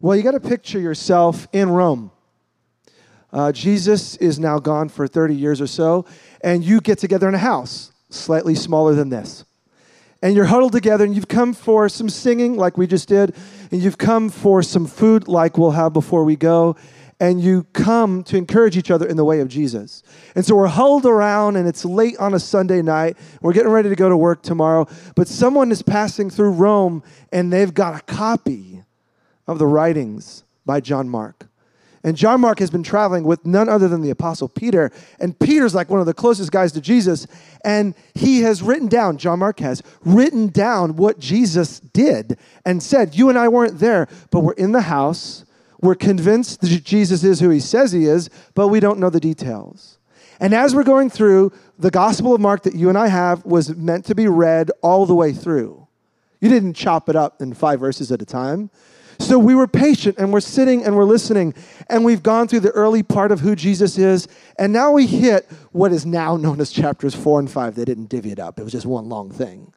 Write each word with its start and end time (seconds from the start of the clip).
Well, 0.00 0.16
you 0.16 0.22
got 0.22 0.32
to 0.32 0.40
picture 0.40 0.78
yourself 0.78 1.48
in 1.52 1.70
Rome. 1.70 2.12
Uh, 3.32 3.50
Jesus 3.50 4.16
is 4.16 4.38
now 4.38 4.60
gone 4.60 4.88
for 4.88 5.08
30 5.08 5.34
years 5.34 5.60
or 5.60 5.66
so, 5.66 6.04
and 6.40 6.62
you 6.62 6.80
get 6.80 6.98
together 6.98 7.28
in 7.28 7.34
a 7.34 7.38
house 7.38 7.90
slightly 8.08 8.54
smaller 8.54 8.94
than 8.94 9.08
this. 9.08 9.44
And 10.22 10.36
you're 10.36 10.46
huddled 10.46 10.72
together, 10.72 11.04
and 11.04 11.16
you've 11.16 11.26
come 11.26 11.52
for 11.52 11.88
some 11.88 12.08
singing, 12.08 12.56
like 12.56 12.78
we 12.78 12.86
just 12.86 13.08
did, 13.08 13.34
and 13.72 13.82
you've 13.82 13.98
come 13.98 14.30
for 14.30 14.62
some 14.62 14.86
food, 14.86 15.26
like 15.26 15.58
we'll 15.58 15.72
have 15.72 15.92
before 15.92 16.22
we 16.22 16.36
go, 16.36 16.76
and 17.18 17.40
you 17.40 17.64
come 17.72 18.22
to 18.22 18.36
encourage 18.36 18.76
each 18.76 18.92
other 18.92 19.06
in 19.06 19.16
the 19.16 19.24
way 19.24 19.40
of 19.40 19.48
Jesus. 19.48 20.04
And 20.36 20.44
so 20.46 20.54
we're 20.54 20.68
huddled 20.68 21.06
around, 21.06 21.56
and 21.56 21.66
it's 21.66 21.84
late 21.84 22.16
on 22.18 22.34
a 22.34 22.38
Sunday 22.38 22.82
night. 22.82 23.16
We're 23.42 23.52
getting 23.52 23.72
ready 23.72 23.88
to 23.88 23.96
go 23.96 24.08
to 24.08 24.16
work 24.16 24.42
tomorrow, 24.42 24.86
but 25.16 25.26
someone 25.26 25.72
is 25.72 25.82
passing 25.82 26.30
through 26.30 26.52
Rome, 26.52 27.02
and 27.32 27.52
they've 27.52 27.74
got 27.74 27.98
a 27.98 28.02
copy 28.04 28.67
of 29.48 29.58
the 29.58 29.66
writings 29.66 30.44
by 30.64 30.80
John 30.80 31.08
Mark. 31.08 31.48
And 32.04 32.16
John 32.16 32.40
Mark 32.40 32.60
has 32.60 32.70
been 32.70 32.84
traveling 32.84 33.24
with 33.24 33.44
none 33.44 33.68
other 33.68 33.88
than 33.88 34.02
the 34.02 34.10
Apostle 34.10 34.48
Peter. 34.48 34.92
And 35.18 35.36
Peter's 35.38 35.74
like 35.74 35.90
one 35.90 35.98
of 35.98 36.06
the 36.06 36.14
closest 36.14 36.52
guys 36.52 36.70
to 36.72 36.80
Jesus. 36.80 37.26
And 37.64 37.94
he 38.14 38.42
has 38.42 38.62
written 38.62 38.86
down, 38.86 39.18
John 39.18 39.40
Mark 39.40 39.58
has 39.60 39.82
written 40.04 40.48
down 40.48 40.94
what 40.96 41.18
Jesus 41.18 41.80
did 41.80 42.38
and 42.64 42.82
said, 42.82 43.16
You 43.16 43.28
and 43.28 43.38
I 43.38 43.48
weren't 43.48 43.80
there, 43.80 44.06
but 44.30 44.40
we're 44.40 44.52
in 44.52 44.72
the 44.72 44.82
house. 44.82 45.44
We're 45.80 45.96
convinced 45.96 46.60
that 46.60 46.84
Jesus 46.84 47.24
is 47.24 47.40
who 47.40 47.50
he 47.50 47.60
says 47.60 47.92
he 47.92 48.04
is, 48.04 48.30
but 48.54 48.68
we 48.68 48.80
don't 48.80 48.98
know 48.98 49.10
the 49.10 49.20
details. 49.20 49.98
And 50.40 50.54
as 50.54 50.74
we're 50.74 50.84
going 50.84 51.10
through, 51.10 51.52
the 51.78 51.90
Gospel 51.90 52.34
of 52.34 52.40
Mark 52.40 52.62
that 52.62 52.74
you 52.74 52.88
and 52.88 52.98
I 52.98 53.08
have 53.08 53.44
was 53.44 53.74
meant 53.74 54.04
to 54.06 54.14
be 54.14 54.28
read 54.28 54.70
all 54.82 55.04
the 55.04 55.14
way 55.14 55.32
through. 55.32 55.86
You 56.40 56.48
didn't 56.48 56.74
chop 56.74 57.08
it 57.08 57.16
up 57.16 57.42
in 57.42 57.54
five 57.54 57.80
verses 57.80 58.12
at 58.12 58.22
a 58.22 58.26
time. 58.26 58.70
So 59.20 59.38
we 59.38 59.54
were 59.54 59.66
patient 59.66 60.16
and 60.18 60.32
we're 60.32 60.40
sitting 60.40 60.84
and 60.84 60.96
we're 60.96 61.04
listening 61.04 61.54
and 61.88 62.04
we've 62.04 62.22
gone 62.22 62.48
through 62.48 62.60
the 62.60 62.70
early 62.70 63.02
part 63.02 63.32
of 63.32 63.40
who 63.40 63.56
Jesus 63.56 63.98
is. 63.98 64.28
And 64.58 64.72
now 64.72 64.92
we 64.92 65.06
hit 65.06 65.50
what 65.72 65.92
is 65.92 66.06
now 66.06 66.36
known 66.36 66.60
as 66.60 66.70
chapters 66.70 67.14
four 67.14 67.40
and 67.40 67.50
five. 67.50 67.74
They 67.74 67.84
didn't 67.84 68.06
divvy 68.06 68.32
it 68.32 68.38
up, 68.38 68.58
it 68.58 68.62
was 68.62 68.72
just 68.72 68.86
one 68.86 69.08
long 69.08 69.30
thing. 69.30 69.72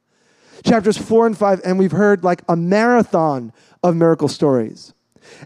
Chapters 0.63 0.97
four 0.97 1.25
and 1.25 1.37
five, 1.37 1.59
and 1.65 1.79
we've 1.79 1.91
heard 1.91 2.23
like 2.23 2.43
a 2.47 2.55
marathon 2.55 3.51
of 3.83 3.95
miracle 3.95 4.27
stories. 4.27 4.93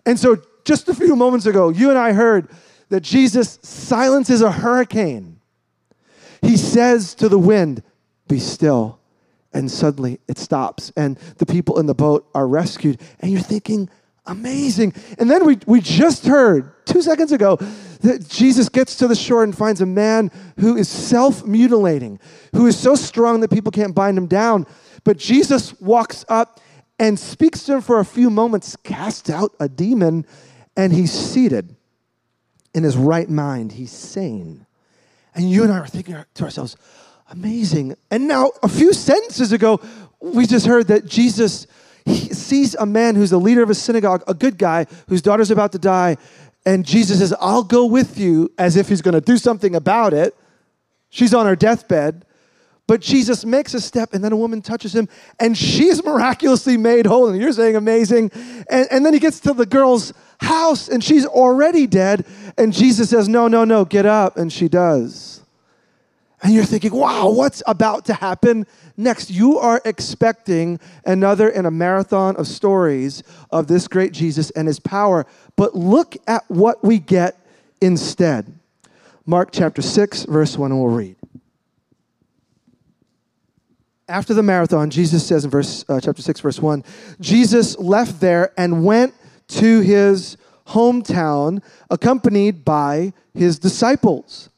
And 0.05 0.19
so 0.19 0.41
just 0.65 0.89
a 0.89 0.93
few 0.93 1.15
moments 1.15 1.45
ago, 1.45 1.69
you 1.69 1.89
and 1.89 1.97
I 1.97 2.11
heard 2.11 2.49
that 2.89 3.01
Jesus 3.01 3.59
silences 3.61 4.41
a 4.41 4.51
hurricane. 4.51 5.39
He 6.41 6.57
says 6.57 7.15
to 7.15 7.29
the 7.29 7.39
wind, 7.39 7.81
Be 8.27 8.39
still 8.39 8.99
and 9.55 9.71
suddenly 9.71 10.19
it 10.27 10.37
stops 10.37 10.91
and 10.97 11.17
the 11.37 11.45
people 11.45 11.79
in 11.79 11.87
the 11.87 11.95
boat 11.95 12.29
are 12.35 12.47
rescued 12.47 12.99
and 13.21 13.31
you're 13.31 13.41
thinking 13.41 13.89
amazing. 14.27 14.93
And 15.17 15.31
then 15.31 15.45
we, 15.45 15.57
we 15.65 15.79
just 15.81 16.25
heard 16.25 16.85
two 16.85 17.01
seconds 17.01 17.31
ago 17.31 17.55
that 18.01 18.27
jesus 18.27 18.69
gets 18.69 18.97
to 18.97 19.07
the 19.07 19.15
shore 19.15 19.43
and 19.43 19.57
finds 19.57 19.81
a 19.81 19.85
man 19.85 20.29
who 20.59 20.75
is 20.75 20.87
self-mutilating 20.87 22.19
who 22.53 22.67
is 22.67 22.77
so 22.77 22.93
strong 22.93 23.39
that 23.39 23.49
people 23.49 23.71
can't 23.71 23.95
bind 23.95 24.17
him 24.17 24.27
down. 24.27 24.67
But 25.03 25.17
jesus 25.17 25.79
walks 25.79 26.25
up 26.27 26.59
and 26.99 27.17
speaks 27.17 27.63
to 27.63 27.75
him 27.75 27.81
for 27.81 27.99
a 27.99 28.05
few 28.05 28.29
moments 28.29 28.75
casts 28.83 29.29
out 29.29 29.55
a 29.59 29.69
demon 29.69 30.25
and 30.75 30.91
he's 30.91 31.11
seated 31.11 31.75
in 32.73 32.83
his 32.83 32.97
right 32.97 33.29
mind. 33.29 33.71
He's 33.71 33.91
sane. 33.91 34.65
And 35.33 35.49
you 35.49 35.63
and 35.63 35.71
i 35.71 35.79
are 35.79 35.87
thinking 35.87 36.15
to 36.33 36.43
ourselves 36.43 36.75
Amazing. 37.31 37.95
And 38.11 38.27
now, 38.27 38.51
a 38.61 38.67
few 38.67 38.93
sentences 38.93 39.51
ago, 39.51 39.81
we 40.19 40.45
just 40.45 40.65
heard 40.65 40.87
that 40.87 41.05
Jesus 41.05 41.67
sees 42.07 42.75
a 42.75 42.85
man 42.85 43.15
who's 43.15 43.31
the 43.31 43.39
leader 43.39 43.63
of 43.63 43.69
a 43.69 43.75
synagogue, 43.75 44.23
a 44.27 44.33
good 44.33 44.57
guy 44.57 44.85
whose 45.07 45.21
daughter's 45.21 45.51
about 45.51 45.71
to 45.71 45.79
die, 45.79 46.17
and 46.65 46.85
Jesus 46.85 47.19
says, 47.19 47.33
I'll 47.39 47.63
go 47.63 47.85
with 47.85 48.17
you 48.17 48.51
as 48.57 48.75
if 48.75 48.89
he's 48.89 49.01
going 49.01 49.13
to 49.13 49.21
do 49.21 49.37
something 49.37 49.75
about 49.75 50.13
it. 50.13 50.35
She's 51.09 51.33
on 51.33 51.45
her 51.45 51.55
deathbed. 51.55 52.25
But 52.87 53.01
Jesus 53.01 53.45
makes 53.45 53.73
a 53.73 53.81
step, 53.81 54.13
and 54.13 54.23
then 54.23 54.31
a 54.31 54.37
woman 54.37 54.61
touches 54.61 54.93
him, 54.93 55.09
and 55.39 55.57
she's 55.57 56.03
miraculously 56.03 56.77
made 56.77 57.07
whole. 57.07 57.27
And 57.29 57.39
you're 57.41 57.51
saying 57.51 57.75
amazing. 57.75 58.31
And, 58.69 58.87
and 58.91 59.05
then 59.05 59.13
he 59.13 59.19
gets 59.19 59.39
to 59.41 59.53
the 59.53 59.65
girl's 59.65 60.13
house, 60.39 60.87
and 60.87 61.03
she's 61.03 61.25
already 61.25 61.87
dead. 61.87 62.25
And 62.59 62.71
Jesus 62.73 63.09
says, 63.09 63.27
No, 63.27 63.47
no, 63.47 63.63
no, 63.63 63.85
get 63.85 64.05
up. 64.05 64.37
And 64.37 64.53
she 64.53 64.67
does. 64.67 65.41
And 66.43 66.53
you're 66.53 66.65
thinking, 66.65 66.93
wow, 66.93 67.29
what's 67.29 67.63
about 67.65 68.05
to 68.05 68.13
happen 68.13 68.67
next? 68.97 69.29
You 69.31 69.57
are 69.57 69.81
expecting 69.85 70.79
another 71.05 71.49
in 71.49 71.65
a 71.65 71.71
marathon 71.71 72.35
of 72.35 72.47
stories 72.47 73.23
of 73.51 73.67
this 73.67 73.87
great 73.87 74.11
Jesus 74.11 74.51
and 74.51 74.67
his 74.67 74.79
power. 74.79 75.25
But 75.55 75.75
look 75.75 76.17
at 76.27 76.43
what 76.49 76.83
we 76.83 76.99
get 76.99 77.39
instead. 77.81 78.53
Mark 79.25 79.49
chapter 79.51 79.81
6, 79.81 80.25
verse 80.25 80.57
1, 80.57 80.71
and 80.71 80.79
we'll 80.79 80.93
read. 80.93 81.15
After 84.07 84.35
the 84.35 84.43
marathon, 84.43 84.91
Jesus 84.91 85.25
says 85.25 85.45
in 85.45 85.49
verse, 85.49 85.83
uh, 85.89 85.99
chapter 85.99 86.21
6, 86.21 86.39
verse 86.41 86.59
1 86.59 86.83
Jesus 87.19 87.77
left 87.79 88.19
there 88.19 88.51
and 88.55 88.85
went 88.85 89.15
to 89.47 89.79
his 89.79 90.37
hometown, 90.67 91.63
accompanied 91.89 92.63
by 92.63 93.13
his 93.33 93.57
disciples. 93.57 94.49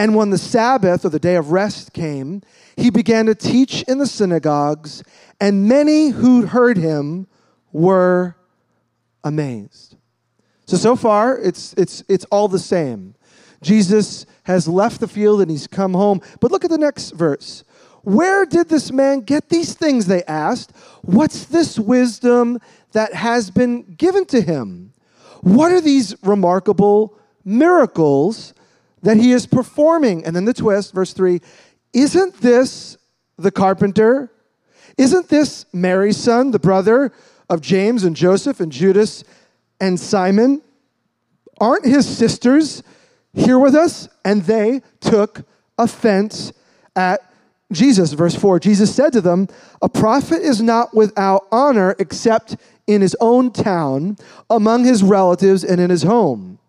And 0.00 0.14
when 0.14 0.30
the 0.30 0.38
Sabbath 0.38 1.04
or 1.04 1.10
the 1.10 1.18
day 1.18 1.34
of 1.34 1.52
rest 1.52 1.92
came, 1.92 2.40
he 2.74 2.88
began 2.88 3.26
to 3.26 3.34
teach 3.34 3.82
in 3.82 3.98
the 3.98 4.06
synagogues, 4.06 5.02
and 5.38 5.68
many 5.68 6.08
who 6.08 6.46
heard 6.46 6.78
him 6.78 7.26
were 7.70 8.34
amazed. 9.22 9.96
So, 10.64 10.78
so 10.78 10.96
far, 10.96 11.36
it's, 11.38 11.74
it's, 11.74 12.02
it's 12.08 12.24
all 12.30 12.48
the 12.48 12.58
same. 12.58 13.14
Jesus 13.60 14.24
has 14.44 14.66
left 14.66 15.00
the 15.00 15.06
field 15.06 15.42
and 15.42 15.50
he's 15.50 15.66
come 15.66 15.92
home. 15.92 16.22
But 16.40 16.50
look 16.50 16.64
at 16.64 16.70
the 16.70 16.78
next 16.78 17.10
verse. 17.10 17.62
Where 18.02 18.46
did 18.46 18.70
this 18.70 18.90
man 18.90 19.20
get 19.20 19.50
these 19.50 19.74
things? 19.74 20.06
They 20.06 20.22
asked. 20.24 20.74
What's 21.02 21.44
this 21.44 21.78
wisdom 21.78 22.58
that 22.92 23.12
has 23.12 23.50
been 23.50 23.82
given 23.98 24.24
to 24.28 24.40
him? 24.40 24.94
What 25.42 25.72
are 25.72 25.82
these 25.82 26.14
remarkable 26.22 27.18
miracles 27.44 28.54
that 29.02 29.16
he 29.16 29.32
is 29.32 29.46
performing. 29.46 30.24
And 30.24 30.34
then 30.34 30.44
the 30.44 30.54
twist, 30.54 30.92
verse 30.92 31.12
3 31.12 31.40
Isn't 31.92 32.34
this 32.40 32.96
the 33.36 33.50
carpenter? 33.50 34.30
Isn't 34.96 35.28
this 35.28 35.66
Mary's 35.72 36.16
son, 36.16 36.50
the 36.50 36.58
brother 36.58 37.12
of 37.48 37.60
James 37.60 38.04
and 38.04 38.14
Joseph 38.14 38.60
and 38.60 38.70
Judas 38.70 39.24
and 39.80 39.98
Simon? 39.98 40.62
Aren't 41.58 41.84
his 41.84 42.06
sisters 42.06 42.82
here 43.32 43.58
with 43.58 43.74
us? 43.74 44.08
And 44.24 44.42
they 44.42 44.82
took 45.00 45.42
offense 45.78 46.52
at 46.96 47.32
Jesus. 47.72 48.12
Verse 48.12 48.34
4 48.34 48.60
Jesus 48.60 48.94
said 48.94 49.12
to 49.12 49.20
them, 49.20 49.48
A 49.80 49.88
prophet 49.88 50.42
is 50.42 50.60
not 50.60 50.94
without 50.94 51.46
honor 51.50 51.94
except 51.98 52.56
in 52.86 53.00
his 53.00 53.16
own 53.20 53.52
town, 53.52 54.16
among 54.50 54.84
his 54.84 55.02
relatives, 55.02 55.62
and 55.62 55.80
in 55.80 55.90
his 55.90 56.02
home 56.02 56.59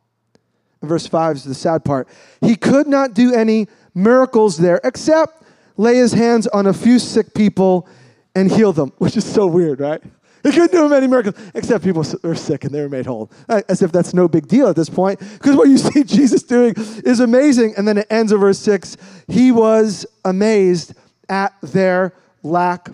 verse 0.82 1.08
5 1.08 1.38
is 1.38 1.44
the 1.44 1.54
sad 1.54 1.84
part. 1.86 2.08
He 2.42 2.56
could 2.56 2.88
not 2.88 3.14
do 3.14 3.34
any 3.34 3.68
miracles 3.94 4.58
there 4.58 4.80
except 4.84 5.44
lay 5.78 5.96
his 5.96 6.14
hands 6.14 6.48
on 6.48 6.68
a 6.68 6.74
few 6.74 7.00
sick 7.00 7.34
people 7.34 7.88
and 8.36 8.52
heal 8.52 8.74
them, 8.74 8.94
which 8.98 9.18
is 9.18 9.26
so 9.26 9.48
weird, 9.48 9.80
right? 9.80 10.02
He 10.44 10.52
couldn't 10.52 10.72
do 10.72 10.92
any 10.94 11.08
miracles 11.08 11.36
except 11.54 11.84
people 11.84 12.04
were 12.24 12.36
sick 12.36 12.64
and 12.64 12.74
they 12.74 12.82
were 12.82 12.90
made 12.90 13.06
whole. 13.06 13.32
As 13.48 13.82
if 13.82 13.92
that's 13.92 14.14
no 14.14 14.28
big 14.28 14.48
deal 14.48 14.68
at 14.68 14.76
this 14.76 14.90
point, 14.90 15.20
because 15.20 15.56
what 15.56 15.70
you 15.70 15.78
see 15.78 16.04
Jesus 16.04 16.44
doing 16.44 16.74
is 17.06 17.20
amazing. 17.20 17.76
And 17.78 17.88
then 17.88 18.00
it 18.00 18.08
ends 18.10 18.32
in 18.32 18.40
verse 18.40 18.60
6 18.60 18.98
He 19.28 19.52
was 19.52 20.06
amazed 20.26 20.94
at 21.30 21.54
their 21.62 22.14
lack 22.44 22.90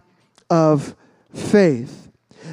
of 0.50 0.96
faith. 1.34 2.10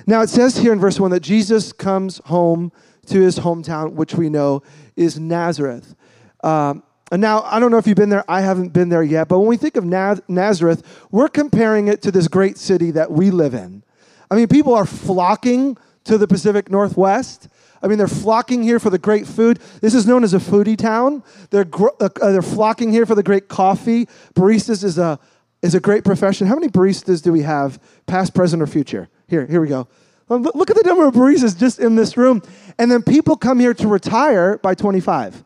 Now 0.07 0.23
it 0.23 0.29
says 0.29 0.59
here 0.59 0.73
in 0.73 0.81
verse 0.81 1.01
1 1.01 1.11
that 1.11 1.21
Jesus 1.21 1.73
comes 1.73 2.19
home 2.27 2.73
to 3.07 3.21
his 3.21 3.41
hometown, 3.41 3.93
which 3.93 4.15
we 4.15 4.29
know 4.29 4.63
is 4.97 5.19
Nazareth. 5.19 5.95
Um, 6.43 6.83
and 7.13 7.21
now, 7.21 7.43
I 7.43 7.61
don't 7.61 7.71
know 7.71 7.79
if 7.79 7.87
you've 7.87 7.97
been 7.97 8.09
there, 8.09 8.25
I 8.29 8.41
haven't 8.41 8.73
been 8.73 8.89
there 8.89 9.03
yet, 9.03 9.29
but 9.29 9.39
when 9.39 9.49
we 9.49 9.57
think 9.57 9.77
of 9.77 9.85
Nazareth, 9.85 10.83
we're 11.11 11.29
comparing 11.29 11.89
it 11.89 12.03
to 12.03 12.11
this 12.11 12.29
great 12.29 12.59
city 12.59 12.91
that 12.93 13.11
we 13.11 13.31
live 13.31 13.55
in. 13.55 13.83
I 14.31 14.37
mean, 14.37 14.49
people 14.49 14.75
are 14.75 14.87
flocking 14.87 15.77
to 16.05 16.19
the 16.19 16.27
Pacific 16.27 16.71
Northwest. 16.71 17.49
I 17.83 17.89
mean, 17.89 17.99
they're 17.99 18.09
flocking 18.09 18.63
here 18.63 18.81
for 18.81 18.91
the 18.91 18.99
great 18.99 19.27
food. 19.27 19.59
This 19.81 19.95
is 19.95 20.07
known 20.07 20.25
as 20.25 20.33
a 20.33 20.39
foodie 20.39 20.77
town. 20.77 21.23
They're, 21.51 21.65
gr- 21.65 21.89
uh, 22.01 22.09
they're 22.21 22.43
flocking 22.43 22.91
here 22.91 23.05
for 23.05 23.15
the 23.15 23.23
great 23.23 23.49
coffee. 23.49 24.07
Baristas 24.35 24.83
is 24.83 24.99
a, 24.99 25.19
is 25.63 25.75
a 25.75 25.81
great 25.81 26.05
profession. 26.05 26.47
How 26.47 26.55
many 26.55 26.69
baristas 26.69 27.23
do 27.23 27.33
we 27.33 27.43
have, 27.43 27.79
past, 28.07 28.35
present, 28.35 28.63
or 28.63 28.67
future? 28.67 29.09
Here, 29.29 29.47
here 29.47 29.61
we 29.61 29.69
go. 29.69 29.89
Look 30.29 30.71
at 30.71 30.77
the 30.77 30.83
number 30.85 31.07
of 31.07 31.15
baristas 31.15 31.59
just 31.59 31.79
in 31.79 31.97
this 31.97 32.17
room. 32.17 32.43
And 32.79 32.91
then 32.91 33.03
people 33.03 33.37
come 33.37 33.61
here 33.61 33.75
to 33.75 33.89
retire 33.89 34.59
by 34.59 34.75
25. 34.75 35.45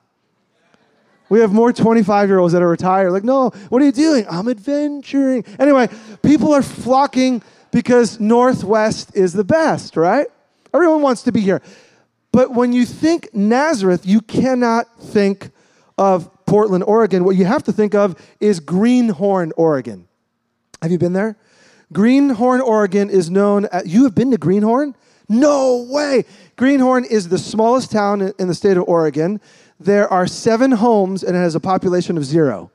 We 1.29 1.41
have 1.41 1.53
more 1.53 1.73
25 1.73 2.29
year 2.29 2.39
olds 2.39 2.53
that 2.53 2.63
are 2.63 2.69
retired. 2.69 3.11
Like, 3.11 3.25
no, 3.25 3.51
what 3.69 3.83
are 3.83 3.85
you 3.85 3.93
doing? 3.93 4.25
I'm 4.31 4.49
adventuring. 4.49 5.45
Anyway, 5.59 5.89
people 6.23 6.55
are 6.55 6.63
flocking 6.63 7.43
because 7.71 8.19
Northwest 8.19 9.15
is 9.15 9.33
the 9.33 9.45
best, 9.45 9.97
right? 9.97 10.27
Everyone 10.73 11.03
wants 11.03 11.23
to 11.25 11.33
be 11.33 11.41
here. 11.41 11.61
But 12.33 12.53
when 12.53 12.73
you 12.73 12.87
think 12.87 13.35
Nazareth, 13.35 14.07
you 14.07 14.21
cannot 14.21 14.87
think 15.01 15.51
of 15.97 16.31
Portland, 16.47 16.85
Oregon. 16.85 17.25
What 17.25 17.37
you 17.37 17.45
have 17.45 17.63
to 17.65 17.73
think 17.73 17.95
of 17.95 18.17
is 18.41 18.61
Greenhorn, 18.61 19.53
Oregon. 19.57 20.07
Have 20.81 20.93
you 20.93 20.99
been 20.99 21.13
there? 21.13 21.37
Greenhorn, 21.93 22.61
Oregon 22.61 23.09
is 23.11 23.31
known 23.31 23.67
as, 23.67 23.87
you 23.87 24.05
have 24.05 24.15
been 24.15 24.31
to 24.31 24.39
Greenhorn? 24.39 24.95
No 25.29 25.87
way. 25.89 26.25
Greenhorn 26.57 27.05
is 27.05 27.29
the 27.29 27.39
smallest 27.39 27.91
town 27.91 28.33
in 28.39 28.49
the 28.49 28.55
state 28.55 28.77
of 28.77 28.85
Oregon. 28.85 29.41
There 29.81 30.09
are 30.09 30.27
seven 30.27 30.73
homes 30.73 31.23
and 31.23 31.37
it 31.37 31.41
has 31.41 31.55
a 31.55 31.61
population 31.61 32.17
of 32.17 32.25
zero. 32.25 32.71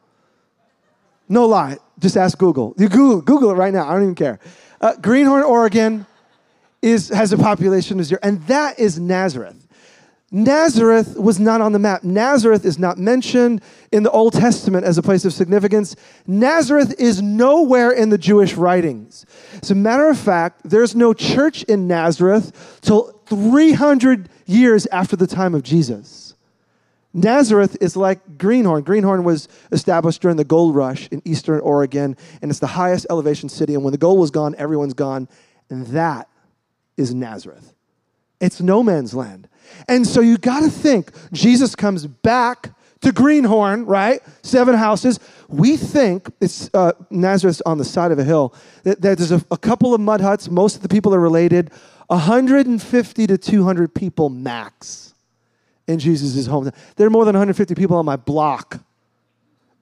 No 1.29 1.45
lie. 1.45 1.77
Just 1.99 2.17
ask 2.17 2.37
Google. 2.37 2.75
You 2.77 2.89
Google, 2.89 3.21
Google 3.21 3.51
it 3.51 3.55
right 3.55 3.73
now. 3.73 3.87
I 3.87 3.93
don't 3.93 4.03
even 4.03 4.15
care. 4.15 4.39
Uh, 4.81 4.95
Greenhorn, 4.97 5.43
Oregon 5.43 6.05
is, 6.81 7.09
has 7.09 7.31
a 7.33 7.37
population 7.37 7.99
of 7.99 8.05
zero, 8.05 8.19
and 8.21 8.41
that 8.47 8.77
is 8.77 8.99
Nazareth. 8.99 9.62
Nazareth 10.35 11.15
was 11.15 11.39
not 11.39 11.61
on 11.61 11.73
the 11.73 11.79
map. 11.79 12.03
Nazareth 12.03 12.65
is 12.65 12.79
not 12.79 12.97
mentioned 12.97 13.61
in 13.91 14.01
the 14.01 14.09
Old 14.09 14.33
Testament 14.33 14.83
as 14.83 14.97
a 14.97 15.03
place 15.03 15.25
of 15.25 15.33
significance. 15.33 15.95
Nazareth 16.25 16.95
is 16.99 17.21
nowhere 17.21 17.91
in 17.91 18.09
the 18.09 18.17
Jewish 18.17 18.55
writings. 18.55 19.27
As 19.61 19.69
a 19.69 19.75
matter 19.75 20.09
of 20.09 20.17
fact, 20.17 20.61
there's 20.63 20.95
no 20.95 21.13
church 21.13 21.61
in 21.63 21.87
Nazareth 21.87 22.79
till 22.81 23.21
300 23.27 24.27
years 24.47 24.87
after 24.87 25.15
the 25.15 25.27
time 25.27 25.53
of 25.53 25.61
Jesus. 25.61 26.33
Nazareth 27.13 27.77
is 27.79 27.95
like 27.95 28.39
Greenhorn. 28.39 28.83
Greenhorn 28.83 29.23
was 29.23 29.47
established 29.71 30.23
during 30.23 30.37
the 30.37 30.43
gold 30.43 30.73
rush 30.73 31.07
in 31.09 31.21
eastern 31.25 31.59
Oregon, 31.59 32.17
and 32.41 32.49
it's 32.49 32.59
the 32.59 32.65
highest 32.65 33.05
elevation 33.11 33.49
city. 33.49 33.75
And 33.75 33.83
when 33.83 33.91
the 33.91 33.99
gold 33.99 34.19
was 34.19 34.31
gone, 34.31 34.55
everyone's 34.57 34.95
gone. 34.95 35.29
And 35.69 35.85
that 35.87 36.27
is 36.97 37.13
Nazareth. 37.13 37.75
It's 38.41 38.59
no 38.59 38.81
man's 38.81 39.13
land. 39.13 39.47
And 39.87 40.05
so 40.05 40.21
you 40.21 40.37
got 40.37 40.61
to 40.61 40.69
think 40.69 41.11
Jesus 41.31 41.75
comes 41.75 42.05
back 42.07 42.69
to 43.01 43.11
Greenhorn, 43.11 43.85
right? 43.85 44.21
Seven 44.41 44.75
houses. 44.75 45.19
We 45.49 45.77
think 45.77 46.29
it's 46.39 46.69
uh, 46.73 46.93
Nazareth's 47.09 47.61
on 47.65 47.77
the 47.77 47.85
side 47.85 48.11
of 48.11 48.19
a 48.19 48.23
hill. 48.23 48.55
That, 48.83 49.01
that 49.01 49.17
there's 49.17 49.31
a, 49.31 49.43
a 49.51 49.57
couple 49.57 49.93
of 49.93 50.01
mud 50.01 50.21
huts. 50.21 50.49
Most 50.49 50.77
of 50.77 50.81
the 50.81 50.89
people 50.89 51.13
are 51.13 51.19
related. 51.19 51.71
150 52.07 53.27
to 53.27 53.37
200 53.37 53.93
people 53.93 54.29
max 54.29 55.13
in 55.87 55.99
Jesus' 55.99 56.45
home. 56.47 56.71
There 56.95 57.07
are 57.07 57.09
more 57.09 57.25
than 57.25 57.33
150 57.33 57.75
people 57.75 57.97
on 57.97 58.05
my 58.05 58.15
block 58.15 58.79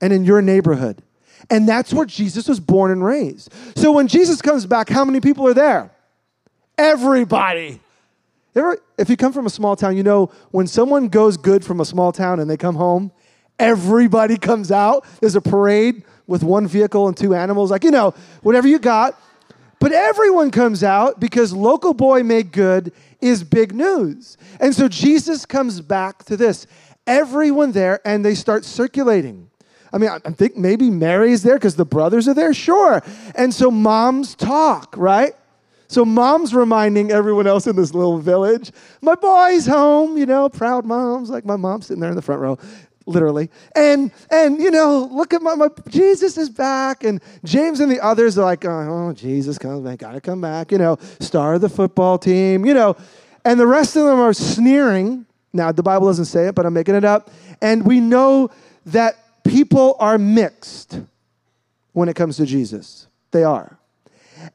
and 0.01 0.11
in 0.11 0.25
your 0.25 0.41
neighborhood. 0.41 1.01
And 1.49 1.67
that's 1.67 1.93
where 1.93 2.05
Jesus 2.05 2.47
was 2.47 2.59
born 2.59 2.91
and 2.91 3.03
raised. 3.03 3.53
So 3.75 3.91
when 3.91 4.07
Jesus 4.07 4.41
comes 4.41 4.65
back, 4.65 4.89
how 4.89 5.05
many 5.05 5.19
people 5.19 5.47
are 5.47 5.53
there? 5.53 5.91
Everybody. 6.77 7.79
If 8.53 9.09
you 9.09 9.17
come 9.17 9.33
from 9.33 9.45
a 9.45 9.49
small 9.49 9.75
town, 9.75 9.95
you 9.97 10.03
know 10.03 10.31
when 10.51 10.67
someone 10.67 11.07
goes 11.07 11.37
good 11.37 11.63
from 11.63 11.79
a 11.79 11.85
small 11.85 12.11
town 12.11 12.39
and 12.39 12.49
they 12.49 12.57
come 12.57 12.75
home, 12.75 13.11
everybody 13.59 14.37
comes 14.49 14.71
out. 14.71 15.05
There's 15.19 15.35
a 15.35 15.41
parade 15.41 16.03
with 16.27 16.43
one 16.43 16.67
vehicle 16.67 17.07
and 17.07 17.15
two 17.15 17.33
animals, 17.33 17.71
like, 17.71 17.83
you 17.83 17.91
know, 17.91 18.13
whatever 18.41 18.67
you 18.67 18.79
got. 18.79 19.19
But 19.79 19.93
everyone 19.93 20.51
comes 20.51 20.83
out 20.83 21.19
because 21.19 21.53
local 21.53 21.95
boy 21.95 22.21
made 22.23 22.51
good 22.51 22.93
is 23.19 23.43
big 23.43 23.73
news. 23.73 24.37
And 24.59 24.75
so 24.75 24.87
Jesus 24.87 25.45
comes 25.45 25.81
back 25.81 26.23
to 26.25 26.37
this. 26.37 26.67
Everyone 27.07 27.71
there, 27.71 27.99
and 28.05 28.23
they 28.23 28.35
start 28.35 28.63
circulating. 28.63 29.49
I 29.91 29.97
mean, 29.97 30.09
I 30.09 30.19
think 30.31 30.55
maybe 30.55 30.89
Mary 30.89 31.31
is 31.31 31.43
there 31.43 31.55
because 31.55 31.75
the 31.75 31.85
brothers 31.85 32.27
are 32.27 32.33
there, 32.33 32.53
sure. 32.53 33.01
And 33.35 33.53
so 33.53 33.71
moms 33.71 34.35
talk, 34.35 34.93
right? 34.95 35.33
So 35.91 36.05
mom's 36.05 36.55
reminding 36.55 37.11
everyone 37.11 37.47
else 37.47 37.67
in 37.67 37.75
this 37.75 37.93
little 37.93 38.17
village, 38.17 38.71
my 39.01 39.13
boy's 39.13 39.65
home, 39.65 40.17
you 40.17 40.25
know, 40.25 40.47
proud 40.47 40.85
moms, 40.85 41.29
like 41.29 41.43
my 41.43 41.57
mom's 41.57 41.87
sitting 41.87 41.99
there 41.99 42.09
in 42.09 42.15
the 42.15 42.21
front 42.21 42.39
row, 42.39 42.57
literally. 43.05 43.49
And 43.75 44.09
and 44.29 44.61
you 44.61 44.71
know, 44.71 45.09
look 45.11 45.33
at 45.33 45.41
my, 45.41 45.53
my 45.53 45.67
Jesus 45.89 46.37
is 46.37 46.49
back. 46.49 47.03
And 47.03 47.21
James 47.43 47.81
and 47.81 47.91
the 47.91 47.99
others 47.99 48.37
are 48.37 48.45
like, 48.45 48.63
oh, 48.63 49.09
oh, 49.09 49.11
Jesus 49.11 49.57
comes 49.57 49.81
back, 49.81 49.99
gotta 49.99 50.21
come 50.21 50.39
back, 50.39 50.71
you 50.71 50.77
know, 50.77 50.97
star 51.19 51.55
of 51.55 51.61
the 51.61 51.67
football 51.67 52.17
team, 52.17 52.65
you 52.65 52.73
know. 52.73 52.95
And 53.43 53.59
the 53.59 53.67
rest 53.67 53.97
of 53.97 54.05
them 54.05 54.17
are 54.17 54.31
sneering. 54.31 55.25
Now 55.51 55.73
the 55.73 55.83
Bible 55.83 56.07
doesn't 56.07 56.23
say 56.23 56.47
it, 56.47 56.55
but 56.55 56.65
I'm 56.65 56.73
making 56.73 56.95
it 56.95 57.03
up. 57.03 57.31
And 57.61 57.85
we 57.85 57.99
know 57.99 58.49
that 58.85 59.17
people 59.43 59.97
are 59.99 60.17
mixed 60.17 61.01
when 61.91 62.07
it 62.07 62.15
comes 62.15 62.37
to 62.37 62.45
Jesus. 62.45 63.07
They 63.31 63.43
are. 63.43 63.77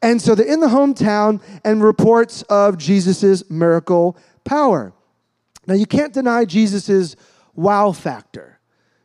And 0.03 0.21
so 0.21 0.35
they're 0.35 0.47
in 0.47 0.61
the 0.61 0.69
hometown 0.69 1.43
and 1.65 1.83
reports 1.83 2.43
of 2.43 2.79
Jesus' 2.79 3.49
miracle 3.51 4.17
power. 4.45 4.93
Now, 5.67 5.75
you 5.75 5.87
can't 5.87 6.13
deny 6.13 6.45
Jesus' 6.45 7.17
wow 7.55 7.93
factor 7.93 8.61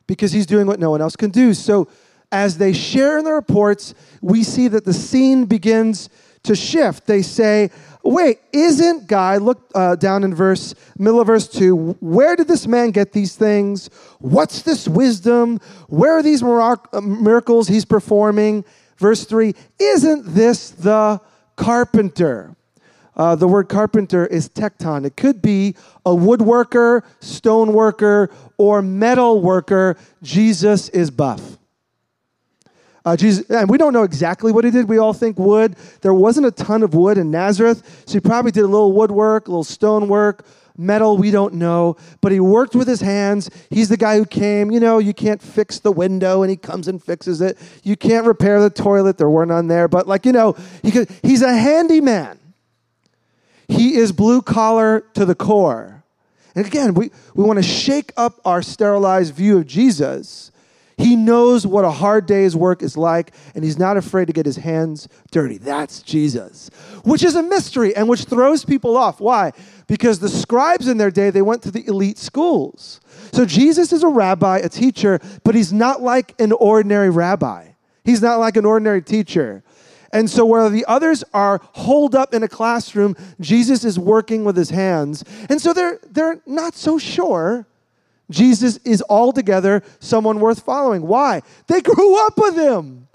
because 0.08 0.32
he's 0.32 0.46
doing 0.46 0.68
what 0.68 0.80
no 0.80 0.92
one 0.92 1.02
else 1.02 1.16
can 1.16 1.32
do. 1.32 1.54
So, 1.54 1.88
as 2.32 2.58
they 2.58 2.72
share 2.72 3.18
in 3.18 3.26
the 3.26 3.34
reports, 3.34 3.94
we 4.22 4.44
see 4.44 4.70
that 4.70 4.86
the 4.86 4.94
scene 4.94 5.46
begins 5.46 6.10
to 6.44 6.56
shift. 6.56 7.06
They 7.06 7.22
say, 7.22 7.72
Wait, 8.04 8.40
isn't 8.52 9.08
guy, 9.08 9.38
look 9.38 9.70
uh, 9.76 9.96
down 9.96 10.24
in 10.24 10.34
verse, 10.34 10.74
middle 10.98 11.22
of 11.22 11.28
verse 11.28 11.48
2, 11.48 11.98
where 12.00 12.36
did 12.36 12.48
this 12.48 12.66
man 12.66 12.90
get 12.90 13.12
these 13.12 13.36
things? 13.36 13.92
What's 14.20 14.64
this 14.64 14.88
wisdom? 14.88 15.60
Where 15.88 16.18
are 16.18 16.24
these 16.24 16.42
uh, 16.42 16.78
miracles 17.00 17.68
he's 17.68 17.86
performing? 17.86 18.66
Verse 19.02 19.26
3 19.26 19.56
Isn't 19.80 20.36
this 20.36 20.70
the 20.70 21.20
carpenter? 21.56 22.56
Uh, 23.18 23.36
the 23.36 23.48
word 23.48 23.68
carpenter 23.68 24.26
is 24.28 24.48
tekton. 24.48 25.06
It 25.06 25.18
could 25.18 25.42
be 25.42 25.76
a 26.06 26.12
woodworker, 26.12 27.02
stone 27.20 27.74
worker, 27.74 28.30
or 28.58 28.82
metal 28.82 29.42
worker. 29.42 29.98
Jesus 30.22 30.88
is 30.90 31.10
buff. 31.12 31.58
Uh, 33.04 33.18
Jesus, 33.18 33.50
and 33.50 33.68
we 33.68 33.80
don't 33.80 33.92
know 33.92 34.04
exactly 34.04 34.52
what 34.52 34.64
he 34.64 34.70
did. 34.70 34.88
We 34.88 35.00
all 35.00 35.14
think 35.14 35.40
wood. 35.40 35.76
There 36.02 36.14
wasn't 36.14 36.46
a 36.46 36.52
ton 36.52 36.84
of 36.84 36.94
wood 36.94 37.18
in 37.18 37.32
Nazareth, 37.32 38.04
so 38.06 38.14
he 38.14 38.20
probably 38.20 38.52
did 38.52 38.64
a 38.64 38.68
little 38.68 38.94
woodwork, 38.94 39.48
a 39.48 39.52
little 39.52 39.64
stone 39.64 40.08
work, 40.08 40.46
metal, 40.82 41.18
we 41.18 41.32
don't 41.32 41.54
know. 41.54 41.96
But 42.20 42.32
he 42.32 42.40
worked 42.40 42.76
with 42.76 42.88
his 42.88 43.02
hands. 43.02 43.50
He's 43.70 43.90
the 43.90 43.98
guy 43.98 44.18
who 44.18 44.26
came. 44.26 44.72
You 44.72 44.80
know, 44.80 44.98
you 44.98 45.14
can't 45.14 45.42
fix 45.42 45.80
the 45.80 45.92
window, 45.92 46.42
and 46.42 46.50
he 46.50 46.58
comes 46.58 46.88
and 46.88 47.02
fixes 47.02 47.40
it. 47.42 47.58
You 47.84 47.96
can't 47.96 48.26
repair 48.26 48.60
the 48.60 48.70
toilet. 48.70 49.18
There 49.18 49.30
were 49.30 49.46
none 49.46 49.68
there. 49.68 49.88
But, 49.88 50.08
like, 50.08 50.26
you 50.26 50.32
know, 50.32 50.56
he 50.82 50.92
could, 50.92 51.10
he's 51.22 51.42
a 51.42 51.56
handyman. 51.56 52.40
He 53.68 53.96
is 53.96 54.12
blue 54.12 54.42
collar 54.42 55.06
to 55.14 55.24
the 55.24 55.36
core. 55.36 56.04
And 56.56 56.66
again, 56.66 56.94
we, 56.94 57.12
we 57.34 57.44
want 57.44 57.58
to 57.58 57.64
shake 57.64 58.12
up 58.18 58.42
our 58.44 58.62
sterilized 58.62 59.34
view 59.34 59.58
of 59.58 59.68
Jesus 59.68 60.51
he 61.02 61.16
knows 61.16 61.66
what 61.66 61.84
a 61.84 61.92
hard 61.92 62.26
day's 62.26 62.56
work 62.56 62.84
is 62.84 62.96
like, 62.96 63.34
and 63.56 63.64
he's 63.64 63.80
not 63.80 63.98
afraid 63.98 64.28
to 64.28 64.34
get 64.34 64.46
his 64.46 64.58
hands 64.58 65.08
dirty. 65.32 65.58
That's 65.58 66.02
Jesus, 66.02 66.70
which 67.04 67.24
is 67.24 67.36
a 67.36 67.44
mystery 67.44 67.96
and 67.96 68.08
which 68.08 68.26
throws 68.26 68.64
people 68.64 68.96
off. 68.96 69.20
Why? 69.20 69.52
Because 69.88 70.20
the 70.20 70.30
scribes 70.30 70.88
in 70.88 70.98
their 70.98 71.12
day, 71.12 71.30
they 71.30 71.42
went 71.42 71.64
to 71.64 71.72
the 71.72 71.86
elite 71.88 72.18
schools. 72.18 73.02
So 73.34 73.46
Jesus 73.46 73.92
is 73.92 74.04
a 74.04 74.08
rabbi, 74.08 74.60
a 74.60 74.70
teacher, 74.70 75.20
but 75.44 75.56
he's 75.56 75.74
not 75.74 76.02
like 76.02 76.40
an 76.40 76.52
ordinary 76.52 77.10
rabbi. 77.10 77.70
He's 78.04 78.22
not 78.22 78.40
like 78.40 78.56
an 78.56 78.66
ordinary 78.66 79.02
teacher. 79.02 79.64
And 80.14 80.30
so, 80.30 80.46
where 80.46 80.70
the 80.70 80.86
others 80.88 81.24
are 81.34 81.62
holed 81.72 82.16
up 82.16 82.34
in 82.34 82.44
a 82.44 82.48
classroom, 82.48 83.16
Jesus 83.40 83.86
is 83.86 83.98
working 83.98 84.44
with 84.44 84.58
his 84.58 84.70
hands. 84.70 85.24
And 85.50 85.62
so, 85.62 85.72
they're, 85.72 86.00
they're 86.10 86.42
not 86.46 86.76
so 86.76 86.98
sure 86.98 87.66
Jesus 88.32 88.78
is 88.78 89.04
altogether 89.10 89.84
someone 90.00 90.40
worth 90.40 90.62
following. 90.62 91.04
Why? 91.04 91.42
They 91.68 91.82
grew 91.82 92.26
up 92.26 92.38
with 92.38 92.56
him. 92.56 93.08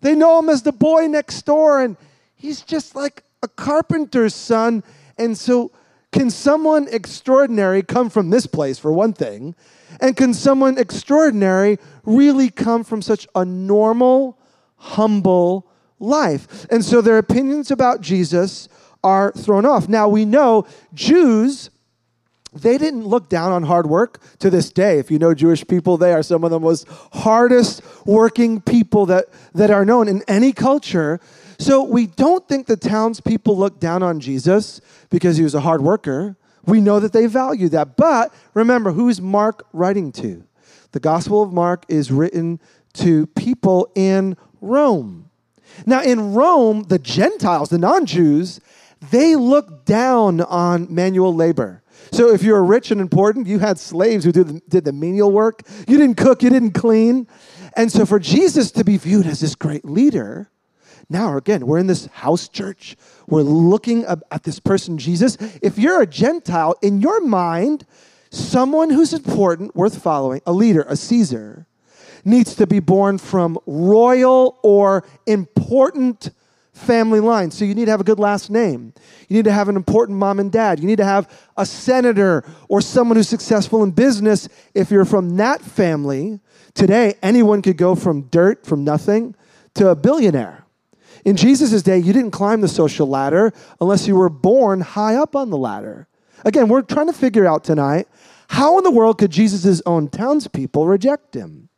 They 0.00 0.14
know 0.14 0.38
him 0.38 0.48
as 0.48 0.62
the 0.62 0.72
boy 0.72 1.06
next 1.06 1.42
door, 1.42 1.80
and 1.80 1.96
he's 2.34 2.62
just 2.62 2.96
like 2.96 3.22
a 3.42 3.48
carpenter's 3.48 4.34
son. 4.34 4.82
And 5.16 5.38
so, 5.38 5.70
can 6.10 6.30
someone 6.30 6.88
extraordinary 6.88 7.82
come 7.82 8.10
from 8.10 8.30
this 8.30 8.46
place, 8.46 8.78
for 8.78 8.92
one 8.92 9.12
thing? 9.12 9.54
And 10.00 10.16
can 10.16 10.34
someone 10.34 10.76
extraordinary 10.76 11.78
really 12.04 12.50
come 12.50 12.84
from 12.84 13.00
such 13.00 13.28
a 13.34 13.44
normal, 13.44 14.38
humble 14.76 15.70
life? 16.00 16.66
And 16.70 16.84
so, 16.84 17.00
their 17.00 17.18
opinions 17.18 17.70
about 17.70 18.00
Jesus 18.00 18.68
are 19.04 19.32
thrown 19.32 19.64
off. 19.64 19.88
Now, 19.88 20.08
we 20.08 20.24
know 20.24 20.66
Jews 20.94 21.70
they 22.52 22.76
didn't 22.76 23.06
look 23.06 23.28
down 23.28 23.50
on 23.50 23.62
hard 23.62 23.86
work 23.86 24.20
to 24.38 24.50
this 24.50 24.70
day. 24.70 24.98
If 24.98 25.10
you 25.10 25.18
know 25.18 25.32
Jewish 25.34 25.66
people, 25.66 25.96
they 25.96 26.12
are 26.12 26.22
some 26.22 26.44
of 26.44 26.50
the 26.50 26.60
most 26.60 26.86
hardest 27.12 27.82
working 28.04 28.60
people 28.60 29.06
that, 29.06 29.26
that 29.54 29.70
are 29.70 29.84
known 29.84 30.06
in 30.08 30.22
any 30.28 30.52
culture. 30.52 31.18
So 31.58 31.82
we 31.82 32.06
don't 32.06 32.46
think 32.48 32.66
the 32.66 32.76
townspeople 32.76 33.56
look 33.56 33.80
down 33.80 34.02
on 34.02 34.20
Jesus 34.20 34.80
because 35.08 35.36
he 35.36 35.44
was 35.44 35.54
a 35.54 35.60
hard 35.60 35.80
worker. 35.80 36.36
We 36.66 36.80
know 36.80 37.00
that 37.00 37.12
they 37.12 37.26
value 37.26 37.68
that. 37.70 37.96
But 37.96 38.34
remember, 38.54 38.92
who's 38.92 39.20
Mark 39.20 39.66
writing 39.72 40.12
to? 40.12 40.44
The 40.92 41.00
Gospel 41.00 41.42
of 41.42 41.52
Mark 41.52 41.84
is 41.88 42.12
written 42.12 42.60
to 42.94 43.26
people 43.28 43.90
in 43.94 44.36
Rome. 44.60 45.30
Now, 45.86 46.02
in 46.02 46.34
Rome, 46.34 46.84
the 46.84 46.98
Gentiles, 46.98 47.70
the 47.70 47.78
non 47.78 48.04
Jews, 48.04 48.60
they 49.10 49.36
looked 49.36 49.86
down 49.86 50.42
on 50.42 50.92
manual 50.94 51.34
labor. 51.34 51.81
So 52.10 52.32
if 52.32 52.42
you 52.42 52.52
were 52.52 52.64
rich 52.64 52.90
and 52.90 53.00
important, 53.00 53.46
you 53.46 53.58
had 53.58 53.78
slaves 53.78 54.24
who 54.24 54.32
did 54.32 54.48
the, 54.48 54.62
did 54.68 54.84
the 54.84 54.92
menial 54.92 55.30
work. 55.30 55.62
You 55.86 55.96
didn't 55.96 56.16
cook, 56.16 56.42
you 56.42 56.50
didn't 56.50 56.72
clean. 56.72 57.26
And 57.76 57.90
so 57.90 58.04
for 58.04 58.18
Jesus 58.18 58.70
to 58.72 58.84
be 58.84 58.96
viewed 58.96 59.26
as 59.26 59.40
this 59.40 59.54
great 59.54 59.84
leader, 59.84 60.50
now 61.08 61.36
again, 61.36 61.66
we're 61.66 61.78
in 61.78 61.86
this 61.86 62.06
house 62.06 62.48
church. 62.48 62.96
We're 63.28 63.42
looking 63.42 64.04
at 64.04 64.42
this 64.42 64.58
person, 64.58 64.98
Jesus. 64.98 65.36
If 65.62 65.78
you're 65.78 66.02
a 66.02 66.06
Gentile, 66.06 66.74
in 66.82 67.00
your 67.00 67.20
mind, 67.20 67.86
someone 68.30 68.90
who's 68.90 69.12
important, 69.12 69.76
worth 69.76 70.02
following, 70.02 70.40
a 70.46 70.52
leader, 70.52 70.84
a 70.88 70.96
Caesar, 70.96 71.66
needs 72.24 72.54
to 72.54 72.66
be 72.66 72.80
born 72.80 73.18
from 73.18 73.58
royal 73.66 74.58
or 74.62 75.04
important 75.26 76.30
family 76.72 77.20
line. 77.20 77.50
So 77.50 77.64
you 77.64 77.74
need 77.74 77.84
to 77.84 77.90
have 77.90 78.00
a 78.00 78.04
good 78.04 78.18
last 78.18 78.50
name. 78.50 78.94
You 79.28 79.36
need 79.36 79.44
to 79.44 79.52
have 79.52 79.68
an 79.68 79.76
important 79.76 80.18
mom 80.18 80.40
and 80.40 80.50
dad. 80.50 80.80
You 80.80 80.86
need 80.86 80.96
to 80.96 81.04
have 81.04 81.28
a 81.56 81.66
senator 81.66 82.44
or 82.68 82.80
someone 82.80 83.16
who's 83.16 83.28
successful 83.28 83.82
in 83.82 83.90
business. 83.90 84.48
If 84.74 84.90
you're 84.90 85.04
from 85.04 85.36
that 85.36 85.60
family, 85.60 86.40
today 86.74 87.14
anyone 87.22 87.62
could 87.62 87.76
go 87.76 87.94
from 87.94 88.22
dirt, 88.22 88.66
from 88.66 88.84
nothing, 88.84 89.34
to 89.74 89.88
a 89.88 89.94
billionaire. 89.94 90.64
In 91.24 91.36
Jesus' 91.36 91.82
day, 91.82 91.98
you 91.98 92.12
didn't 92.12 92.32
climb 92.32 92.62
the 92.62 92.68
social 92.68 93.06
ladder 93.06 93.52
unless 93.80 94.08
you 94.08 94.16
were 94.16 94.28
born 94.28 94.80
high 94.80 95.14
up 95.14 95.36
on 95.36 95.50
the 95.50 95.58
ladder. 95.58 96.08
Again, 96.44 96.68
we're 96.68 96.82
trying 96.82 97.06
to 97.06 97.12
figure 97.12 97.46
out 97.46 97.64
tonight 97.64 98.08
how 98.48 98.76
in 98.78 98.84
the 98.84 98.90
world 98.90 99.18
could 99.18 99.30
Jesus' 99.30 99.80
own 99.86 100.08
townspeople 100.08 100.86
reject 100.86 101.34
him? 101.34 101.68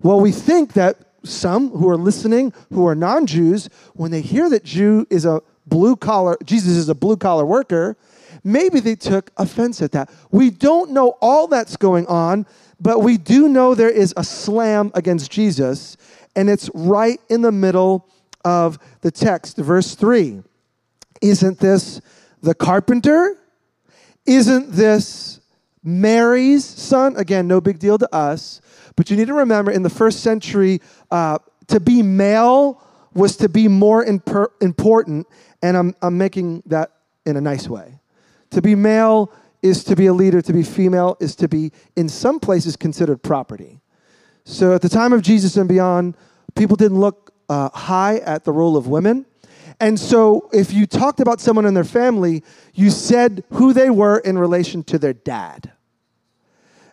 Well, 0.00 0.20
we 0.20 0.30
think 0.30 0.74
that 0.74 0.96
some 1.22 1.70
who 1.70 1.88
are 1.88 1.96
listening 1.96 2.52
who 2.72 2.86
are 2.86 2.94
non-Jews, 2.94 3.68
when 3.94 4.10
they 4.10 4.20
hear 4.20 4.48
that 4.50 4.64
Jew 4.64 5.06
is 5.10 5.24
a 5.24 5.42
blue 5.66 5.96
collar, 5.96 6.36
Jesus 6.44 6.76
is 6.76 6.88
a 6.88 6.94
blue 6.94 7.16
collar 7.16 7.46
worker, 7.46 7.96
maybe 8.42 8.80
they 8.80 8.96
took 8.96 9.30
offense 9.36 9.82
at 9.82 9.92
that. 9.92 10.10
We 10.30 10.50
don't 10.50 10.90
know 10.90 11.16
all 11.20 11.46
that's 11.46 11.76
going 11.76 12.06
on, 12.06 12.46
but 12.80 13.00
we 13.00 13.18
do 13.18 13.48
know 13.48 13.74
there 13.74 13.90
is 13.90 14.14
a 14.16 14.24
slam 14.24 14.90
against 14.94 15.30
Jesus, 15.30 15.96
and 16.34 16.48
it's 16.48 16.70
right 16.74 17.20
in 17.28 17.42
the 17.42 17.52
middle 17.52 18.08
of 18.44 18.78
the 19.02 19.10
text, 19.10 19.58
verse 19.58 19.94
3. 19.94 20.42
Isn't 21.20 21.58
this 21.58 22.00
the 22.42 22.54
carpenter? 22.54 23.36
Isn't 24.24 24.72
this 24.72 25.40
Mary's 25.82 26.64
son? 26.64 27.16
Again, 27.16 27.46
no 27.46 27.60
big 27.60 27.78
deal 27.78 27.98
to 27.98 28.14
us. 28.14 28.60
But 28.96 29.10
you 29.10 29.16
need 29.16 29.28
to 29.28 29.34
remember 29.34 29.70
in 29.70 29.82
the 29.82 29.90
first 29.90 30.20
century, 30.20 30.80
uh, 31.10 31.38
to 31.68 31.80
be 31.80 32.02
male 32.02 32.82
was 33.14 33.36
to 33.38 33.48
be 33.48 33.68
more 33.68 34.04
important, 34.04 35.26
and 35.62 35.76
I'm, 35.76 35.94
I'm 36.02 36.16
making 36.16 36.62
that 36.66 36.92
in 37.26 37.36
a 37.36 37.40
nice 37.40 37.68
way. 37.68 38.00
To 38.50 38.62
be 38.62 38.74
male 38.74 39.32
is 39.62 39.84
to 39.84 39.96
be 39.96 40.06
a 40.06 40.12
leader, 40.12 40.40
to 40.42 40.52
be 40.52 40.62
female 40.62 41.16
is 41.20 41.36
to 41.36 41.48
be, 41.48 41.72
in 41.96 42.08
some 42.08 42.40
places, 42.40 42.76
considered 42.76 43.22
property. 43.22 43.80
So 44.44 44.74
at 44.74 44.82
the 44.82 44.88
time 44.88 45.12
of 45.12 45.22
Jesus 45.22 45.56
and 45.56 45.68
beyond, 45.68 46.16
people 46.54 46.76
didn't 46.76 46.98
look 46.98 47.32
uh, 47.48 47.68
high 47.70 48.18
at 48.18 48.44
the 48.44 48.52
role 48.52 48.76
of 48.76 48.86
women. 48.86 49.26
And 49.80 49.98
so 49.98 50.48
if 50.52 50.72
you 50.72 50.86
talked 50.86 51.20
about 51.20 51.40
someone 51.40 51.66
in 51.66 51.74
their 51.74 51.84
family, 51.84 52.42
you 52.74 52.90
said 52.90 53.44
who 53.52 53.72
they 53.72 53.90
were 53.90 54.18
in 54.18 54.38
relation 54.38 54.82
to 54.84 54.98
their 54.98 55.14
dad. 55.14 55.72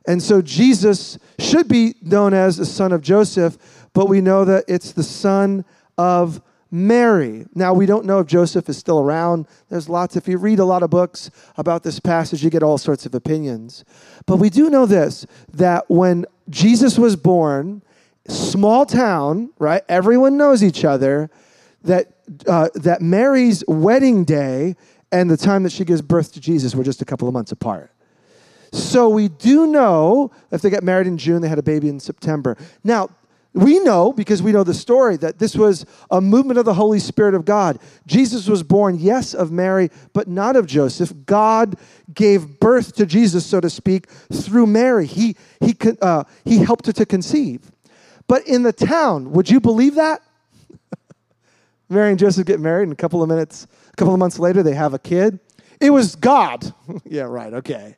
And 0.08 0.24
so 0.24 0.42
Jesus 0.42 1.20
should 1.38 1.68
be 1.68 1.96
known 2.02 2.34
as 2.34 2.56
the 2.56 2.66
son 2.66 2.94
of 2.94 3.02
Joseph, 3.02 3.58
but 3.98 4.10
we 4.10 4.22
know 4.22 4.46
that 4.46 4.64
it's 4.68 4.92
the 4.92 5.02
son 5.02 5.66
of 5.98 6.40
Mary. 6.70 7.48
Now, 7.56 7.74
we 7.74 7.88
don't 7.88 8.06
know 8.06 8.20
if 8.20 8.28
Joseph 8.28 8.70
is 8.70 8.78
still 8.78 9.00
around. 9.00 9.48
There's 9.70 9.90
lots, 9.90 10.16
if 10.16 10.28
you 10.28 10.38
read 10.38 10.60
a 10.60 10.66
lot 10.66 10.84
of 10.84 10.92
books 10.92 11.32
about 11.58 11.82
this 11.82 12.00
passage, 12.00 12.44
you 12.44 12.52
get 12.52 12.62
all 12.62 12.78
sorts 12.78 13.08
of 13.08 13.16
opinions. 13.16 13.84
But 14.28 14.36
we 14.36 14.52
do 14.52 14.70
know 14.70 14.86
this 14.86 15.26
that 15.52 15.90
when 15.90 16.28
Jesus 16.48 17.00
was 17.00 17.16
born, 17.16 17.82
small 18.28 18.86
town, 18.86 19.50
right? 19.58 19.82
Everyone 19.90 20.38
knows 20.38 20.64
each 20.64 20.86
other. 20.86 21.32
That, 21.82 22.14
uh, 22.46 22.70
that 22.76 23.02
Mary's 23.02 23.64
wedding 23.68 24.26
day 24.26 24.76
and 25.12 25.28
the 25.28 25.38
time 25.38 25.64
that 25.64 25.72
she 25.72 25.86
gives 25.86 26.04
birth 26.04 26.34
to 26.34 26.40
Jesus 26.40 26.76
were 26.76 26.84
just 26.84 27.02
a 27.02 27.06
couple 27.06 27.28
of 27.28 27.34
months 27.34 27.52
apart. 27.52 27.92
So 28.72 29.10
we 29.10 29.28
do 29.28 29.66
know 29.66 30.30
if 30.52 30.62
they 30.62 30.70
got 30.70 30.84
married 30.84 31.08
in 31.08 31.18
June, 31.18 31.42
they 31.42 31.50
had 31.50 31.58
a 31.58 31.64
baby 31.64 31.90
in 31.90 32.00
September. 32.00 32.58
Now, 32.84 33.10
we 33.58 33.80
know 33.80 34.14
because 34.14 34.44
we 34.44 34.52
know 34.52 34.64
the 34.64 34.74
story 34.74 35.18
that 35.18 35.40
this 35.40 35.56
was 35.56 35.86
a 36.12 36.22
movement 36.22 36.60
of 36.60 36.66
the 36.66 36.76
Holy 36.76 37.00
Spirit 37.00 37.34
of 37.34 37.44
God. 37.44 37.80
Jesus 38.06 38.48
was 38.48 38.62
born, 38.62 38.98
yes, 39.00 39.34
of 39.34 39.52
Mary, 39.52 39.90
but 40.14 40.28
not 40.28 40.56
of 40.56 40.68
Joseph. 40.68 41.12
God 41.26 41.76
gave 42.14 42.60
birth 42.60 42.96
to 42.96 43.06
Jesus, 43.06 43.46
so 43.46 43.60
to 43.60 43.70
speak, 43.70 44.10
through 44.32 44.68
Mary. 44.68 45.08
He, 45.08 45.36
he, 45.60 45.76
uh, 46.02 46.26
he 46.46 46.60
helped 46.60 46.86
her 46.86 46.94
to 46.94 47.06
conceive. 47.06 47.72
But 48.28 48.48
in 48.48 48.62
the 48.64 48.74
town, 48.74 49.32
would 49.32 49.50
you 49.50 49.60
believe 49.60 49.96
that? 49.96 50.22
Mary 51.90 52.12
and 52.12 52.20
Joseph 52.20 52.46
get 52.46 52.60
married, 52.60 52.84
and 52.84 52.94
a 52.94 52.98
couple 52.98 53.24
of 53.24 53.30
minutes, 53.30 53.66
a 53.92 53.96
couple 53.96 54.14
of 54.14 54.20
months 54.20 54.38
later, 54.38 54.62
they 54.62 54.76
have 54.76 54.94
a 54.94 55.00
kid. 55.00 55.40
It 55.82 55.90
was 55.90 56.16
God. 56.16 56.74
yeah, 57.06 57.24
right, 57.24 57.54
okay. 57.54 57.98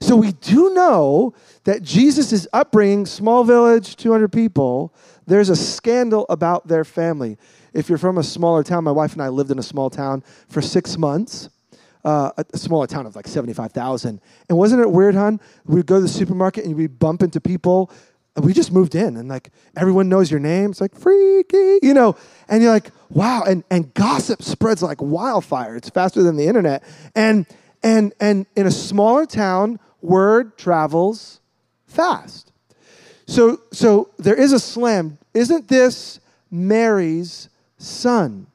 So 0.00 0.16
we 0.16 0.32
do 0.32 0.72
know 0.74 1.34
that 1.64 1.82
Jesus' 1.82 2.46
upbringing, 2.52 3.06
small 3.06 3.44
village, 3.44 3.96
200 3.96 4.32
people, 4.32 4.94
there's 5.26 5.50
a 5.50 5.56
scandal 5.56 6.24
about 6.28 6.68
their 6.68 6.84
family. 6.84 7.36
If 7.74 7.88
you're 7.88 7.98
from 7.98 8.18
a 8.18 8.22
smaller 8.22 8.62
town, 8.62 8.84
my 8.84 8.92
wife 8.92 9.12
and 9.12 9.22
I 9.22 9.28
lived 9.28 9.50
in 9.50 9.58
a 9.58 9.62
small 9.62 9.90
town 9.90 10.24
for 10.48 10.62
six 10.62 10.96
months, 10.96 11.50
uh, 12.04 12.30
a, 12.36 12.58
smaller 12.58 12.86
town 12.86 13.06
of 13.06 13.14
like 13.14 13.26
75,000. 13.26 14.20
And 14.48 14.58
wasn't 14.58 14.82
it 14.82 14.90
weird, 14.90 15.14
hon? 15.14 15.40
We'd 15.66 15.86
go 15.86 15.96
to 15.96 16.00
the 16.00 16.08
supermarket 16.08 16.64
and 16.64 16.74
we'd 16.74 16.98
bump 16.98 17.22
into 17.22 17.40
people. 17.40 17.90
We 18.36 18.52
just 18.52 18.72
moved 18.72 18.94
in 18.94 19.16
and 19.16 19.28
like 19.28 19.50
everyone 19.76 20.08
knows 20.08 20.30
your 20.30 20.40
name. 20.40 20.70
It's 20.70 20.80
like 20.80 20.94
freaky, 20.94 21.80
you 21.82 21.92
know. 21.92 22.16
And 22.48 22.62
you're 22.62 22.72
like, 22.72 22.90
wow. 23.10 23.42
And, 23.42 23.64
and 23.70 23.92
gossip 23.94 24.42
spreads 24.42 24.82
like 24.82 25.02
wildfire. 25.02 25.76
It's 25.76 25.90
faster 25.90 26.22
than 26.22 26.36
the 26.36 26.46
internet. 26.46 26.84
And, 27.14 27.46
and, 27.82 28.14
and 28.20 28.46
in 28.56 28.66
a 28.66 28.70
smaller 28.70 29.26
town, 29.26 29.78
word 30.00 30.56
travels 30.56 31.40
fast. 31.86 32.52
So, 33.26 33.60
so 33.72 34.10
there 34.18 34.34
is 34.34 34.52
a 34.52 34.60
slam. 34.60 35.18
Isn't 35.34 35.68
this 35.68 36.20
Mary's 36.50 37.48
son? 37.76 38.46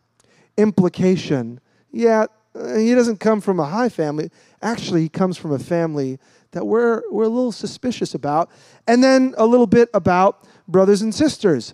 Implication. 0.57 1.59
Yeah, 1.91 2.25
uh, 2.55 2.75
he 2.75 2.93
doesn't 2.93 3.19
come 3.19 3.41
from 3.41 3.59
a 3.59 3.65
high 3.65 3.89
family. 3.89 4.31
Actually, 4.61 5.01
he 5.01 5.09
comes 5.09 5.37
from 5.37 5.51
a 5.51 5.59
family 5.59 6.19
that 6.51 6.65
we're, 6.65 7.03
we're 7.11 7.25
a 7.25 7.29
little 7.29 7.51
suspicious 7.51 8.13
about. 8.13 8.49
And 8.87 9.03
then 9.03 9.33
a 9.37 9.45
little 9.45 9.67
bit 9.67 9.89
about 9.93 10.47
brothers 10.67 11.01
and 11.01 11.13
sisters. 11.13 11.73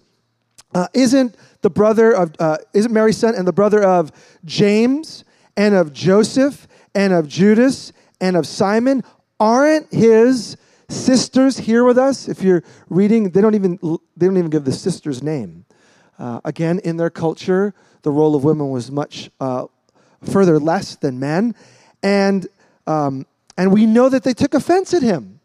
Uh, 0.74 0.88
isn't 0.94 1.36
the 1.62 1.70
brother 1.70 2.12
of, 2.12 2.34
uh, 2.40 2.58
isn't 2.74 2.92
Mary's 2.92 3.18
son 3.18 3.34
and 3.36 3.48
the 3.48 3.54
brother 3.54 3.84
of 3.84 4.12
James 4.46 5.24
and 5.58 5.74
of 5.74 5.94
Joseph 5.94 6.68
and 6.94 7.14
of 7.14 7.28
Judas 7.28 7.92
and 8.22 8.36
of 8.36 8.46
Simon? 8.46 9.04
Aren't 9.40 9.92
his 9.94 10.58
sisters 10.90 11.58
here 11.58 11.84
with 11.84 11.98
us? 11.98 12.28
If 12.28 12.42
you're 12.42 12.64
reading, 12.90 13.30
they 13.32 13.42
don't 13.42 13.56
even 13.56 13.80
they 14.18 14.26
don't 14.26 14.38
even 14.38 14.50
give 14.50 14.66
the 14.66 14.72
sister's 14.72 15.24
name. 15.24 15.66
Uh, 16.18 16.42
again, 16.44 16.80
in 16.80 16.98
their 16.98 17.10
culture, 17.10 17.74
the 18.02 18.12
role 18.12 18.36
of 18.36 18.44
women 18.44 18.70
was 18.70 18.92
much 18.92 19.32
uh, 19.40 19.68
further 20.24 20.60
less 20.60 20.96
than 20.96 21.20
men, 21.20 21.56
and 22.04 22.48
um, 22.88 23.26
and 23.58 23.72
we 23.72 23.86
know 23.86 24.10
that 24.10 24.24
they 24.24 24.34
took 24.34 24.54
offense 24.54 24.94
at 24.94 25.02
him. 25.02 25.40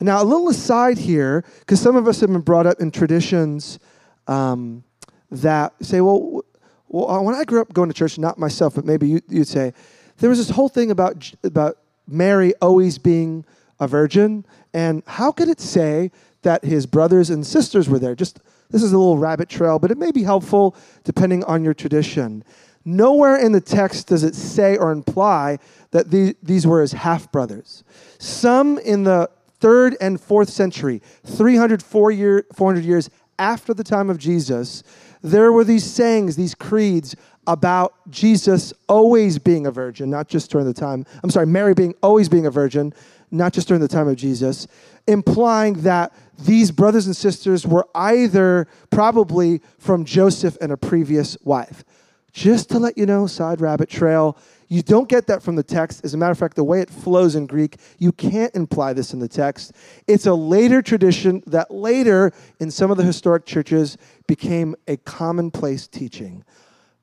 Now, 0.00 0.20
a 0.20 0.24
little 0.24 0.48
aside 0.48 0.98
here, 0.98 1.44
because 1.60 1.80
some 1.80 1.94
of 1.94 2.08
us 2.08 2.20
have 2.20 2.32
been 2.32 2.40
brought 2.40 2.66
up 2.66 2.80
in 2.80 2.90
traditions 2.90 3.78
um, 4.26 4.82
that 5.30 5.72
say, 5.80 6.00
well, 6.00 6.42
well, 6.88 7.24
when 7.24 7.36
I 7.36 7.44
grew 7.44 7.60
up 7.60 7.72
going 7.72 7.88
to 7.88 7.94
church, 7.94 8.18
not 8.18 8.36
myself, 8.36 8.74
but 8.74 8.84
maybe 8.84 9.08
you, 9.08 9.20
you'd 9.28 9.46
say, 9.46 9.72
there 10.18 10.28
was 10.28 10.38
this 10.38 10.50
whole 10.50 10.68
thing 10.68 10.90
about 10.90 11.32
about 11.44 11.78
Mary 12.06 12.54
always 12.60 12.98
being 12.98 13.44
a 13.80 13.88
virgin. 13.88 14.44
And 14.74 15.02
how 15.06 15.32
could 15.32 15.48
it 15.48 15.60
say 15.60 16.10
that 16.42 16.64
his 16.64 16.86
brothers 16.86 17.30
and 17.30 17.46
sisters 17.46 17.88
were 17.88 17.98
there? 17.98 18.14
Just 18.14 18.40
this 18.70 18.82
is 18.82 18.92
a 18.92 18.98
little 18.98 19.18
rabbit 19.18 19.48
trail, 19.48 19.78
but 19.78 19.90
it 19.90 19.98
may 19.98 20.10
be 20.10 20.22
helpful 20.22 20.74
depending 21.04 21.44
on 21.44 21.62
your 21.62 21.74
tradition. 21.74 22.42
Nowhere 22.84 23.36
in 23.36 23.52
the 23.52 23.60
text 23.60 24.08
does 24.08 24.24
it 24.24 24.34
say 24.34 24.76
or 24.76 24.90
imply 24.90 25.58
that 25.92 26.10
these, 26.10 26.34
these 26.42 26.66
were 26.66 26.80
his 26.80 26.92
half 26.92 27.30
brothers. 27.30 27.84
Some 28.18 28.78
in 28.78 29.04
the 29.04 29.30
third 29.60 29.96
and 30.00 30.20
fourth 30.20 30.48
century, 30.48 31.00
300, 31.24 31.82
400 31.82 32.84
years 32.84 33.10
after 33.38 33.72
the 33.72 33.84
time 33.84 34.10
of 34.10 34.18
Jesus, 34.18 34.82
there 35.22 35.52
were 35.52 35.64
these 35.64 35.84
sayings, 35.84 36.34
these 36.34 36.54
creeds 36.54 37.14
about 37.46 37.94
Jesus 38.10 38.72
always 38.88 39.38
being 39.38 39.66
a 39.66 39.70
virgin, 39.70 40.10
not 40.10 40.28
just 40.28 40.50
during 40.50 40.66
the 40.66 40.74
time, 40.74 41.04
I'm 41.22 41.30
sorry, 41.30 41.46
Mary 41.46 41.74
being 41.74 41.94
always 42.02 42.28
being 42.28 42.46
a 42.46 42.50
virgin, 42.50 42.94
not 43.30 43.52
just 43.52 43.68
during 43.68 43.80
the 43.80 43.88
time 43.88 44.08
of 44.08 44.16
Jesus, 44.16 44.66
implying 45.06 45.74
that 45.82 46.12
these 46.38 46.70
brothers 46.70 47.06
and 47.06 47.16
sisters 47.16 47.66
were 47.66 47.86
either 47.94 48.68
probably 48.90 49.60
from 49.78 50.04
Joseph 50.04 50.56
and 50.60 50.72
a 50.72 50.76
previous 50.76 51.36
wife. 51.42 51.84
Just 52.32 52.70
to 52.70 52.78
let 52.78 52.96
you 52.96 53.04
know, 53.04 53.26
side 53.26 53.60
rabbit 53.60 53.90
trail, 53.90 54.38
you 54.68 54.82
don't 54.82 55.08
get 55.08 55.26
that 55.26 55.42
from 55.42 55.54
the 55.54 55.62
text. 55.62 56.02
As 56.02 56.14
a 56.14 56.16
matter 56.16 56.32
of 56.32 56.38
fact, 56.38 56.56
the 56.56 56.64
way 56.64 56.80
it 56.80 56.88
flows 56.88 57.34
in 57.34 57.46
Greek, 57.46 57.76
you 57.98 58.10
can't 58.10 58.54
imply 58.54 58.94
this 58.94 59.12
in 59.12 59.18
the 59.18 59.28
text. 59.28 59.72
It's 60.06 60.24
a 60.24 60.32
later 60.32 60.80
tradition 60.80 61.42
that 61.46 61.70
later, 61.70 62.32
in 62.58 62.70
some 62.70 62.90
of 62.90 62.96
the 62.96 63.02
historic 63.02 63.44
churches, 63.44 63.98
became 64.26 64.74
a 64.88 64.96
commonplace 64.96 65.86
teaching. 65.86 66.42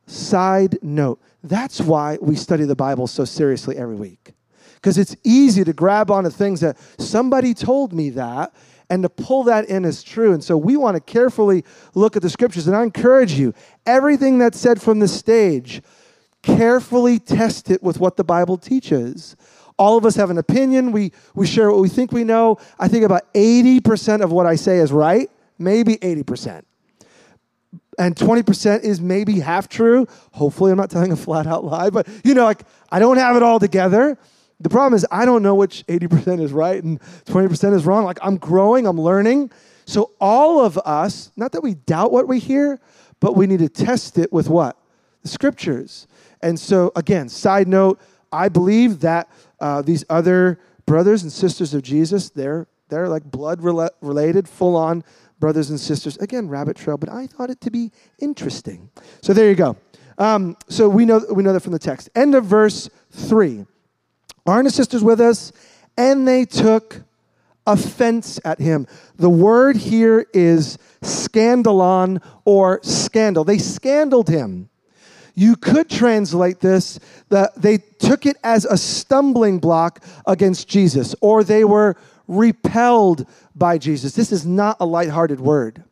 Side 0.10 0.80
note 0.82 1.22
that's 1.44 1.80
why 1.80 2.18
we 2.22 2.36
study 2.36 2.66
the 2.66 2.76
Bible 2.76 3.08
so 3.08 3.26
seriously 3.26 3.78
every 3.78 3.96
week. 3.96 4.34
Because 4.76 4.98
it's 4.98 5.16
easy 5.24 5.64
to 5.64 5.74
grab 5.74 6.10
onto 6.10 6.30
things 6.30 6.62
that 6.62 6.78
somebody 6.98 7.54
told 7.54 7.94
me 7.94 8.10
that 8.12 8.54
and 8.90 9.04
to 9.04 9.10
pull 9.10 9.44
that 9.44 9.66
in 9.66 9.86
as 9.86 10.02
true. 10.02 10.34
And 10.34 10.44
so 10.44 10.58
we 10.58 10.78
want 10.78 10.96
to 10.96 11.02
carefully 11.02 11.64
look 11.94 12.16
at 12.16 12.22
the 12.22 12.30
scriptures. 12.30 12.68
And 12.68 12.76
I 12.76 12.84
encourage 12.84 13.34
you, 13.34 13.54
everything 13.86 14.40
that's 14.40 14.60
said 14.60 14.82
from 14.82 15.00
the 15.00 15.08
stage, 15.08 15.82
carefully 16.42 17.20
test 17.20 17.70
it 17.70 17.84
with 17.84 18.00
what 18.00 18.18
the 18.18 18.24
Bible 18.24 18.58
teaches. 18.58 19.36
All 19.78 19.98
of 19.98 20.06
us 20.06 20.16
have 20.16 20.30
an 20.30 20.38
opinion. 20.38 20.92
We, 20.92 21.12
we 21.36 21.46
share 21.46 21.72
what 21.72 21.82
we 21.82 21.90
think 21.90 22.12
we 22.12 22.24
know. 22.24 22.58
I 22.80 22.88
think 22.88 23.06
about 23.06 23.32
80% 23.34 24.22
of 24.22 24.32
what 24.32 24.46
I 24.46 24.56
say 24.56 24.80
is 24.80 24.92
right, 24.92 25.30
maybe 25.58 25.98
80%. 25.98 26.64
And 28.00 28.16
20% 28.16 28.84
is 28.84 29.02
maybe 29.02 29.42
half 29.42 29.68
true. 29.68 30.08
Hopefully, 30.32 30.72
I'm 30.72 30.78
not 30.78 30.90
telling 30.90 31.12
a 31.12 31.18
flat 31.18 31.46
out 31.46 31.66
lie, 31.66 31.90
but 31.90 32.08
you 32.24 32.34
know, 32.34 32.46
like 32.46 32.64
I 32.92 32.98
don't 32.98 33.18
have 33.18 33.36
it 33.36 33.44
all 33.44 33.60
together. 33.60 34.18
The 34.62 34.70
problem 34.70 34.94
is, 34.94 35.06
I 35.12 35.26
don't 35.26 35.44
know 35.44 35.54
which 35.56 35.86
80% 35.88 36.42
is 36.42 36.52
right 36.52 36.84
and 36.84 37.00
20% 37.26 37.74
is 37.74 37.86
wrong. 37.86 38.04
Like, 38.04 38.20
I'm 38.22 38.38
growing, 38.38 38.88
I'm 38.88 39.00
learning. 39.00 39.52
So, 39.86 40.12
all 40.20 40.64
of 40.64 40.78
us, 40.80 41.32
not 41.38 41.54
that 41.54 41.62
we 41.62 41.76
doubt 41.76 42.12
what 42.12 42.28
we 42.28 42.40
hear, 42.40 42.80
but 43.20 43.36
we 43.36 43.48
need 43.48 43.60
to 43.60 43.70
test 43.70 44.18
it 44.18 44.32
with 44.32 44.50
what? 44.50 44.78
The 45.22 45.30
scriptures. 45.30 46.08
And 46.42 46.60
so, 46.60 46.92
again, 46.96 47.30
side 47.30 47.68
note, 47.68 48.00
I 48.32 48.50
believe 48.50 49.02
that 49.02 49.30
uh, 49.60 49.82
these 49.82 50.06
other 50.10 50.60
brothers 50.86 51.24
and 51.24 51.32
sisters 51.32 51.74
of 51.74 51.82
Jesus, 51.82 52.30
they're, 52.30 52.68
they're 52.90 53.10
like 53.10 53.24
blood 53.24 53.62
rela- 53.62 53.92
related, 54.02 54.48
full 54.48 54.76
on 54.76 55.04
brothers 55.40 55.70
and 55.70 55.80
sisters. 55.80 56.18
Again, 56.18 56.48
rabbit 56.48 56.78
trail, 56.78 56.98
but 56.98 57.10
I 57.10 57.28
thought 57.28 57.50
it 57.50 57.62
to 57.62 57.72
be 57.72 57.92
interesting. 58.20 58.90
So, 59.22 59.34
there 59.34 59.50
you 59.50 59.56
go. 59.56 59.78
Um, 60.18 60.58
so, 60.68 60.90
we 60.90 61.06
know, 61.06 61.22
we 61.32 61.44
know 61.44 61.54
that 61.54 61.62
from 61.62 61.74
the 61.74 61.80
text. 61.80 62.10
End 62.16 62.36
of 62.36 62.46
verse 62.46 62.90
3. 63.12 63.66
Aren't 64.46 64.66
his 64.66 64.76
sisters 64.76 65.04
with 65.04 65.22
us? 65.22 65.52
And 65.98 66.28
they 66.28 66.46
took 66.46 67.04
offense 67.68 68.40
at 68.44 68.60
him. 68.60 68.88
The 69.18 69.30
word 69.30 69.76
here 69.78 70.26
is 70.34 70.78
scandalon 71.02 72.22
or 72.46 72.80
scandal. 72.84 73.44
They 73.44 73.58
scandaled 73.58 74.28
him. 74.28 74.70
You 75.36 75.56
could 75.56 75.90
translate 75.90 76.60
this 76.60 77.00
that 77.30 77.56
they 77.56 77.78
took 77.78 78.26
it 78.26 78.38
as 78.44 78.66
a 78.66 78.78
stumbling 78.78 79.60
block 79.60 80.04
against 80.26 80.68
Jesus, 80.68 81.16
or 81.22 81.44
they 81.44 81.64
were 81.64 81.96
repelled 82.28 83.26
by 83.60 83.78
Jesus. 83.78 84.14
This 84.14 84.32
is 84.32 84.46
not 84.46 84.78
a 84.80 84.86
lighthearted 84.86 85.40
word. 85.40 85.84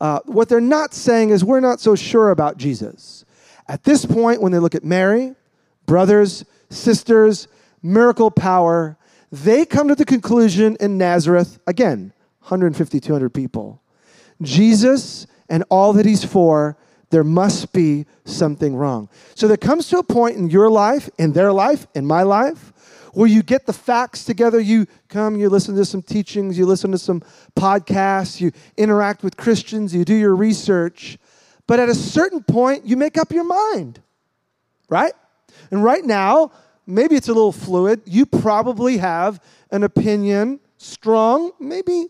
Uh, 0.00 0.20
what 0.24 0.48
they're 0.48 0.60
not 0.60 0.94
saying 0.94 1.30
is, 1.30 1.44
we're 1.44 1.60
not 1.60 1.80
so 1.80 1.94
sure 1.94 2.30
about 2.30 2.56
Jesus. 2.56 3.24
At 3.66 3.84
this 3.84 4.06
point, 4.06 4.40
when 4.40 4.52
they 4.52 4.58
look 4.58 4.74
at 4.74 4.84
Mary, 4.84 5.34
brothers, 5.86 6.44
sisters, 6.70 7.48
miracle 7.82 8.30
power, 8.30 8.96
they 9.30 9.66
come 9.66 9.88
to 9.88 9.94
the 9.94 10.04
conclusion 10.04 10.76
in 10.80 10.96
Nazareth, 10.98 11.58
again, 11.66 12.12
150, 12.40 13.00
200 13.00 13.30
people. 13.30 13.82
Jesus 14.40 15.26
and 15.48 15.64
all 15.68 15.92
that 15.94 16.06
he's 16.06 16.24
for, 16.24 16.78
there 17.10 17.24
must 17.24 17.72
be 17.72 18.06
something 18.24 18.76
wrong. 18.76 19.08
So 19.34 19.48
there 19.48 19.56
comes 19.56 19.88
to 19.88 19.98
a 19.98 20.02
point 20.02 20.36
in 20.36 20.50
your 20.50 20.70
life, 20.70 21.08
in 21.18 21.32
their 21.32 21.52
life, 21.52 21.86
in 21.94 22.06
my 22.06 22.22
life, 22.22 22.72
where 23.12 23.28
you 23.28 23.42
get 23.42 23.66
the 23.66 23.72
facts 23.72 24.24
together. 24.24 24.60
You 24.60 24.86
come, 25.08 25.36
you 25.36 25.48
listen 25.48 25.74
to 25.76 25.84
some 25.84 26.02
teachings, 26.02 26.58
you 26.58 26.66
listen 26.66 26.92
to 26.92 26.98
some 26.98 27.22
podcasts, 27.56 28.40
you 28.40 28.52
interact 28.76 29.22
with 29.22 29.36
Christians, 29.36 29.94
you 29.94 30.04
do 30.04 30.14
your 30.14 30.34
research. 30.34 31.18
But 31.66 31.80
at 31.80 31.88
a 31.88 31.94
certain 31.94 32.42
point, 32.42 32.86
you 32.86 32.96
make 32.96 33.18
up 33.18 33.30
your 33.30 33.44
mind, 33.44 34.00
right? 34.88 35.12
And 35.70 35.84
right 35.84 36.04
now, 36.04 36.52
maybe 36.86 37.14
it's 37.14 37.28
a 37.28 37.34
little 37.34 37.52
fluid. 37.52 38.00
You 38.06 38.24
probably 38.24 38.96
have 38.96 39.42
an 39.70 39.84
opinion, 39.84 40.60
strong, 40.78 41.52
maybe 41.60 42.06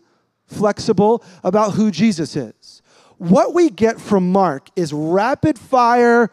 flexible, 0.47 1.23
about 1.43 1.73
who 1.73 1.91
Jesus 1.91 2.35
is. 2.35 2.81
What 3.17 3.53
we 3.53 3.69
get 3.69 3.99
from 3.99 4.31
Mark 4.31 4.69
is 4.77 4.93
rapid 4.93 5.59
fire. 5.59 6.31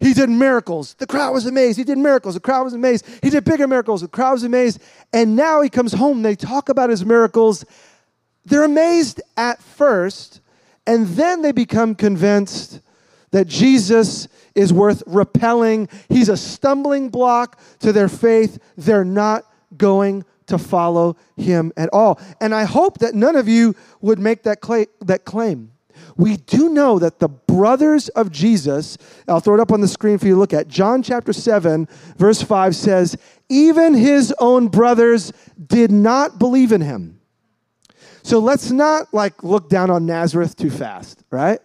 He 0.00 0.14
did 0.14 0.30
miracles. 0.30 0.94
The 0.94 1.06
crowd 1.06 1.32
was 1.32 1.46
amazed. 1.46 1.76
He 1.76 1.84
did 1.84 1.98
miracles. 1.98 2.34
The 2.34 2.40
crowd 2.40 2.64
was 2.64 2.74
amazed. 2.74 3.04
He 3.22 3.30
did 3.30 3.44
bigger 3.44 3.66
miracles. 3.66 4.00
The 4.00 4.08
crowd 4.08 4.34
was 4.34 4.44
amazed. 4.44 4.80
And 5.12 5.34
now 5.34 5.60
he 5.60 5.68
comes 5.68 5.92
home. 5.92 6.22
They 6.22 6.36
talk 6.36 6.68
about 6.68 6.88
his 6.88 7.04
miracles. 7.04 7.64
They're 8.44 8.64
amazed 8.64 9.20
at 9.36 9.60
first, 9.60 10.40
and 10.86 11.06
then 11.08 11.42
they 11.42 11.52
become 11.52 11.94
convinced 11.94 12.80
that 13.30 13.46
Jesus 13.46 14.28
is 14.54 14.72
worth 14.72 15.02
repelling. 15.06 15.88
He's 16.08 16.28
a 16.28 16.36
stumbling 16.36 17.10
block 17.10 17.60
to 17.80 17.92
their 17.92 18.08
faith. 18.08 18.58
They're 18.76 19.04
not 19.04 19.44
going 19.76 20.24
to 20.46 20.56
follow 20.56 21.16
him 21.36 21.72
at 21.76 21.90
all. 21.92 22.18
And 22.40 22.54
I 22.54 22.64
hope 22.64 22.98
that 22.98 23.14
none 23.14 23.36
of 23.36 23.48
you 23.48 23.74
would 24.00 24.18
make 24.18 24.44
that, 24.44 24.60
cla- 24.62 24.86
that 25.02 25.26
claim. 25.26 25.72
We 26.18 26.36
do 26.36 26.68
know 26.68 26.98
that 26.98 27.20
the 27.20 27.28
brothers 27.28 28.08
of 28.10 28.30
Jesus, 28.32 28.98
I'll 29.28 29.38
throw 29.38 29.54
it 29.54 29.60
up 29.60 29.70
on 29.70 29.80
the 29.80 29.88
screen 29.88 30.18
for 30.18 30.26
you 30.26 30.34
to 30.34 30.38
look 30.38 30.52
at. 30.52 30.66
John 30.66 31.00
chapter 31.00 31.32
7, 31.32 31.88
verse 32.16 32.42
5 32.42 32.74
says, 32.74 33.16
Even 33.48 33.94
his 33.94 34.34
own 34.40 34.66
brothers 34.66 35.32
did 35.64 35.92
not 35.92 36.40
believe 36.40 36.72
in 36.72 36.80
him. 36.80 37.20
So 38.24 38.40
let's 38.40 38.72
not 38.72 39.14
like 39.14 39.44
look 39.44 39.70
down 39.70 39.90
on 39.90 40.06
Nazareth 40.06 40.56
too 40.56 40.70
fast, 40.70 41.22
right? 41.30 41.60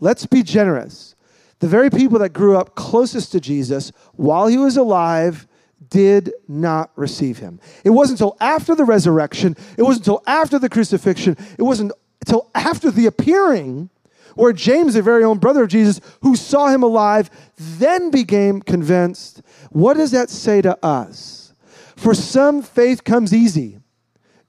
Let's 0.00 0.26
be 0.26 0.42
generous. 0.42 1.14
The 1.60 1.68
very 1.68 1.88
people 1.88 2.18
that 2.18 2.30
grew 2.30 2.56
up 2.56 2.74
closest 2.74 3.32
to 3.32 3.40
Jesus 3.40 3.92
while 4.14 4.48
he 4.48 4.58
was 4.58 4.76
alive 4.76 5.46
did 5.88 6.32
not 6.48 6.90
receive 6.96 7.38
him. 7.38 7.60
It 7.84 7.90
wasn't 7.90 8.20
until 8.20 8.36
after 8.40 8.74
the 8.74 8.84
resurrection, 8.84 9.56
it 9.76 9.82
wasn't 9.82 10.06
until 10.06 10.22
after 10.26 10.58
the 10.58 10.68
crucifixion, 10.68 11.36
it 11.56 11.62
wasn't 11.62 11.92
until 12.20 12.50
after 12.54 12.90
the 12.90 13.06
appearing 13.06 13.90
where 14.34 14.52
James, 14.52 14.94
the 14.94 15.02
very 15.02 15.24
own 15.24 15.38
brother 15.38 15.64
of 15.64 15.68
Jesus, 15.68 16.00
who 16.22 16.36
saw 16.36 16.68
him 16.68 16.84
alive, 16.84 17.28
then 17.56 18.10
became 18.10 18.62
convinced. 18.62 19.42
What 19.70 19.96
does 19.96 20.12
that 20.12 20.30
say 20.30 20.62
to 20.62 20.78
us? 20.84 21.52
For 21.96 22.14
some, 22.14 22.62
faith 22.62 23.02
comes 23.02 23.34
easy. 23.34 23.80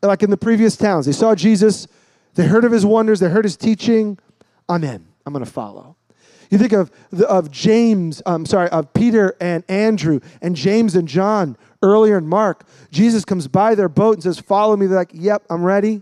Like 0.03 0.21
in 0.21 0.29
the 0.29 0.37
previous 0.37 0.77
towns, 0.77 1.07
they 1.07 1.11
saw 1.11 1.33
Jesus, 1.33 1.87
they 2.35 2.45
heard 2.45 2.63
of 2.63 2.71
his 2.71 2.85
wonders, 2.85 3.19
they 3.19 3.29
heard 3.29 3.45
his 3.45 3.57
teaching. 3.57 4.19
I'm 4.69 4.83
in. 4.83 5.07
I'm 5.25 5.33
going 5.33 5.43
to 5.43 5.51
follow. 5.51 5.95
You 6.51 6.57
think 6.57 6.73
of, 6.73 6.91
the, 7.11 7.27
of 7.27 7.51
James, 7.51 8.21
I'm 8.25 8.35
um, 8.35 8.45
sorry, 8.45 8.69
of 8.69 8.93
Peter 8.93 9.35
and 9.41 9.63
Andrew 9.67 10.19
and 10.41 10.55
James 10.55 10.95
and 10.95 11.07
John 11.07 11.57
earlier 11.81 12.17
in 12.17 12.27
Mark. 12.27 12.65
Jesus 12.91 13.25
comes 13.25 13.47
by 13.47 13.75
their 13.75 13.89
boat 13.89 14.15
and 14.15 14.23
says, 14.23 14.39
Follow 14.39 14.75
me. 14.77 14.85
They're 14.85 14.97
like, 14.97 15.11
Yep, 15.13 15.45
I'm 15.49 15.63
ready. 15.63 16.01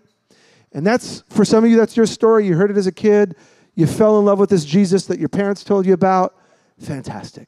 And 0.74 0.86
that's, 0.86 1.24
for 1.30 1.46
some 1.46 1.64
of 1.64 1.70
you, 1.70 1.78
that's 1.78 1.96
your 1.98 2.06
story. 2.06 2.46
You 2.46 2.56
heard 2.56 2.72
it 2.72 2.78
as 2.78 2.88
a 2.88 2.92
kid. 2.92 3.36
You 3.76 3.88
fell 3.88 4.20
in 4.20 4.26
love 4.26 4.40
with 4.40 4.50
this 4.50 4.66
Jesus 4.66 5.06
that 5.06 5.20
your 5.20 5.30
parents 5.30 5.64
told 5.64 5.86
you 5.86 5.94
about. 5.94 6.36
Fantastic. 6.80 7.48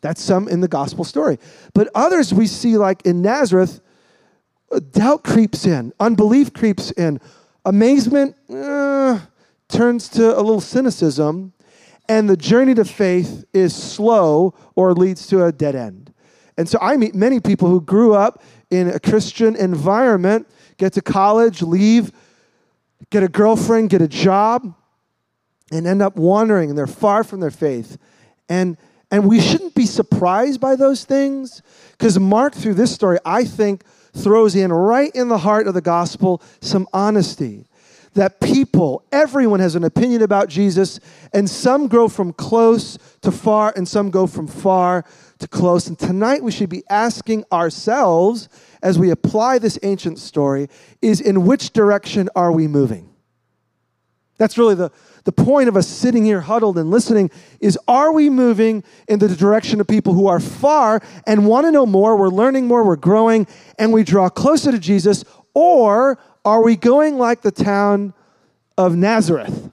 That's 0.00 0.20
some 0.20 0.48
in 0.48 0.60
the 0.60 0.68
gospel 0.68 1.04
story. 1.04 1.38
But 1.74 1.88
others 1.94 2.34
we 2.34 2.46
see, 2.46 2.76
like 2.76 3.06
in 3.06 3.22
Nazareth, 3.22 3.80
doubt 4.90 5.22
creeps 5.24 5.66
in, 5.66 5.92
unbelief 6.00 6.52
creeps 6.52 6.90
in, 6.92 7.20
amazement 7.64 8.36
uh, 8.50 9.20
turns 9.68 10.08
to 10.10 10.36
a 10.36 10.40
little 10.40 10.60
cynicism, 10.60 11.52
and 12.08 12.28
the 12.28 12.36
journey 12.36 12.74
to 12.74 12.84
faith 12.84 13.44
is 13.52 13.74
slow 13.74 14.54
or 14.74 14.92
leads 14.92 15.26
to 15.28 15.44
a 15.44 15.52
dead 15.52 15.76
end. 15.76 16.12
And 16.58 16.68
so 16.68 16.78
I 16.82 16.96
meet 16.96 17.14
many 17.14 17.40
people 17.40 17.68
who 17.68 17.80
grew 17.80 18.14
up 18.14 18.42
in 18.70 18.88
a 18.88 18.98
Christian 18.98 19.54
environment, 19.56 20.48
get 20.76 20.92
to 20.94 21.02
college, 21.02 21.62
leave, 21.62 22.12
get 23.12 23.22
a 23.22 23.28
girlfriend, 23.28 23.90
get 23.90 24.02
a 24.02 24.08
job, 24.08 24.74
and 25.70 25.86
end 25.86 26.02
up 26.02 26.16
wandering, 26.16 26.70
and 26.70 26.78
they're 26.78 26.86
far 26.86 27.22
from 27.22 27.38
their 27.38 27.50
faith. 27.50 27.98
And 28.48 28.76
and 29.10 29.28
we 29.28 29.40
shouldn't 29.40 29.74
be 29.74 29.84
surprised 29.84 30.58
by 30.58 30.74
those 30.74 31.04
things 31.04 31.60
because 31.92 32.18
Mark, 32.18 32.54
through 32.54 32.74
this 32.74 32.92
story, 32.92 33.18
I 33.26 33.44
think, 33.44 33.84
throws 34.14 34.56
in 34.56 34.72
right 34.72 35.14
in 35.14 35.28
the 35.28 35.38
heart 35.38 35.66
of 35.66 35.74
the 35.74 35.82
gospel 35.82 36.42
some 36.62 36.88
honesty 36.94 37.66
that 38.14 38.40
people, 38.40 39.04
everyone 39.12 39.60
has 39.60 39.74
an 39.74 39.84
opinion 39.84 40.22
about 40.22 40.48
Jesus, 40.48 41.00
and 41.32 41.48
some 41.48 41.88
grow 41.88 42.08
from 42.08 42.32
close 42.32 42.98
to 43.22 43.30
far, 43.30 43.72
and 43.74 43.88
some 43.88 44.10
go 44.10 44.26
from 44.26 44.46
far 44.46 45.04
to 45.42 45.48
close. 45.48 45.86
And 45.86 45.98
tonight 45.98 46.42
we 46.42 46.50
should 46.50 46.70
be 46.70 46.82
asking 46.88 47.44
ourselves, 47.52 48.48
as 48.82 48.98
we 48.98 49.10
apply 49.10 49.58
this 49.58 49.78
ancient 49.82 50.18
story, 50.18 50.68
is 51.02 51.20
in 51.20 51.44
which 51.44 51.72
direction 51.72 52.28
are 52.34 52.50
we 52.50 52.66
moving? 52.66 53.10
That's 54.38 54.58
really 54.58 54.74
the, 54.74 54.90
the 55.24 55.32
point 55.32 55.68
of 55.68 55.76
us 55.76 55.86
sitting 55.86 56.24
here 56.24 56.40
huddled 56.40 56.78
and 56.78 56.90
listening 56.90 57.30
is 57.60 57.78
are 57.86 58.12
we 58.12 58.30
moving 58.30 58.82
in 59.06 59.18
the 59.18 59.28
direction 59.28 59.80
of 59.80 59.86
people 59.86 60.14
who 60.14 60.26
are 60.26 60.40
far 60.40 61.00
and 61.26 61.46
want 61.46 61.66
to 61.66 61.70
know 61.70 61.86
more, 61.86 62.16
we're 62.16 62.28
learning 62.28 62.66
more, 62.66 62.84
we're 62.84 62.96
growing, 62.96 63.46
and 63.78 63.92
we 63.92 64.02
draw 64.02 64.28
closer 64.28 64.72
to 64.72 64.78
Jesus, 64.78 65.24
or 65.54 66.18
are 66.44 66.62
we 66.62 66.76
going 66.76 67.18
like 67.18 67.42
the 67.42 67.52
town 67.52 68.14
of 68.76 68.96
Nazareth? 68.96 69.70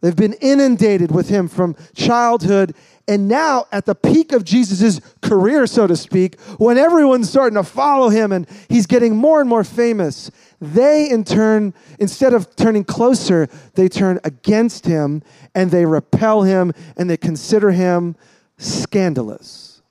They've 0.00 0.14
been 0.14 0.34
inundated 0.34 1.10
with 1.12 1.30
him 1.30 1.48
from 1.48 1.76
childhood 1.94 2.74
and 3.06 3.28
now, 3.28 3.66
at 3.70 3.84
the 3.84 3.94
peak 3.94 4.32
of 4.32 4.44
Jesus' 4.44 5.00
career, 5.20 5.66
so 5.66 5.86
to 5.86 5.94
speak, 5.94 6.40
when 6.56 6.78
everyone's 6.78 7.28
starting 7.28 7.56
to 7.56 7.62
follow 7.62 8.08
him 8.08 8.32
and 8.32 8.46
he's 8.68 8.86
getting 8.86 9.14
more 9.14 9.40
and 9.40 9.48
more 9.48 9.62
famous, 9.62 10.30
they 10.58 11.10
in 11.10 11.22
turn, 11.24 11.74
instead 11.98 12.32
of 12.32 12.56
turning 12.56 12.82
closer, 12.82 13.48
they 13.74 13.88
turn 13.88 14.20
against 14.24 14.86
him 14.86 15.22
and 15.54 15.70
they 15.70 15.84
repel 15.84 16.44
him 16.44 16.72
and 16.96 17.10
they 17.10 17.18
consider 17.18 17.72
him 17.72 18.16
scandalous. 18.56 19.82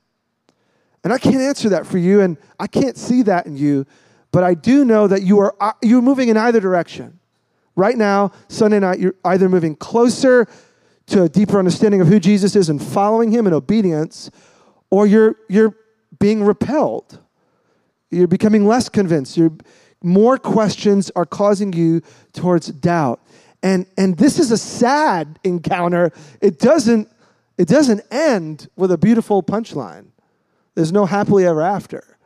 And 1.04 1.14
I 1.14 1.20
can't 1.20 1.36
answer 1.36 1.70
that 1.70 1.86
for 1.86 2.00
you, 2.00 2.22
and 2.22 2.38
I 2.60 2.66
can't 2.66 2.98
see 2.98 3.22
that 3.24 3.46
in 3.46 3.58
you, 3.58 3.86
but 4.32 4.44
I 4.44 4.56
do 4.56 4.86
know 4.86 5.06
that 5.06 5.22
you 5.22 5.40
are 5.40 5.56
uh, 5.60 5.74
you're 5.84 6.02
moving 6.02 6.30
in 6.30 6.38
either 6.38 6.60
direction. 6.60 7.20
Right 7.76 7.98
now, 7.98 8.32
Sunday 8.48 8.80
night, 8.80 9.00
you're 9.00 9.16
either 9.26 9.50
moving 9.50 9.76
closer 9.76 10.48
to 11.08 11.24
a 11.24 11.30
deeper 11.30 11.60
understanding 11.60 12.02
of 12.02 12.08
who 12.08 12.20
Jesus 12.20 12.56
is 12.56 12.70
and 12.70 12.82
following 12.82 13.32
him 13.32 13.48
in 13.48 13.54
obedience, 13.54 14.32
or 14.90 15.06
you're, 15.06 15.36
you're 15.50 15.76
being 16.20 16.44
repelled. 16.44 17.20
You're 18.10 18.28
becoming 18.28 18.68
less 18.68 18.90
convinced. 18.90 19.38
You're, 19.38 19.54
more 20.02 20.38
questions 20.38 21.12
are 21.16 21.26
causing 21.26 21.74
you 21.74 22.02
towards 22.34 22.68
doubt. 22.68 23.22
And, 23.64 23.86
and 23.98 24.18
this 24.18 24.40
is 24.40 24.52
a 24.52 24.58
sad 24.58 25.40
encounter. 25.44 26.12
It 26.42 26.60
doesn't, 26.60 27.10
it 27.58 27.68
doesn't 27.68 28.02
end 28.12 28.68
with 28.76 28.92
a 28.92 28.98
beautiful 28.98 29.42
punchline. 29.42 30.08
There's 30.76 30.92
no 30.92 31.06
happily 31.06 31.46
ever 31.46 31.62
after. 31.62 32.18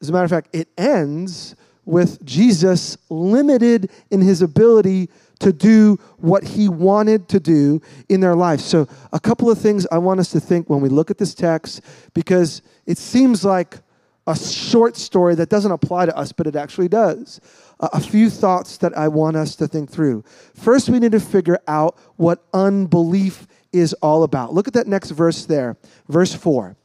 As 0.00 0.08
a 0.08 0.12
matter 0.12 0.24
of 0.24 0.30
fact, 0.30 0.54
it 0.54 0.68
ends 0.76 1.54
with 1.84 2.24
Jesus 2.24 2.96
limited 3.08 3.90
in 4.10 4.20
his 4.20 4.42
ability 4.42 5.10
to 5.40 5.52
do 5.52 5.98
what 6.18 6.44
he 6.44 6.68
wanted 6.68 7.28
to 7.28 7.40
do 7.40 7.80
in 8.08 8.20
their 8.20 8.34
life. 8.34 8.60
So, 8.60 8.86
a 9.12 9.20
couple 9.20 9.50
of 9.50 9.58
things 9.58 9.86
I 9.90 9.98
want 9.98 10.20
us 10.20 10.30
to 10.30 10.40
think 10.40 10.70
when 10.70 10.80
we 10.80 10.88
look 10.88 11.10
at 11.10 11.18
this 11.18 11.34
text, 11.34 11.82
because 12.14 12.62
it 12.86 12.98
seems 12.98 13.44
like 13.44 13.78
a 14.26 14.36
short 14.36 14.96
story 14.96 15.34
that 15.34 15.48
doesn't 15.48 15.72
apply 15.72 16.06
to 16.06 16.16
us, 16.16 16.32
but 16.32 16.46
it 16.46 16.56
actually 16.56 16.88
does. 16.88 17.40
a 17.80 18.00
few 18.00 18.28
thoughts 18.28 18.76
that 18.76 18.96
I 18.96 19.08
want 19.08 19.36
us 19.36 19.56
to 19.56 19.66
think 19.66 19.90
through. 19.90 20.22
First, 20.54 20.90
we 20.90 20.98
need 20.98 21.12
to 21.12 21.20
figure 21.20 21.58
out 21.66 21.96
what 22.16 22.44
unbelief 22.52 23.46
is 23.72 23.94
all 23.94 24.22
about. 24.22 24.52
Look 24.52 24.68
at 24.68 24.74
that 24.74 24.86
next 24.86 25.12
verse 25.12 25.46
there, 25.46 25.78
verse 26.06 26.34
4. 26.34 26.76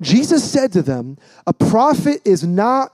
Jesus 0.00 0.42
said 0.42 0.72
to 0.72 0.82
them, 0.82 1.16
A 1.46 1.52
prophet 1.52 2.20
is 2.24 2.44
not 2.44 2.92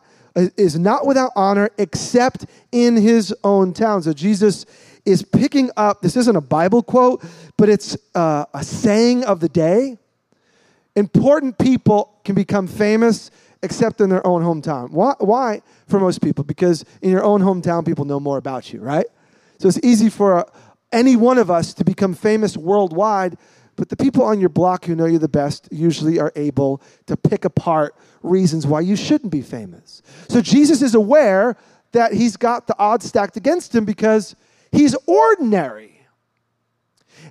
is 0.57 0.79
not 0.79 1.07
without 1.07 1.33
honor 1.35 1.71
except 1.79 2.47
in 2.71 2.97
his 2.97 3.35
own 3.42 3.73
town. 3.73 4.03
So 4.03 4.12
Jesus 4.12 4.66
is 5.09 5.23
picking 5.23 5.71
up, 5.77 6.03
this 6.03 6.16
isn't 6.16 6.37
a 6.37 6.40
Bible 6.40 6.83
quote, 6.83 7.25
but 7.57 7.68
it's 7.68 7.97
uh, 8.14 8.44
a 8.53 8.62
saying 8.62 9.25
of 9.25 9.40
the 9.40 9.49
day. 9.49 9.99
Important 10.94 11.59
people 11.59 12.21
can 12.25 12.35
become 12.35 12.66
famous 12.66 13.31
except 13.62 14.01
in 14.01 14.11
their 14.11 14.25
own 14.27 14.42
hometown. 14.42 14.90
Why? 14.90 15.14
Why 15.18 15.62
for 15.87 15.99
most 15.99 16.21
people? 16.21 16.44
Because 16.44 16.85
in 17.03 17.11
your 17.11 17.25
own 17.25 17.40
hometown, 17.40 17.85
people 17.85 18.05
know 18.05 18.21
more 18.21 18.37
about 18.37 18.73
you, 18.73 18.81
right? 18.81 19.07
So 19.59 19.68
it's 19.68 19.81
easy 19.83 20.11
for 20.11 20.49
any 20.92 21.16
one 21.16 21.38
of 21.38 21.51
us 21.51 21.75
to 21.75 21.85
become 21.85 22.14
famous 22.14 22.57
worldwide, 22.57 23.37
but 23.77 23.88
the 23.88 23.97
people 23.97 24.25
on 24.25 24.40
your 24.40 24.49
block 24.49 24.85
who 24.85 24.94
know 24.94 25.07
you 25.07 25.18
the 25.18 25.29
best 25.29 25.68
usually 25.71 26.18
are 26.21 26.33
able 26.37 26.83
to 27.07 27.16
pick 27.16 27.44
apart 27.44 27.94
reasons 28.23 28.66
why 28.66 28.81
you 28.81 28.97
shouldn't 28.97 29.33
be 29.33 29.42
famous. 29.42 30.03
So 30.29 30.40
Jesus 30.40 30.83
is 30.83 30.94
aware 30.94 31.57
that 31.92 32.12
he's 32.12 32.37
got 32.37 32.66
the 32.66 32.79
odds 32.79 33.07
stacked 33.07 33.37
against 33.37 33.75
him 33.75 33.85
because 33.85 34.37
He's 34.72 34.94
ordinary. 35.07 36.00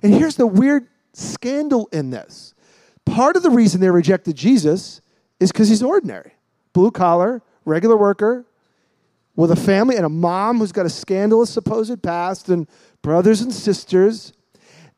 And 0.02 0.14
here's 0.14 0.36
the 0.36 0.46
weird 0.46 0.88
scandal 1.12 1.88
in 1.92 2.10
this 2.10 2.54
part 3.08 3.36
of 3.36 3.42
the 3.42 3.50
reason 3.50 3.80
they 3.80 3.90
rejected 3.90 4.36
Jesus 4.36 5.00
is 5.40 5.50
because 5.50 5.68
he's 5.68 5.82
ordinary 5.82 6.32
blue 6.72 6.90
collar, 6.90 7.42
regular 7.64 7.96
worker, 7.96 8.44
with 9.34 9.50
a 9.50 9.56
family 9.56 9.96
and 9.96 10.04
a 10.04 10.08
mom 10.08 10.58
who's 10.58 10.72
got 10.72 10.86
a 10.86 10.90
scandalous 10.90 11.50
supposed 11.50 12.02
past 12.02 12.48
and 12.48 12.68
brothers 13.02 13.40
and 13.40 13.52
sisters. 13.52 14.32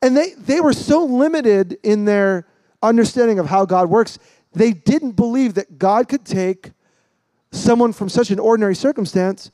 And 0.03 0.17
they, 0.17 0.33
they 0.35 0.61
were 0.61 0.73
so 0.73 1.05
limited 1.05 1.79
in 1.83 2.05
their 2.05 2.47
understanding 2.83 3.39
of 3.39 3.47
how 3.47 3.65
God 3.65 3.89
works, 3.89 4.19
they 4.53 4.73
didn't 4.73 5.13
believe 5.13 5.55
that 5.55 5.79
God 5.79 6.09
could 6.09 6.25
take 6.25 6.73
someone 7.53 7.93
from 7.93 8.09
such 8.09 8.31
an 8.31 8.39
ordinary 8.39 8.75
circumstance 8.75 9.51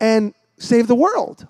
and 0.00 0.34
save 0.58 0.86
the 0.86 0.94
world. 0.94 1.46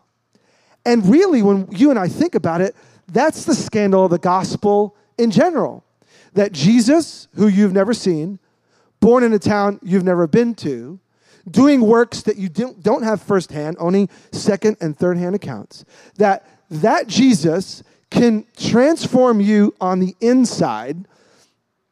And 0.84 1.06
really, 1.08 1.42
when 1.42 1.68
you 1.70 1.90
and 1.90 1.98
I 1.98 2.08
think 2.08 2.34
about 2.34 2.60
it, 2.60 2.74
that's 3.08 3.44
the 3.44 3.54
scandal 3.54 4.04
of 4.04 4.10
the 4.10 4.18
gospel 4.18 4.96
in 5.18 5.30
general. 5.30 5.84
That 6.34 6.52
Jesus, 6.52 7.28
who 7.34 7.46
you've 7.46 7.72
never 7.72 7.94
seen, 7.94 8.38
born 9.00 9.22
in 9.22 9.32
a 9.32 9.38
town 9.38 9.78
you've 9.82 10.04
never 10.04 10.26
been 10.26 10.54
to, 10.56 10.98
doing 11.50 11.82
works 11.82 12.22
that 12.22 12.36
you 12.36 12.48
don't 12.48 13.02
have 13.02 13.22
firsthand, 13.22 13.76
only 13.78 14.08
second 14.32 14.76
and 14.80 14.96
third 14.96 15.18
hand 15.18 15.34
accounts, 15.34 15.84
that 16.16 16.46
that 16.70 17.06
Jesus 17.06 17.82
can 18.10 18.46
transform 18.56 19.40
you 19.40 19.74
on 19.80 20.00
the 20.00 20.14
inside, 20.20 21.06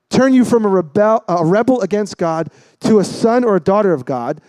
turn 0.09 0.33
you 0.33 0.45
from 0.45 0.65
a, 0.65 0.69
rebel, 0.69 1.25
a 1.29 1.45
rebel 1.45 1.81
against 1.81 2.17
God 2.17 2.49
to 2.81 2.99
a 2.99 3.05
son 3.05 3.45
or 3.45 3.57
a 3.57 3.61
daughter 3.61 3.93
of 3.93 4.05
God, 4.05 4.41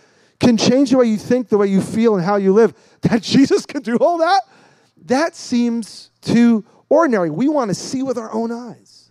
can 0.44 0.56
change 0.56 0.90
the 0.90 0.98
way 0.98 1.06
you 1.06 1.16
think, 1.16 1.48
the 1.48 1.58
way 1.58 1.66
you 1.66 1.80
feel, 1.80 2.14
and 2.14 2.24
how 2.24 2.36
you 2.36 2.52
live, 2.52 2.74
that 3.02 3.22
Jesus 3.22 3.66
can 3.66 3.82
do 3.82 3.96
all 3.96 4.18
that, 4.18 4.42
that 5.06 5.34
seems 5.34 6.10
too 6.20 6.64
ordinary. 6.88 7.30
We 7.30 7.48
want 7.48 7.70
to 7.70 7.74
see 7.74 8.02
with 8.02 8.18
our 8.18 8.32
own 8.32 8.52
eyes. 8.52 9.10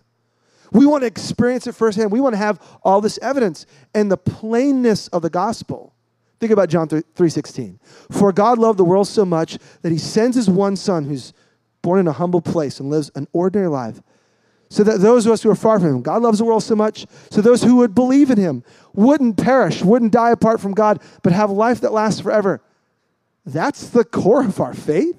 We 0.72 0.86
want 0.86 1.02
to 1.02 1.06
experience 1.06 1.66
it 1.66 1.74
firsthand. 1.74 2.10
We 2.10 2.20
want 2.20 2.32
to 2.32 2.38
have 2.38 2.60
all 2.82 3.00
this 3.00 3.18
evidence 3.18 3.66
and 3.94 4.10
the 4.10 4.16
plainness 4.16 5.06
of 5.08 5.22
the 5.22 5.30
gospel. 5.30 5.94
Think 6.40 6.50
about 6.50 6.68
John 6.68 6.88
3:16. 6.88 7.78
For 8.10 8.32
God 8.32 8.58
loved 8.58 8.78
the 8.78 8.84
world 8.84 9.06
so 9.06 9.24
much 9.24 9.58
that 9.82 9.92
he 9.92 9.98
sends 9.98 10.36
his 10.36 10.50
one 10.50 10.74
son 10.74 11.04
who's 11.04 11.32
born 11.80 12.00
in 12.00 12.08
a 12.08 12.12
humble 12.12 12.40
place 12.40 12.80
and 12.80 12.90
lives 12.90 13.10
an 13.14 13.28
ordinary 13.32 13.68
life 13.68 14.02
so 14.74 14.82
that 14.82 15.00
those 15.00 15.24
of 15.24 15.30
us 15.30 15.40
who 15.40 15.50
are 15.50 15.54
far 15.54 15.78
from 15.78 15.90
him, 15.90 16.02
God 16.02 16.20
loves 16.20 16.38
the 16.38 16.44
world 16.44 16.64
so 16.64 16.74
much, 16.74 17.06
so 17.30 17.40
those 17.40 17.62
who 17.62 17.76
would 17.76 17.94
believe 17.94 18.28
in 18.28 18.38
him 18.38 18.64
wouldn't 18.92 19.36
perish, 19.36 19.84
wouldn't 19.84 20.10
die 20.10 20.32
apart 20.32 20.60
from 20.60 20.72
God, 20.72 21.00
but 21.22 21.32
have 21.32 21.48
life 21.48 21.80
that 21.82 21.92
lasts 21.92 22.20
forever. 22.20 22.60
That's 23.46 23.90
the 23.90 24.04
core 24.04 24.44
of 24.44 24.58
our 24.58 24.74
faith. 24.74 25.14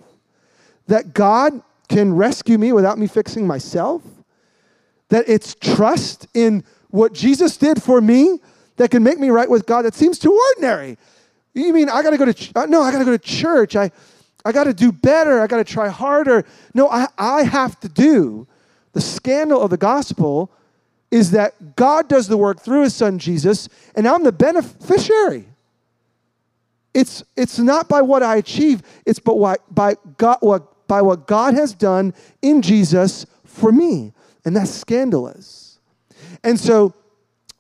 That 0.87 1.13
God 1.13 1.61
can 1.87 2.13
rescue 2.13 2.57
me 2.57 2.73
without 2.73 2.99
me 2.99 3.07
fixing 3.07 3.47
myself. 3.47 4.03
That 5.07 5.23
it's 5.25 5.55
trust 5.55 6.27
in 6.33 6.65
what 6.89 7.13
Jesus 7.13 7.55
did 7.55 7.81
for 7.81 8.01
me 8.01 8.39
that 8.75 8.91
can 8.91 9.03
make 9.03 9.19
me 9.19 9.29
right 9.29 9.49
with 9.49 9.65
God. 9.65 9.83
That 9.83 9.95
seems 9.95 10.19
too 10.19 10.37
ordinary. 10.49 10.97
You 11.53 11.71
mean 11.71 11.87
I 11.87 12.03
got 12.03 12.09
to 12.09 12.17
go 12.17 12.25
to 12.25 12.33
ch- 12.33 12.51
uh, 12.57 12.65
no, 12.65 12.81
I 12.81 12.91
got 12.91 12.99
to 12.99 13.05
go 13.05 13.11
to 13.11 13.17
church. 13.17 13.77
I 13.77 13.89
I 14.43 14.51
got 14.51 14.65
to 14.65 14.73
do 14.73 14.91
better. 14.91 15.39
I 15.39 15.47
got 15.47 15.57
to 15.57 15.63
try 15.63 15.87
harder. 15.87 16.43
No, 16.73 16.89
I 16.89 17.07
I 17.17 17.43
have 17.43 17.79
to 17.79 17.87
do 17.87 18.49
the 18.95 19.01
scandal 19.01 19.61
of 19.61 19.69
the 19.69 19.77
gospel 19.77 20.49
is 21.11 21.31
that 21.31 21.75
God 21.75 22.07
does 22.07 22.29
the 22.29 22.37
work 22.37 22.61
through 22.61 22.83
his 22.83 22.95
son 22.95 23.19
Jesus, 23.19 23.67
and 23.93 24.07
I'm 24.07 24.23
the 24.23 24.31
beneficiary. 24.31 25.49
It's, 26.93 27.21
it's 27.35 27.59
not 27.59 27.89
by 27.89 28.01
what 28.01 28.23
I 28.23 28.37
achieve, 28.37 28.81
it's 29.05 29.19
by, 29.19 29.33
what, 29.33 29.75
by, 29.75 29.95
God, 30.17 30.37
what, 30.39 30.87
by 30.87 31.01
what 31.01 31.27
God 31.27 31.55
has 31.55 31.73
done 31.73 32.13
in 32.41 32.61
Jesus 32.61 33.25
for 33.43 33.69
me. 33.69 34.13
And 34.45 34.55
that's 34.55 34.71
scandalous. 34.71 35.77
And 36.41 36.57
so 36.57 36.93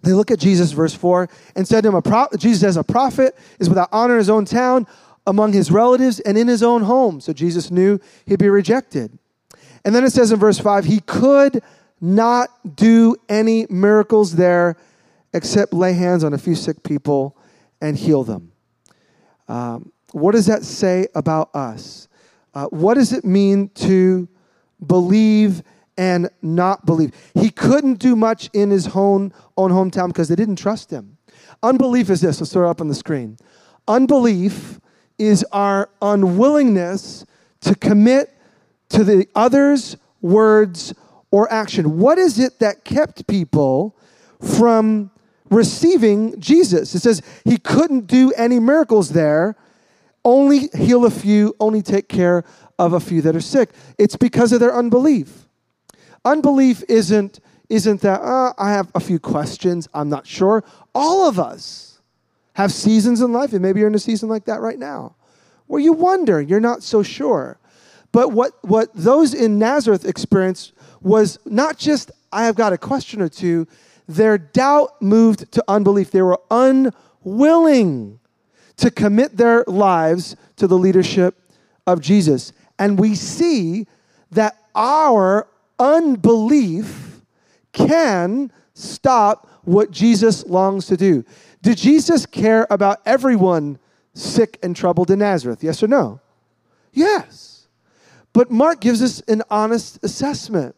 they 0.03 0.13
look 0.13 0.31
at 0.31 0.39
Jesus, 0.39 0.71
verse 0.71 0.93
4, 0.93 1.27
and 1.57 1.67
said 1.67 1.81
to 1.81 1.89
him, 1.89 2.01
pro- 2.01 2.29
Jesus 2.37 2.63
as 2.63 2.77
a 2.77 2.83
prophet 2.83 3.37
is 3.59 3.67
without 3.67 3.89
honor 3.91 4.13
in 4.13 4.19
his 4.19 4.29
own 4.29 4.45
town, 4.45 4.87
among 5.27 5.51
his 5.51 5.69
relatives, 5.69 6.21
and 6.21 6.37
in 6.37 6.47
his 6.47 6.63
own 6.63 6.83
home. 6.83 7.19
So 7.19 7.33
Jesus 7.33 7.69
knew 7.69 7.99
he'd 8.25 8.39
be 8.39 8.47
rejected. 8.47 9.19
And 9.85 9.93
then 9.93 10.03
it 10.03 10.11
says 10.11 10.31
in 10.31 10.39
verse 10.39 10.59
5 10.59 10.85
he 10.85 10.99
could 11.01 11.63
not 12.01 12.75
do 12.75 13.15
any 13.29 13.67
miracles 13.69 14.35
there 14.35 14.75
except 15.33 15.73
lay 15.73 15.93
hands 15.93 16.23
on 16.23 16.33
a 16.33 16.37
few 16.37 16.55
sick 16.55 16.83
people 16.83 17.37
and 17.79 17.95
heal 17.95 18.23
them. 18.23 18.51
Um, 19.47 19.91
what 20.11 20.31
does 20.31 20.47
that 20.47 20.63
say 20.63 21.07
about 21.13 21.53
us? 21.55 22.07
Uh, 22.53 22.65
what 22.67 22.95
does 22.95 23.13
it 23.13 23.25
mean 23.25 23.69
to 23.75 24.27
believe 24.85 25.61
and 25.97 26.29
not 26.41 26.85
believe? 26.85 27.11
He 27.33 27.49
couldn't 27.49 27.99
do 27.99 28.15
much 28.15 28.49
in 28.53 28.71
his 28.71 28.87
own, 28.95 29.33
own 29.57 29.71
hometown 29.71 30.07
because 30.07 30.29
they 30.29 30.35
didn't 30.35 30.55
trust 30.55 30.89
him. 30.89 31.17
Unbelief 31.61 32.09
is 32.09 32.21
this. 32.21 32.39
Let's 32.39 32.53
throw 32.53 32.67
it 32.67 32.71
up 32.71 32.81
on 32.81 32.87
the 32.87 32.95
screen. 32.95 33.37
Unbelief 33.87 34.79
is 35.17 35.43
our 35.51 35.89
unwillingness 36.01 37.25
to 37.61 37.75
commit 37.75 38.34
to 38.89 39.03
the 39.03 39.27
other's 39.35 39.97
words 40.21 40.93
or 41.31 41.51
action. 41.51 41.97
What 41.99 42.17
is 42.17 42.39
it 42.39 42.59
that 42.59 42.85
kept 42.85 43.27
people 43.27 43.95
from 44.41 45.11
receiving 45.49 46.39
Jesus? 46.39 46.95
It 46.95 47.01
says 47.01 47.21
he 47.43 47.57
couldn't 47.57 48.07
do 48.07 48.31
any 48.33 48.59
miracles 48.59 49.09
there, 49.09 49.55
only 50.23 50.69
heal 50.73 51.05
a 51.05 51.11
few, 51.11 51.55
only 51.59 51.81
take 51.81 52.09
care 52.09 52.43
of 52.79 52.93
a 52.93 52.99
few 52.99 53.21
that 53.21 53.35
are 53.35 53.41
sick. 53.41 53.69
It's 53.97 54.15
because 54.15 54.51
of 54.51 54.59
their 54.59 54.75
unbelief. 54.75 55.47
Unbelief 56.23 56.83
isn't 56.89 57.39
isn't 57.69 58.01
that 58.01 58.21
uh, 58.21 58.53
I 58.57 58.71
have 58.71 58.91
a 58.93 58.99
few 58.99 59.19
questions, 59.19 59.87
I'm 59.93 60.09
not 60.09 60.27
sure. 60.27 60.63
All 60.93 61.27
of 61.27 61.39
us 61.39 61.99
have 62.53 62.71
seasons 62.71 63.21
in 63.21 63.33
life, 63.33 63.53
and 63.53 63.61
maybe 63.61 63.79
you're 63.79 63.89
in 63.89 63.95
a 63.95 63.99
season 63.99 64.29
like 64.29 64.45
that 64.45 64.61
right 64.61 64.77
now, 64.77 65.15
where 65.67 65.81
you 65.81 65.93
wonder, 65.93 66.39
you're 66.39 66.59
not 66.59 66.83
so 66.83 67.01
sure. 67.01 67.57
But 68.15 68.31
what, 68.31 68.53
what 68.61 68.91
those 68.93 69.33
in 69.33 69.59
Nazareth 69.59 70.05
experienced 70.05 70.71
was 71.01 71.37
not 71.43 71.77
just, 71.77 72.11
I 72.31 72.45
have 72.45 72.55
got 72.55 72.71
a 72.71 72.77
question 72.77 73.21
or 73.21 73.27
two, 73.27 73.67
their 74.07 74.37
doubt 74.37 75.01
moved 75.01 75.51
to 75.51 75.61
unbelief. 75.67 76.11
They 76.11 76.21
were 76.21 76.39
unwilling 76.49 78.21
to 78.77 78.89
commit 78.89 79.35
their 79.35 79.65
lives 79.67 80.37
to 80.55 80.65
the 80.65 80.77
leadership 80.77 81.35
of 81.85 81.99
Jesus. 81.99 82.53
And 82.79 82.97
we 82.97 83.15
see 83.15 83.85
that 84.31 84.59
our 84.73 85.49
unbelief 85.77 87.19
can 87.73 88.49
stop 88.75 89.49
what 89.65 89.91
Jesus 89.91 90.45
longs 90.45 90.85
to 90.85 90.95
do. 90.95 91.25
Did 91.61 91.77
Jesus 91.77 92.25
care 92.25 92.65
about 92.69 93.01
everyone 93.05 93.77
sick 94.13 94.57
and 94.63 94.73
troubled 94.73 95.11
in 95.11 95.19
Nazareth? 95.19 95.61
Yes 95.61 95.83
or 95.83 95.89
no? 95.89 96.21
Yes. 96.93 97.54
But 98.35 98.51
Mark 98.51 98.81
gives 98.81 99.01
us 99.01 99.21
an 99.29 99.43
honest 99.49 99.97
assessment. 100.03 100.75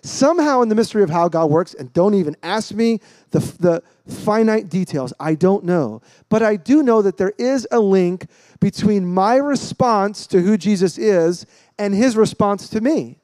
Somehow, 0.00 0.62
in 0.62 0.70
the 0.70 0.74
mystery 0.74 1.02
of 1.02 1.10
how 1.10 1.28
God 1.28 1.50
works, 1.50 1.74
and 1.74 1.92
don't 1.92 2.14
even 2.14 2.34
ask 2.42 2.72
me 2.72 2.98
the, 3.30 3.40
the 3.60 3.82
finite 4.08 4.70
details, 4.70 5.12
I 5.20 5.34
don't 5.34 5.64
know. 5.64 6.00
But 6.30 6.42
I 6.42 6.56
do 6.56 6.82
know 6.82 7.02
that 7.02 7.18
there 7.18 7.34
is 7.36 7.68
a 7.70 7.78
link 7.78 8.26
between 8.58 9.04
my 9.06 9.36
response 9.36 10.26
to 10.28 10.40
who 10.40 10.56
Jesus 10.56 10.96
is 10.96 11.44
and 11.78 11.94
his 11.94 12.16
response 12.16 12.70
to 12.70 12.80
me. 12.80 13.18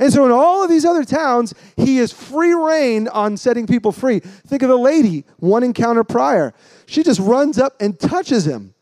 And 0.00 0.12
so 0.12 0.26
in 0.26 0.32
all 0.32 0.64
of 0.64 0.68
these 0.68 0.84
other 0.84 1.04
towns, 1.04 1.54
he 1.76 1.98
is 1.98 2.12
free 2.12 2.54
reign 2.54 3.06
on 3.06 3.36
setting 3.36 3.68
people 3.68 3.92
free. 3.92 4.18
Think 4.18 4.62
of 4.62 4.68
the 4.68 4.76
lady, 4.76 5.24
one 5.38 5.62
encounter 5.62 6.02
prior. 6.02 6.54
She 6.86 7.04
just 7.04 7.20
runs 7.20 7.56
up 7.56 7.74
and 7.78 8.00
touches 8.00 8.48
him, 8.48 8.74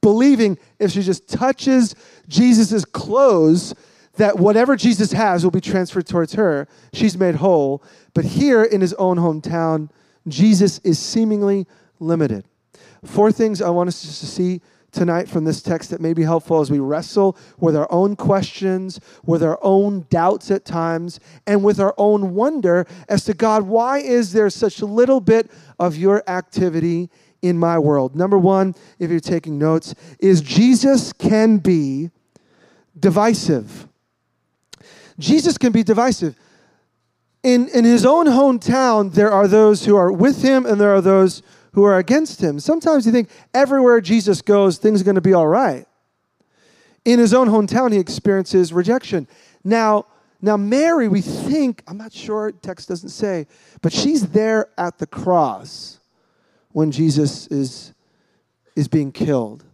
believing 0.00 0.58
if 0.78 0.92
she 0.92 1.02
just 1.02 1.28
touches 1.28 1.94
Jesus' 2.28 2.84
clothes, 2.84 3.74
that 4.16 4.38
whatever 4.38 4.76
Jesus 4.76 5.12
has 5.12 5.44
will 5.44 5.50
be 5.50 5.60
transferred 5.60 6.06
towards 6.06 6.34
her. 6.34 6.68
She's 6.92 7.16
made 7.16 7.36
whole. 7.36 7.82
But 8.14 8.24
here 8.24 8.62
in 8.62 8.80
his 8.80 8.94
own 8.94 9.16
hometown, 9.16 9.90
Jesus 10.28 10.78
is 10.80 10.98
seemingly 10.98 11.66
limited. 11.98 12.44
Four 13.04 13.32
things 13.32 13.62
I 13.62 13.70
want 13.70 13.88
us 13.88 14.00
to 14.00 14.26
see 14.26 14.60
tonight 14.92 15.28
from 15.28 15.44
this 15.44 15.62
text 15.62 15.90
that 15.90 16.00
may 16.00 16.12
be 16.12 16.22
helpful 16.22 16.60
as 16.60 16.70
we 16.70 16.80
wrestle 16.80 17.36
with 17.58 17.76
our 17.76 17.90
own 17.92 18.16
questions, 18.16 19.00
with 19.24 19.42
our 19.42 19.58
own 19.62 20.06
doubts 20.10 20.50
at 20.50 20.64
times, 20.64 21.20
and 21.46 21.62
with 21.62 21.80
our 21.80 21.94
own 21.96 22.34
wonder 22.34 22.86
as 23.08 23.24
to 23.24 23.34
God, 23.34 23.62
why 23.62 23.98
is 23.98 24.32
there 24.32 24.50
such 24.50 24.80
a 24.80 24.86
little 24.86 25.20
bit 25.20 25.50
of 25.78 25.96
your 25.96 26.28
activity 26.28 27.08
in 27.42 27.58
my 27.58 27.78
world? 27.78 28.14
Number 28.14 28.38
one, 28.38 28.74
if 28.98 29.10
you're 29.10 29.20
taking 29.20 29.58
notes, 29.58 29.94
is 30.18 30.40
Jesus 30.40 31.12
can 31.12 31.58
be 31.58 32.10
divisive. 32.98 33.88
Jesus 35.18 35.58
can 35.58 35.72
be 35.72 35.82
divisive. 35.82 36.34
In, 37.42 37.68
in 37.68 37.84
his 37.84 38.04
own 38.04 38.26
hometown, 38.26 39.12
there 39.12 39.30
are 39.30 39.48
those 39.48 39.84
who 39.84 39.96
are 39.96 40.12
with 40.12 40.42
him 40.42 40.66
and 40.66 40.80
there 40.80 40.94
are 40.94 41.00
those 41.00 41.42
who 41.72 41.84
are 41.84 41.98
against 41.98 42.42
him. 42.42 42.58
Sometimes 42.58 43.06
you 43.06 43.12
think 43.12 43.30
everywhere 43.54 44.00
Jesus 44.00 44.42
goes, 44.42 44.78
things 44.78 45.00
are 45.00 45.04
going 45.04 45.14
to 45.14 45.20
be 45.20 45.34
all 45.34 45.46
right. 45.46 45.86
In 47.04 47.18
his 47.18 47.32
own 47.32 47.48
hometown, 47.48 47.92
he 47.92 47.98
experiences 47.98 48.72
rejection. 48.72 49.26
Now, 49.64 50.06
now 50.42 50.56
Mary, 50.56 51.08
we 51.08 51.20
think, 51.20 51.82
I'm 51.86 51.96
not 51.96 52.12
sure, 52.12 52.52
text 52.52 52.88
doesn't 52.88 53.10
say, 53.10 53.46
but 53.80 53.92
she's 53.92 54.28
there 54.28 54.68
at 54.76 54.98
the 54.98 55.06
cross 55.06 55.99
when 56.72 56.90
Jesus 56.90 57.46
is, 57.48 57.92
is 58.76 58.88
being 58.88 59.12
killed. 59.12 59.64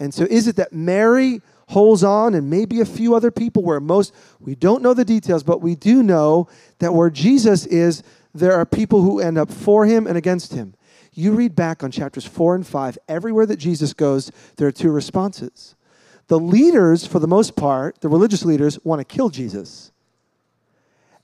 And 0.00 0.12
so 0.12 0.24
is 0.24 0.48
it 0.48 0.56
that 0.56 0.72
Mary 0.72 1.40
holds 1.68 2.04
on 2.04 2.34
and 2.34 2.50
maybe 2.50 2.80
a 2.80 2.84
few 2.84 3.14
other 3.14 3.30
people 3.30 3.62
where 3.62 3.80
most, 3.80 4.12
we 4.40 4.54
don't 4.54 4.82
know 4.82 4.94
the 4.94 5.04
details, 5.04 5.42
but 5.42 5.62
we 5.62 5.74
do 5.74 6.02
know 6.02 6.48
that 6.80 6.92
where 6.92 7.08
Jesus 7.08 7.66
is, 7.66 8.02
there 8.34 8.54
are 8.54 8.66
people 8.66 9.02
who 9.02 9.20
end 9.20 9.38
up 9.38 9.50
for 9.50 9.86
him 9.86 10.06
and 10.06 10.18
against 10.18 10.52
him. 10.52 10.74
You 11.14 11.32
read 11.32 11.54
back 11.54 11.82
on 11.82 11.90
chapters 11.90 12.24
four 12.24 12.54
and 12.54 12.66
five, 12.66 12.98
everywhere 13.06 13.46
that 13.46 13.58
Jesus 13.58 13.92
goes, 13.92 14.32
there 14.56 14.66
are 14.66 14.72
two 14.72 14.90
responses. 14.90 15.74
The 16.28 16.38
leaders, 16.38 17.06
for 17.06 17.18
the 17.18 17.28
most 17.28 17.56
part, 17.56 18.00
the 18.00 18.08
religious 18.08 18.44
leaders, 18.44 18.78
want 18.84 19.00
to 19.00 19.04
kill 19.04 19.28
Jesus. 19.28 19.92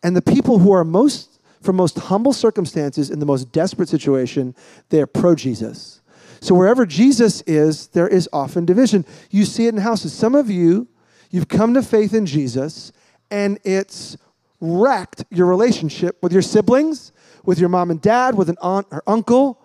And 0.02 0.14
the 0.14 0.22
people 0.22 0.58
who 0.58 0.72
are 0.72 0.84
most, 0.84 1.37
from 1.60 1.76
most 1.76 1.98
humble 1.98 2.32
circumstances, 2.32 3.10
in 3.10 3.18
the 3.18 3.26
most 3.26 3.52
desperate 3.52 3.88
situation, 3.88 4.54
they 4.90 5.00
are 5.00 5.06
pro 5.06 5.34
Jesus. 5.34 6.00
So 6.40 6.54
wherever 6.54 6.86
Jesus 6.86 7.42
is, 7.42 7.88
there 7.88 8.08
is 8.08 8.28
often 8.32 8.64
division. 8.64 9.04
You 9.30 9.44
see 9.44 9.66
it 9.66 9.74
in 9.74 9.80
houses. 9.80 10.12
Some 10.12 10.34
of 10.34 10.48
you, 10.50 10.86
you've 11.30 11.48
come 11.48 11.74
to 11.74 11.82
faith 11.82 12.14
in 12.14 12.26
Jesus, 12.26 12.92
and 13.30 13.58
it's 13.64 14.16
wrecked 14.60 15.24
your 15.30 15.46
relationship 15.46 16.22
with 16.22 16.32
your 16.32 16.42
siblings, 16.42 17.12
with 17.44 17.58
your 17.58 17.68
mom 17.68 17.90
and 17.90 18.00
dad, 18.00 18.36
with 18.36 18.48
an 18.48 18.56
aunt 18.60 18.86
or 18.90 19.02
uncle, 19.06 19.60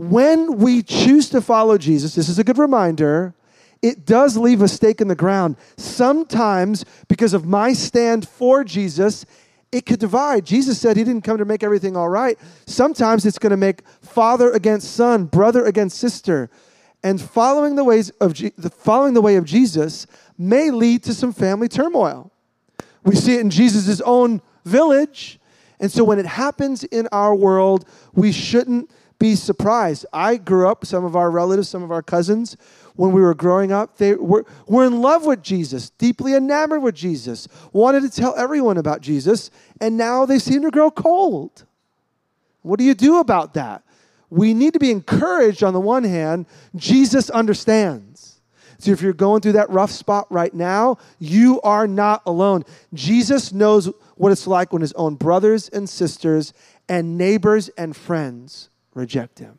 when 0.00 0.56
we 0.56 0.82
choose 0.82 1.28
to 1.28 1.42
follow 1.42 1.76
Jesus, 1.76 2.14
this 2.14 2.30
is 2.30 2.38
a 2.38 2.44
good 2.44 2.56
reminder, 2.56 3.34
it 3.82 4.06
does 4.06 4.34
leave 4.34 4.62
a 4.62 4.68
stake 4.68 5.02
in 5.02 5.08
the 5.08 5.14
ground. 5.14 5.56
Sometimes, 5.76 6.86
because 7.06 7.34
of 7.34 7.44
my 7.44 7.74
stand 7.74 8.26
for 8.26 8.64
Jesus, 8.64 9.26
it 9.72 9.86
could 9.86 10.00
divide. 10.00 10.44
Jesus 10.44 10.80
said 10.80 10.96
he 10.96 11.04
didn't 11.04 11.22
come 11.22 11.38
to 11.38 11.44
make 11.44 11.62
everything 11.62 11.96
all 11.96 12.08
right. 12.08 12.38
Sometimes 12.66 13.24
it's 13.24 13.38
going 13.38 13.50
to 13.50 13.56
make 13.56 13.86
father 14.00 14.50
against 14.52 14.94
son, 14.94 15.26
brother 15.26 15.64
against 15.64 15.98
sister. 15.98 16.50
And 17.02 17.20
following 17.20 17.76
the 17.76 17.84
ways 17.84 18.10
of 18.20 18.34
Je- 18.34 18.52
the, 18.58 18.70
following 18.70 19.14
the 19.14 19.22
way 19.22 19.36
of 19.36 19.44
Jesus 19.44 20.06
may 20.36 20.70
lead 20.70 21.02
to 21.04 21.14
some 21.14 21.32
family 21.32 21.68
turmoil. 21.68 22.32
We 23.04 23.14
see 23.14 23.36
it 23.36 23.40
in 23.40 23.50
Jesus' 23.50 24.00
own 24.02 24.42
village. 24.64 25.38
And 25.78 25.90
so 25.90 26.04
when 26.04 26.18
it 26.18 26.26
happens 26.26 26.84
in 26.84 27.08
our 27.12 27.34
world, 27.34 27.88
we 28.12 28.32
shouldn't 28.32 28.90
be 29.20 29.36
surprised. 29.36 30.04
I 30.12 30.36
grew 30.36 30.66
up, 30.66 30.84
some 30.84 31.04
of 31.04 31.14
our 31.14 31.30
relatives, 31.30 31.68
some 31.68 31.84
of 31.84 31.92
our 31.92 32.02
cousins, 32.02 32.56
when 32.96 33.12
we 33.12 33.20
were 33.20 33.34
growing 33.34 33.70
up, 33.70 33.98
they 33.98 34.14
were, 34.14 34.44
were 34.66 34.84
in 34.84 35.00
love 35.00 35.24
with 35.24 35.42
Jesus, 35.42 35.90
deeply 35.90 36.34
enamored 36.34 36.82
with 36.82 36.96
Jesus, 36.96 37.46
wanted 37.72 38.02
to 38.02 38.10
tell 38.10 38.34
everyone 38.36 38.78
about 38.78 39.00
Jesus, 39.00 39.50
and 39.80 39.96
now 39.96 40.26
they 40.26 40.40
seem 40.40 40.62
to 40.62 40.70
grow 40.70 40.90
cold. 40.90 41.64
What 42.62 42.78
do 42.78 42.84
you 42.84 42.94
do 42.94 43.20
about 43.20 43.54
that? 43.54 43.84
We 44.28 44.54
need 44.54 44.72
to 44.72 44.78
be 44.78 44.90
encouraged 44.90 45.62
on 45.62 45.72
the 45.72 45.80
one 45.80 46.04
hand, 46.04 46.46
Jesus 46.74 47.30
understands. 47.30 48.40
So 48.78 48.92
if 48.92 49.02
you're 49.02 49.12
going 49.12 49.42
through 49.42 49.52
that 49.52 49.68
rough 49.68 49.90
spot 49.90 50.26
right 50.30 50.52
now, 50.54 50.96
you 51.18 51.60
are 51.60 51.86
not 51.86 52.22
alone. 52.24 52.64
Jesus 52.94 53.52
knows 53.52 53.90
what 54.16 54.32
it's 54.32 54.46
like 54.46 54.72
when 54.72 54.80
his 54.80 54.94
own 54.94 55.16
brothers 55.16 55.68
and 55.68 55.88
sisters 55.88 56.54
and 56.88 57.18
neighbors 57.18 57.68
and 57.76 57.94
friends 57.94 58.70
reject 58.94 59.38
him. 59.38 59.58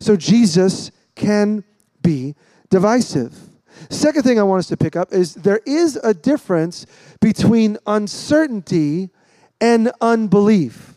So 0.00 0.16
Jesus 0.16 0.90
can 1.14 1.64
be 2.02 2.34
divisive. 2.70 3.34
Second 3.90 4.22
thing 4.22 4.38
I 4.38 4.42
want 4.42 4.60
us 4.60 4.68
to 4.68 4.76
pick 4.76 4.96
up 4.96 5.12
is 5.12 5.34
there 5.34 5.60
is 5.66 5.96
a 5.96 6.14
difference 6.14 6.86
between 7.20 7.78
uncertainty 7.86 9.10
and 9.60 9.92
unbelief. 10.00 10.94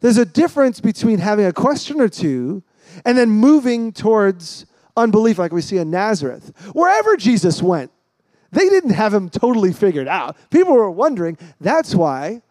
There's 0.00 0.18
a 0.18 0.24
difference 0.24 0.80
between 0.80 1.18
having 1.18 1.46
a 1.46 1.52
question 1.52 2.00
or 2.00 2.08
two 2.08 2.62
and 3.04 3.16
then 3.16 3.30
moving 3.30 3.92
towards 3.92 4.66
unbelief, 4.96 5.38
like 5.38 5.52
we 5.52 5.60
see 5.60 5.78
in 5.78 5.90
Nazareth. 5.90 6.52
Wherever 6.72 7.16
Jesus 7.16 7.62
went, 7.62 7.90
they 8.52 8.68
didn't 8.68 8.90
have 8.90 9.12
him 9.12 9.28
totally 9.28 9.72
figured 9.72 10.08
out. 10.08 10.36
People 10.50 10.74
were 10.74 10.90
wondering. 10.90 11.36
That's 11.60 11.94
why 11.94 12.42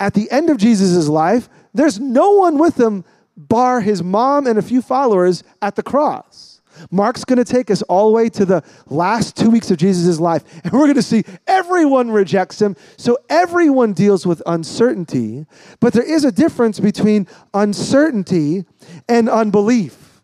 at 0.00 0.14
the 0.14 0.30
end 0.30 0.50
of 0.50 0.58
Jesus' 0.58 1.08
life, 1.08 1.48
there's 1.72 2.00
no 2.00 2.32
one 2.32 2.58
with 2.58 2.78
him 2.78 3.04
bar 3.36 3.80
his 3.80 4.02
mom 4.02 4.46
and 4.46 4.58
a 4.58 4.62
few 4.62 4.82
followers 4.82 5.42
at 5.62 5.76
the 5.76 5.82
cross. 5.82 6.54
Mark's 6.90 7.24
going 7.24 7.38
to 7.38 7.44
take 7.44 7.70
us 7.70 7.82
all 7.82 8.10
the 8.10 8.14
way 8.16 8.28
to 8.30 8.44
the 8.44 8.62
last 8.86 9.36
two 9.36 9.50
weeks 9.50 9.70
of 9.70 9.76
Jesus' 9.76 10.18
life, 10.18 10.44
and 10.64 10.72
we're 10.72 10.80
going 10.80 10.94
to 10.94 11.02
see 11.02 11.24
everyone 11.46 12.10
rejects 12.10 12.60
him. 12.60 12.76
So 12.96 13.18
everyone 13.28 13.92
deals 13.92 14.26
with 14.26 14.42
uncertainty, 14.46 15.46
but 15.80 15.92
there 15.92 16.02
is 16.02 16.24
a 16.24 16.32
difference 16.32 16.80
between 16.80 17.28
uncertainty 17.52 18.64
and 19.08 19.28
unbelief. 19.28 20.20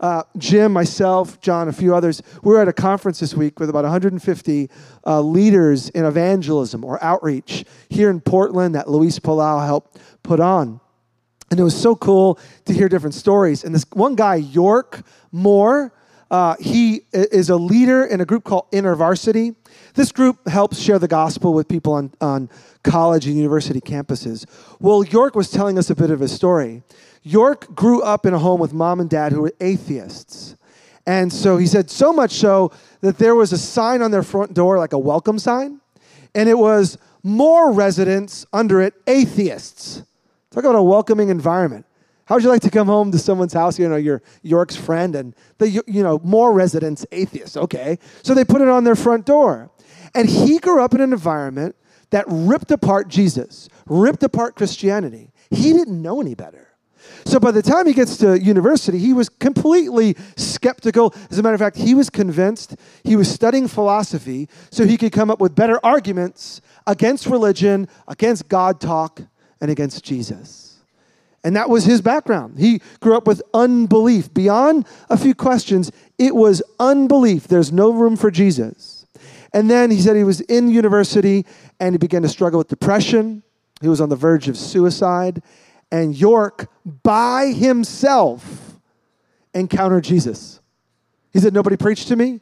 uh, 0.00 0.24
Jim, 0.36 0.72
myself, 0.72 1.40
John, 1.40 1.68
a 1.68 1.72
few 1.72 1.94
others, 1.94 2.22
we 2.42 2.52
were 2.52 2.60
at 2.60 2.68
a 2.68 2.72
conference 2.72 3.20
this 3.20 3.34
week 3.34 3.60
with 3.60 3.70
about 3.70 3.84
150 3.84 4.70
uh, 5.06 5.20
leaders 5.20 5.90
in 5.90 6.04
evangelism 6.04 6.84
or 6.84 7.02
outreach 7.04 7.64
here 7.88 8.10
in 8.10 8.20
Portland 8.20 8.74
that 8.74 8.88
Luis 8.88 9.18
Palau 9.20 9.64
helped 9.64 9.98
put 10.24 10.40
on. 10.40 10.80
And 11.52 11.60
it 11.60 11.64
was 11.64 11.78
so 11.78 11.94
cool 11.94 12.38
to 12.64 12.72
hear 12.72 12.88
different 12.88 13.12
stories. 13.12 13.62
And 13.62 13.74
this 13.74 13.84
one 13.92 14.14
guy, 14.14 14.36
York 14.36 15.02
Moore, 15.32 15.92
uh, 16.30 16.56
he 16.58 17.02
is 17.12 17.50
a 17.50 17.56
leader 17.56 18.06
in 18.06 18.22
a 18.22 18.24
group 18.24 18.44
called 18.44 18.70
InterVarsity. 18.72 19.54
This 19.92 20.12
group 20.12 20.48
helps 20.48 20.78
share 20.78 20.98
the 20.98 21.08
gospel 21.08 21.52
with 21.52 21.68
people 21.68 21.92
on, 21.92 22.10
on 22.22 22.48
college 22.82 23.26
and 23.26 23.36
university 23.36 23.82
campuses. 23.82 24.46
Well, 24.80 25.04
York 25.04 25.34
was 25.34 25.50
telling 25.50 25.76
us 25.76 25.90
a 25.90 25.94
bit 25.94 26.10
of 26.10 26.20
his 26.20 26.32
story. 26.32 26.84
York 27.22 27.74
grew 27.74 28.00
up 28.00 28.24
in 28.24 28.32
a 28.32 28.38
home 28.38 28.58
with 28.58 28.72
mom 28.72 28.98
and 28.98 29.10
dad 29.10 29.32
who 29.32 29.42
were 29.42 29.52
atheists. 29.60 30.56
And 31.06 31.30
so 31.30 31.58
he 31.58 31.66
said, 31.66 31.90
so 31.90 32.14
much 32.14 32.30
so 32.30 32.72
that 33.02 33.18
there 33.18 33.34
was 33.34 33.52
a 33.52 33.58
sign 33.58 34.00
on 34.00 34.10
their 34.10 34.22
front 34.22 34.54
door, 34.54 34.78
like 34.78 34.94
a 34.94 34.98
welcome 34.98 35.38
sign, 35.38 35.82
and 36.34 36.48
it 36.48 36.56
was 36.56 36.96
more 37.22 37.72
residents 37.72 38.46
under 38.54 38.80
it, 38.80 38.94
atheists. 39.06 40.02
Talk 40.52 40.64
about 40.64 40.76
a 40.76 40.82
welcoming 40.82 41.30
environment. 41.30 41.86
How 42.26 42.36
would 42.36 42.44
you 42.44 42.50
like 42.50 42.60
to 42.62 42.70
come 42.70 42.86
home 42.86 43.10
to 43.12 43.18
someone's 43.18 43.54
house? 43.54 43.78
You 43.78 43.88
know, 43.88 43.96
your 43.96 44.22
York's 44.42 44.76
friend 44.76 45.16
and 45.16 45.34
the 45.58 45.68
you 45.70 46.02
know 46.02 46.20
more 46.22 46.52
residents 46.52 47.06
atheists. 47.10 47.56
Okay, 47.56 47.98
so 48.22 48.34
they 48.34 48.44
put 48.44 48.60
it 48.60 48.68
on 48.68 48.84
their 48.84 48.94
front 48.94 49.24
door, 49.24 49.70
and 50.14 50.28
he 50.28 50.58
grew 50.58 50.82
up 50.82 50.94
in 50.94 51.00
an 51.00 51.12
environment 51.12 51.74
that 52.10 52.26
ripped 52.28 52.70
apart 52.70 53.08
Jesus, 53.08 53.70
ripped 53.86 54.22
apart 54.22 54.54
Christianity. 54.54 55.32
He 55.50 55.72
didn't 55.72 56.00
know 56.00 56.20
any 56.20 56.34
better. 56.34 56.68
So 57.24 57.40
by 57.40 57.50
the 57.50 57.62
time 57.62 57.86
he 57.86 57.94
gets 57.94 58.16
to 58.18 58.38
university, 58.38 58.98
he 58.98 59.12
was 59.12 59.28
completely 59.28 60.16
skeptical. 60.36 61.14
As 61.30 61.38
a 61.38 61.42
matter 61.42 61.54
of 61.54 61.60
fact, 61.60 61.76
he 61.76 61.94
was 61.94 62.10
convinced 62.10 62.76
he 63.02 63.16
was 63.16 63.28
studying 63.28 63.66
philosophy 63.66 64.48
so 64.70 64.86
he 64.86 64.96
could 64.96 65.12
come 65.12 65.30
up 65.30 65.40
with 65.40 65.54
better 65.54 65.80
arguments 65.82 66.60
against 66.86 67.26
religion, 67.26 67.88
against 68.06 68.48
God 68.48 68.80
talk, 68.80 69.22
and 69.62 69.70
against 69.70 70.04
Jesus. 70.04 70.72
And 71.44 71.56
that 71.56 71.70
was 71.70 71.84
his 71.84 72.02
background. 72.02 72.58
He 72.58 72.82
grew 73.00 73.16
up 73.16 73.26
with 73.26 73.42
unbelief. 73.54 74.32
Beyond 74.34 74.86
a 75.08 75.16
few 75.16 75.34
questions, 75.34 75.90
it 76.18 76.34
was 76.34 76.62
unbelief. 76.78 77.48
There's 77.48 77.72
no 77.72 77.90
room 77.90 78.16
for 78.16 78.30
Jesus. 78.30 79.06
And 79.54 79.70
then 79.70 79.90
he 79.90 80.00
said 80.00 80.16
he 80.16 80.24
was 80.24 80.40
in 80.42 80.68
university 80.68 81.46
and 81.80 81.94
he 81.94 81.98
began 81.98 82.22
to 82.22 82.28
struggle 82.28 82.58
with 82.58 82.68
depression. 82.68 83.42
He 83.80 83.88
was 83.88 84.00
on 84.00 84.08
the 84.08 84.16
verge 84.16 84.48
of 84.48 84.56
suicide. 84.56 85.42
And 85.90 86.16
York, 86.16 86.70
by 87.02 87.52
himself, 87.52 88.78
encountered 89.54 90.04
Jesus. 90.04 90.60
He 91.32 91.40
said, 91.40 91.52
Nobody 91.52 91.76
preached 91.76 92.08
to 92.08 92.16
me, 92.16 92.40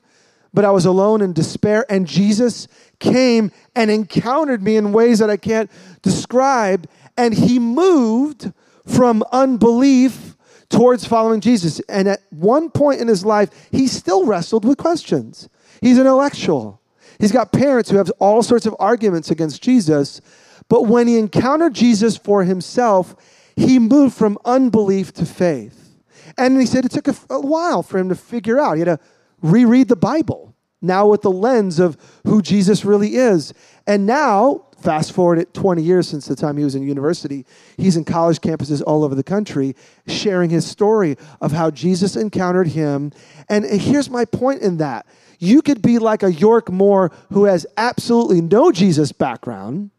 but 0.55 0.65
I 0.65 0.71
was 0.71 0.85
alone 0.85 1.21
in 1.21 1.33
despair. 1.33 1.85
And 1.89 2.07
Jesus 2.07 2.69
came 2.99 3.51
and 3.75 3.91
encountered 3.91 4.63
me 4.63 4.77
in 4.77 4.93
ways 4.93 5.19
that 5.19 5.31
I 5.31 5.37
can't 5.37 5.71
describe 6.03 6.89
and 7.21 7.35
he 7.35 7.59
moved 7.59 8.51
from 8.87 9.23
unbelief 9.31 10.37
towards 10.71 11.05
following 11.05 11.43
Jesus. 11.43 11.79
And 11.81 12.09
at 12.09 12.21
one 12.31 12.71
point 12.71 13.03
in 13.03 13.09
his 13.09 13.27
life, 13.27 13.51
he 13.71 13.89
still 13.89 14.25
wrestled 14.25 14.65
with 14.65 14.79
questions. 14.79 15.51
He's 15.83 15.99
an 15.99 16.07
intellectual. 16.07 16.81
He's 17.19 17.31
got 17.31 17.53
parents 17.53 17.91
who 17.91 17.99
have 17.99 18.11
all 18.21 18.43
sorts 18.43 18.65
of 18.65 18.75
arguments 18.79 19.31
against 19.31 19.63
Jesus. 19.63 20.23
But 20.71 20.87
when 20.87 21.07
he 21.07 21.19
encountered 21.19 21.75
Jesus 21.75 22.17
for 22.17 22.45
himself, 22.45 23.15
he 23.55 23.79
moved 23.79 24.17
from 24.17 24.39
unbelief 24.47 25.13
to 25.15 25.27
faith. 25.27 25.99
And 26.39 26.59
he 26.59 26.65
said 26.65 26.87
it 26.87 26.93
took 26.93 27.09
a, 27.09 27.15
a 27.29 27.41
while 27.41 27.83
for 27.83 27.99
him 27.99 28.09
to 28.09 28.15
figure 28.15 28.59
out. 28.59 28.75
He 28.75 28.81
had 28.81 28.99
to 28.99 29.01
reread 29.43 29.89
the 29.89 29.97
Bible 29.97 30.55
now 30.81 31.07
with 31.07 31.21
the 31.21 31.31
lens 31.31 31.79
of 31.79 31.99
who 32.25 32.41
Jesus 32.41 32.83
really 32.83 33.17
is. 33.17 33.53
And 33.87 34.07
now 34.07 34.70
Fast 34.81 35.13
forward 35.13 35.39
it 35.39 35.53
20 35.53 35.83
years 35.83 36.09
since 36.09 36.27
the 36.27 36.35
time 36.35 36.57
he 36.57 36.65
was 36.65 36.75
in 36.75 36.83
university, 36.83 37.45
he's 37.77 37.97
in 37.97 38.05
college 38.05 38.41
campuses 38.41 38.83
all 38.87 39.05
over 39.05 39.15
the 39.15 39.23
country 39.23 39.77
sharing 40.07 40.49
his 40.49 40.67
story 40.67 41.17
of 41.41 41.53
how 41.53 41.71
Jesus 41.71 42.17
encountered 42.17 42.69
him. 42.69 43.13
And 43.49 43.65
here's 43.65 44.09
my 44.09 44.25
point 44.25 44.63
in 44.63 44.79
that 44.79 45.07
you 45.39 45.61
could 45.63 45.83
be 45.83 45.99
like 45.99 46.23
a 46.23 46.33
York 46.33 46.71
Moore 46.71 47.13
who 47.33 47.45
has 47.45 47.67
absolutely 47.77 48.41
no 48.41 48.73
Jesus 48.73 49.13
background. 49.13 49.91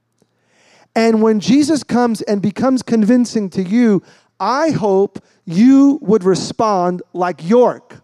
And 0.95 1.21
when 1.21 1.39
Jesus 1.39 1.83
comes 1.83 2.21
and 2.23 2.41
becomes 2.41 2.81
convincing 2.81 3.49
to 3.51 3.63
you, 3.63 4.03
I 4.39 4.71
hope 4.71 5.19
you 5.45 5.99
would 6.01 6.23
respond 6.23 7.01
like 7.13 7.47
York. 7.47 8.00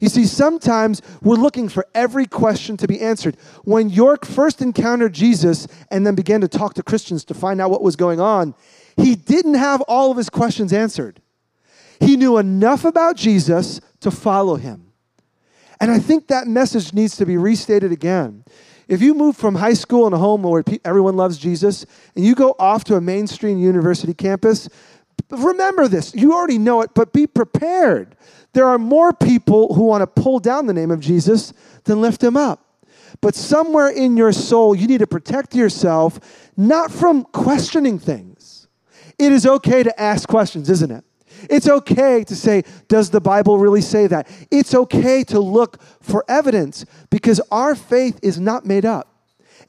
You 0.00 0.08
see, 0.08 0.26
sometimes 0.26 1.02
we're 1.22 1.36
looking 1.36 1.68
for 1.68 1.86
every 1.94 2.26
question 2.26 2.76
to 2.78 2.86
be 2.86 3.00
answered. 3.00 3.36
When 3.64 3.88
York 3.88 4.24
first 4.24 4.60
encountered 4.60 5.12
Jesus 5.12 5.66
and 5.90 6.06
then 6.06 6.14
began 6.14 6.40
to 6.42 6.48
talk 6.48 6.74
to 6.74 6.82
Christians 6.82 7.24
to 7.26 7.34
find 7.34 7.60
out 7.60 7.70
what 7.70 7.82
was 7.82 7.96
going 7.96 8.20
on, 8.20 8.54
he 8.96 9.14
didn't 9.14 9.54
have 9.54 9.80
all 9.82 10.10
of 10.10 10.16
his 10.16 10.30
questions 10.30 10.72
answered. 10.72 11.20
He 12.00 12.16
knew 12.16 12.38
enough 12.38 12.84
about 12.84 13.16
Jesus 13.16 13.80
to 14.00 14.10
follow 14.10 14.56
him. 14.56 14.92
And 15.80 15.90
I 15.90 15.98
think 15.98 16.28
that 16.28 16.46
message 16.46 16.92
needs 16.92 17.16
to 17.16 17.26
be 17.26 17.36
restated 17.36 17.92
again. 17.92 18.44
If 18.88 19.02
you 19.02 19.14
move 19.14 19.36
from 19.36 19.56
high 19.56 19.74
school 19.74 20.06
in 20.06 20.12
a 20.12 20.18
home 20.18 20.42
where 20.42 20.62
everyone 20.84 21.16
loves 21.16 21.38
Jesus 21.38 21.84
and 22.14 22.24
you 22.24 22.34
go 22.34 22.54
off 22.58 22.84
to 22.84 22.94
a 22.94 23.00
mainstream 23.00 23.58
university 23.58 24.14
campus, 24.14 24.68
remember 25.30 25.88
this. 25.88 26.14
You 26.14 26.34
already 26.34 26.58
know 26.58 26.82
it, 26.82 26.90
but 26.94 27.12
be 27.12 27.26
prepared 27.26 28.16
there 28.56 28.66
are 28.66 28.78
more 28.78 29.12
people 29.12 29.74
who 29.74 29.82
want 29.82 30.00
to 30.00 30.06
pull 30.06 30.38
down 30.38 30.64
the 30.64 30.72
name 30.72 30.90
of 30.90 30.98
Jesus 30.98 31.52
than 31.84 32.00
lift 32.00 32.24
him 32.24 32.38
up. 32.38 32.64
But 33.20 33.34
somewhere 33.34 33.90
in 33.90 34.16
your 34.16 34.32
soul, 34.32 34.74
you 34.74 34.86
need 34.86 35.00
to 35.00 35.06
protect 35.06 35.54
yourself 35.54 36.48
not 36.56 36.90
from 36.90 37.24
questioning 37.24 37.98
things. 37.98 38.66
It 39.18 39.30
is 39.30 39.44
okay 39.46 39.82
to 39.82 40.00
ask 40.00 40.26
questions, 40.26 40.70
isn't 40.70 40.90
it? 40.90 41.04
It's 41.50 41.68
okay 41.68 42.24
to 42.24 42.34
say, 42.34 42.64
Does 42.88 43.10
the 43.10 43.20
Bible 43.20 43.58
really 43.58 43.82
say 43.82 44.06
that? 44.06 44.26
It's 44.50 44.74
okay 44.74 45.22
to 45.24 45.38
look 45.38 45.78
for 46.00 46.24
evidence 46.26 46.86
because 47.10 47.42
our 47.50 47.74
faith 47.74 48.18
is 48.22 48.40
not 48.40 48.64
made 48.64 48.86
up. 48.86 49.12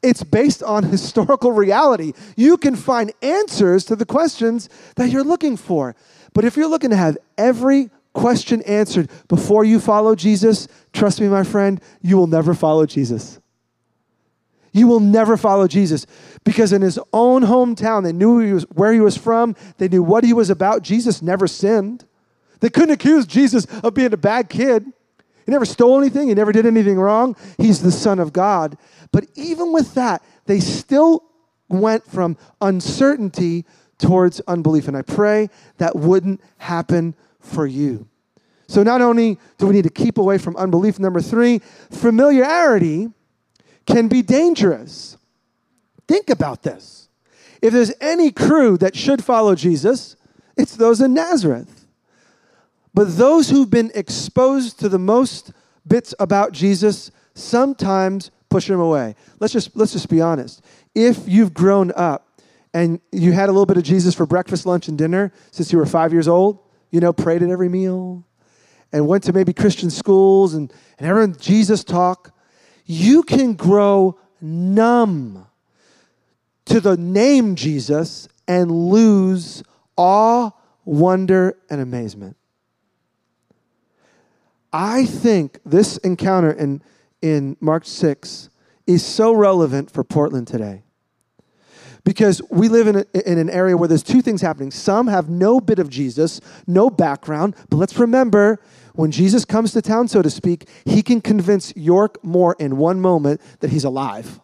It's 0.02 0.22
based 0.22 0.62
on 0.62 0.82
historical 0.96 1.52
reality. 1.52 2.14
You 2.38 2.56
can 2.56 2.74
find 2.74 3.12
answers 3.20 3.84
to 3.84 3.96
the 3.96 4.06
questions 4.06 4.70
that 4.96 5.10
you're 5.10 5.24
looking 5.24 5.58
for. 5.58 5.94
But 6.32 6.46
if 6.46 6.56
you're 6.56 6.70
looking 6.70 6.90
to 6.90 6.96
have 6.96 7.18
every 7.36 7.90
question 8.18 8.62
answered 8.62 9.08
before 9.28 9.64
you 9.64 9.78
follow 9.78 10.16
Jesus, 10.16 10.66
trust 10.92 11.20
me, 11.20 11.28
my 11.28 11.44
friend, 11.44 11.80
you 12.02 12.16
will 12.16 12.26
never 12.26 12.52
follow 12.52 12.84
Jesus. 12.84 13.38
You 14.72 14.88
will 14.88 15.00
never 15.00 15.36
follow 15.36 15.68
Jesus 15.68 16.04
because 16.44 16.72
in 16.72 16.82
his 16.82 16.98
own 17.12 17.42
hometown, 17.42 18.02
they 18.02 18.12
knew 18.12 18.40
he 18.40 18.52
was, 18.52 18.64
where 18.74 18.92
he 18.92 19.00
was 19.00 19.16
from, 19.16 19.54
they 19.78 19.88
knew 19.88 20.02
what 20.02 20.24
he 20.24 20.32
was 20.32 20.50
about. 20.50 20.82
Jesus 20.82 21.22
never 21.22 21.46
sinned. 21.46 22.04
They 22.60 22.68
couldn't 22.68 22.90
accuse 22.90 23.24
Jesus 23.24 23.66
of 23.84 23.94
being 23.94 24.12
a 24.12 24.16
bad 24.16 24.48
kid. 24.48 24.84
He 25.46 25.52
never 25.52 25.64
stole 25.64 25.98
anything, 25.98 26.28
he 26.28 26.34
never 26.34 26.52
did 26.52 26.66
anything 26.66 26.98
wrong. 26.98 27.36
He's 27.56 27.82
the 27.82 27.92
Son 27.92 28.18
of 28.18 28.32
God. 28.32 28.76
But 29.12 29.26
even 29.36 29.72
with 29.72 29.94
that, 29.94 30.22
they 30.46 30.58
still 30.58 31.22
went 31.68 32.04
from 32.04 32.36
uncertainty 32.60 33.64
towards 33.96 34.40
unbelief. 34.40 34.88
And 34.88 34.96
I 34.96 35.02
pray 35.02 35.50
that 35.76 35.94
wouldn't 35.94 36.40
happen 36.58 37.14
for 37.40 37.66
you. 37.66 38.07
So, 38.68 38.82
not 38.82 39.00
only 39.00 39.38
do 39.56 39.66
we 39.66 39.74
need 39.74 39.84
to 39.84 39.90
keep 39.90 40.18
away 40.18 40.38
from 40.38 40.54
unbelief, 40.56 40.98
number 40.98 41.22
three, 41.22 41.60
familiarity 41.90 43.08
can 43.86 44.08
be 44.08 44.20
dangerous. 44.20 45.16
Think 46.06 46.28
about 46.28 46.62
this. 46.62 47.08
If 47.62 47.72
there's 47.72 47.92
any 48.00 48.30
crew 48.30 48.76
that 48.78 48.94
should 48.94 49.24
follow 49.24 49.54
Jesus, 49.54 50.16
it's 50.56 50.76
those 50.76 51.00
in 51.00 51.14
Nazareth. 51.14 51.86
But 52.92 53.16
those 53.16 53.48
who've 53.48 53.70
been 53.70 53.90
exposed 53.94 54.78
to 54.80 54.88
the 54.88 54.98
most 54.98 55.52
bits 55.86 56.14
about 56.18 56.52
Jesus 56.52 57.10
sometimes 57.34 58.30
push 58.48 58.68
him 58.68 58.80
away. 58.80 59.14
Let's 59.40 59.52
just, 59.52 59.76
let's 59.76 59.92
just 59.92 60.08
be 60.08 60.20
honest. 60.20 60.62
If 60.94 61.26
you've 61.26 61.54
grown 61.54 61.92
up 61.92 62.40
and 62.74 63.00
you 63.12 63.32
had 63.32 63.48
a 63.48 63.52
little 63.52 63.66
bit 63.66 63.76
of 63.76 63.82
Jesus 63.82 64.14
for 64.14 64.26
breakfast, 64.26 64.66
lunch, 64.66 64.88
and 64.88 64.98
dinner 64.98 65.32
since 65.50 65.72
you 65.72 65.78
were 65.78 65.86
five 65.86 66.12
years 66.12 66.28
old, 66.28 66.58
you 66.90 67.00
know, 67.00 67.12
prayed 67.12 67.42
at 67.42 67.50
every 67.50 67.68
meal, 67.68 68.24
and 68.92 69.06
went 69.06 69.24
to 69.24 69.32
maybe 69.32 69.52
Christian 69.52 69.90
schools 69.90 70.54
and, 70.54 70.72
and 70.98 71.06
everyone 71.08 71.36
Jesus 71.38 71.84
talk, 71.84 72.34
you 72.86 73.22
can 73.22 73.54
grow 73.54 74.18
numb 74.40 75.46
to 76.66 76.80
the 76.80 76.96
name 76.96 77.54
Jesus 77.54 78.28
and 78.46 78.70
lose 78.70 79.62
awe, 79.96 80.50
wonder, 80.84 81.58
and 81.68 81.80
amazement. 81.80 82.36
I 84.72 85.06
think 85.06 85.58
this 85.64 85.96
encounter 85.98 86.52
in, 86.52 86.82
in 87.22 87.56
Mark 87.60 87.84
6 87.84 88.50
is 88.86 89.04
so 89.04 89.32
relevant 89.32 89.90
for 89.90 90.04
Portland 90.04 90.46
today. 90.46 90.82
Because 92.08 92.40
we 92.48 92.70
live 92.70 92.86
in, 92.86 92.96
a, 92.96 93.30
in 93.30 93.36
an 93.36 93.50
area 93.50 93.76
where 93.76 93.86
there's 93.86 94.02
two 94.02 94.22
things 94.22 94.40
happening. 94.40 94.70
Some 94.70 95.08
have 95.08 95.28
no 95.28 95.60
bit 95.60 95.78
of 95.78 95.90
Jesus, 95.90 96.40
no 96.66 96.88
background, 96.88 97.54
but 97.68 97.76
let's 97.76 97.98
remember 97.98 98.62
when 98.94 99.10
Jesus 99.10 99.44
comes 99.44 99.72
to 99.74 99.82
town, 99.82 100.08
so 100.08 100.22
to 100.22 100.30
speak, 100.30 100.70
he 100.86 101.02
can 101.02 101.20
convince 101.20 101.76
York 101.76 102.16
Moore 102.24 102.56
in 102.58 102.78
one 102.78 102.98
moment 102.98 103.42
that 103.60 103.68
he's 103.68 103.84
alive. 103.84 104.40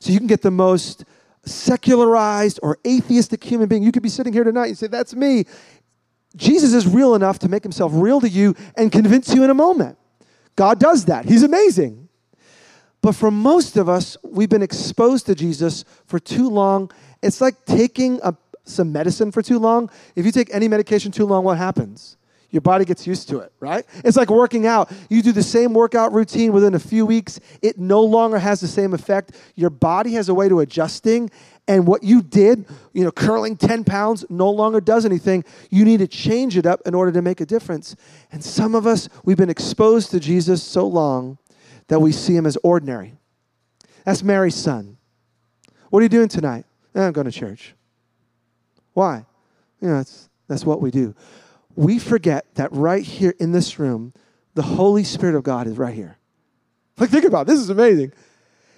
So 0.00 0.12
you 0.12 0.18
can 0.18 0.26
get 0.26 0.42
the 0.42 0.50
most 0.50 1.06
secularized 1.46 2.60
or 2.62 2.76
atheistic 2.86 3.42
human 3.42 3.70
being. 3.70 3.82
You 3.82 3.90
could 3.90 4.02
be 4.02 4.10
sitting 4.10 4.34
here 4.34 4.44
tonight 4.44 4.66
and 4.66 4.76
say, 4.76 4.88
That's 4.88 5.14
me. 5.14 5.46
Jesus 6.36 6.74
is 6.74 6.86
real 6.86 7.14
enough 7.14 7.38
to 7.38 7.48
make 7.48 7.62
himself 7.62 7.90
real 7.94 8.20
to 8.20 8.28
you 8.28 8.54
and 8.76 8.92
convince 8.92 9.34
you 9.34 9.44
in 9.44 9.48
a 9.48 9.54
moment. 9.54 9.96
God 10.56 10.78
does 10.78 11.06
that. 11.06 11.24
He's 11.24 11.42
amazing. 11.42 12.07
But 13.00 13.14
for 13.14 13.30
most 13.30 13.76
of 13.76 13.88
us, 13.88 14.16
we've 14.22 14.48
been 14.48 14.62
exposed 14.62 15.26
to 15.26 15.34
Jesus 15.34 15.84
for 16.06 16.18
too 16.18 16.48
long. 16.48 16.90
It's 17.22 17.40
like 17.40 17.64
taking 17.64 18.20
a, 18.22 18.34
some 18.64 18.92
medicine 18.92 19.30
for 19.30 19.42
too 19.42 19.58
long. 19.58 19.90
If 20.16 20.26
you 20.26 20.32
take 20.32 20.52
any 20.52 20.68
medication 20.68 21.12
too 21.12 21.26
long, 21.26 21.44
what 21.44 21.58
happens? 21.58 22.16
Your 22.50 22.62
body 22.62 22.86
gets 22.86 23.06
used 23.06 23.28
to 23.28 23.40
it, 23.40 23.52
right? 23.60 23.84
It's 24.04 24.16
like 24.16 24.30
working 24.30 24.66
out. 24.66 24.90
You 25.10 25.22
do 25.22 25.32
the 25.32 25.42
same 25.42 25.74
workout 25.74 26.12
routine 26.14 26.52
within 26.52 26.74
a 26.74 26.78
few 26.78 27.04
weeks, 27.04 27.40
it 27.60 27.78
no 27.78 28.02
longer 28.02 28.38
has 28.38 28.60
the 28.60 28.68
same 28.68 28.94
effect. 28.94 29.32
Your 29.54 29.70
body 29.70 30.14
has 30.14 30.30
a 30.30 30.34
way 30.34 30.48
to 30.48 30.60
adjusting, 30.60 31.30
and 31.66 31.86
what 31.86 32.02
you 32.02 32.22
did, 32.22 32.64
you 32.94 33.04
know, 33.04 33.10
curling 33.10 33.58
10 33.58 33.84
pounds 33.84 34.24
no 34.30 34.50
longer 34.50 34.80
does 34.80 35.04
anything. 35.04 35.44
You 35.68 35.84
need 35.84 35.98
to 35.98 36.08
change 36.08 36.56
it 36.56 36.64
up 36.64 36.80
in 36.86 36.94
order 36.94 37.12
to 37.12 37.20
make 37.20 37.42
a 37.42 37.46
difference. 37.46 37.94
And 38.32 38.42
some 38.42 38.74
of 38.74 38.86
us, 38.86 39.10
we've 39.24 39.36
been 39.36 39.50
exposed 39.50 40.10
to 40.12 40.20
Jesus 40.20 40.62
so 40.62 40.86
long 40.86 41.36
that 41.88 42.00
we 42.00 42.12
see 42.12 42.36
him 42.36 42.46
as 42.46 42.56
ordinary. 42.62 43.14
That's 44.04 44.22
Mary's 44.22 44.54
son. 44.54 44.96
What 45.90 46.00
are 46.00 46.02
you 46.02 46.08
doing 46.08 46.28
tonight? 46.28 46.64
Eh, 46.94 47.02
I'm 47.02 47.12
going 47.12 47.26
to 47.26 47.32
church. 47.32 47.74
Why? 48.92 49.24
You 49.80 49.88
know, 49.88 49.96
that's, 49.98 50.28
that's 50.48 50.64
what 50.64 50.80
we 50.80 50.90
do. 50.90 51.14
We 51.76 51.98
forget 51.98 52.46
that 52.54 52.72
right 52.72 53.04
here 53.04 53.34
in 53.38 53.52
this 53.52 53.78
room, 53.78 54.12
the 54.54 54.62
Holy 54.62 55.04
Spirit 55.04 55.34
of 55.36 55.44
God 55.44 55.66
is 55.66 55.78
right 55.78 55.94
here. 55.94 56.18
Like, 56.98 57.10
think 57.10 57.24
about 57.24 57.42
it. 57.42 57.46
this 57.46 57.60
is 57.60 57.70
amazing. 57.70 58.12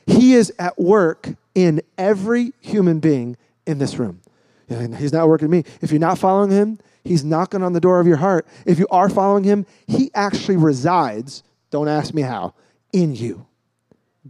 He 0.06 0.34
is 0.34 0.52
at 0.58 0.78
work 0.78 1.30
in 1.54 1.80
every 1.96 2.52
human 2.60 3.00
being 3.00 3.36
in 3.66 3.78
this 3.78 3.98
room. 3.98 4.20
He's 4.68 5.12
not 5.12 5.28
working 5.28 5.50
me. 5.50 5.64
If 5.80 5.90
you're 5.90 5.98
not 5.98 6.18
following 6.18 6.50
him, 6.50 6.78
he's 7.02 7.24
knocking 7.24 7.62
on 7.62 7.72
the 7.72 7.80
door 7.80 7.98
of 7.98 8.06
your 8.06 8.18
heart. 8.18 8.46
If 8.66 8.78
you 8.78 8.86
are 8.90 9.08
following 9.08 9.42
him, 9.42 9.66
he 9.88 10.10
actually 10.14 10.56
resides, 10.56 11.42
don't 11.70 11.88
ask 11.88 12.14
me 12.14 12.22
how, 12.22 12.54
in 12.92 13.14
you. 13.14 13.46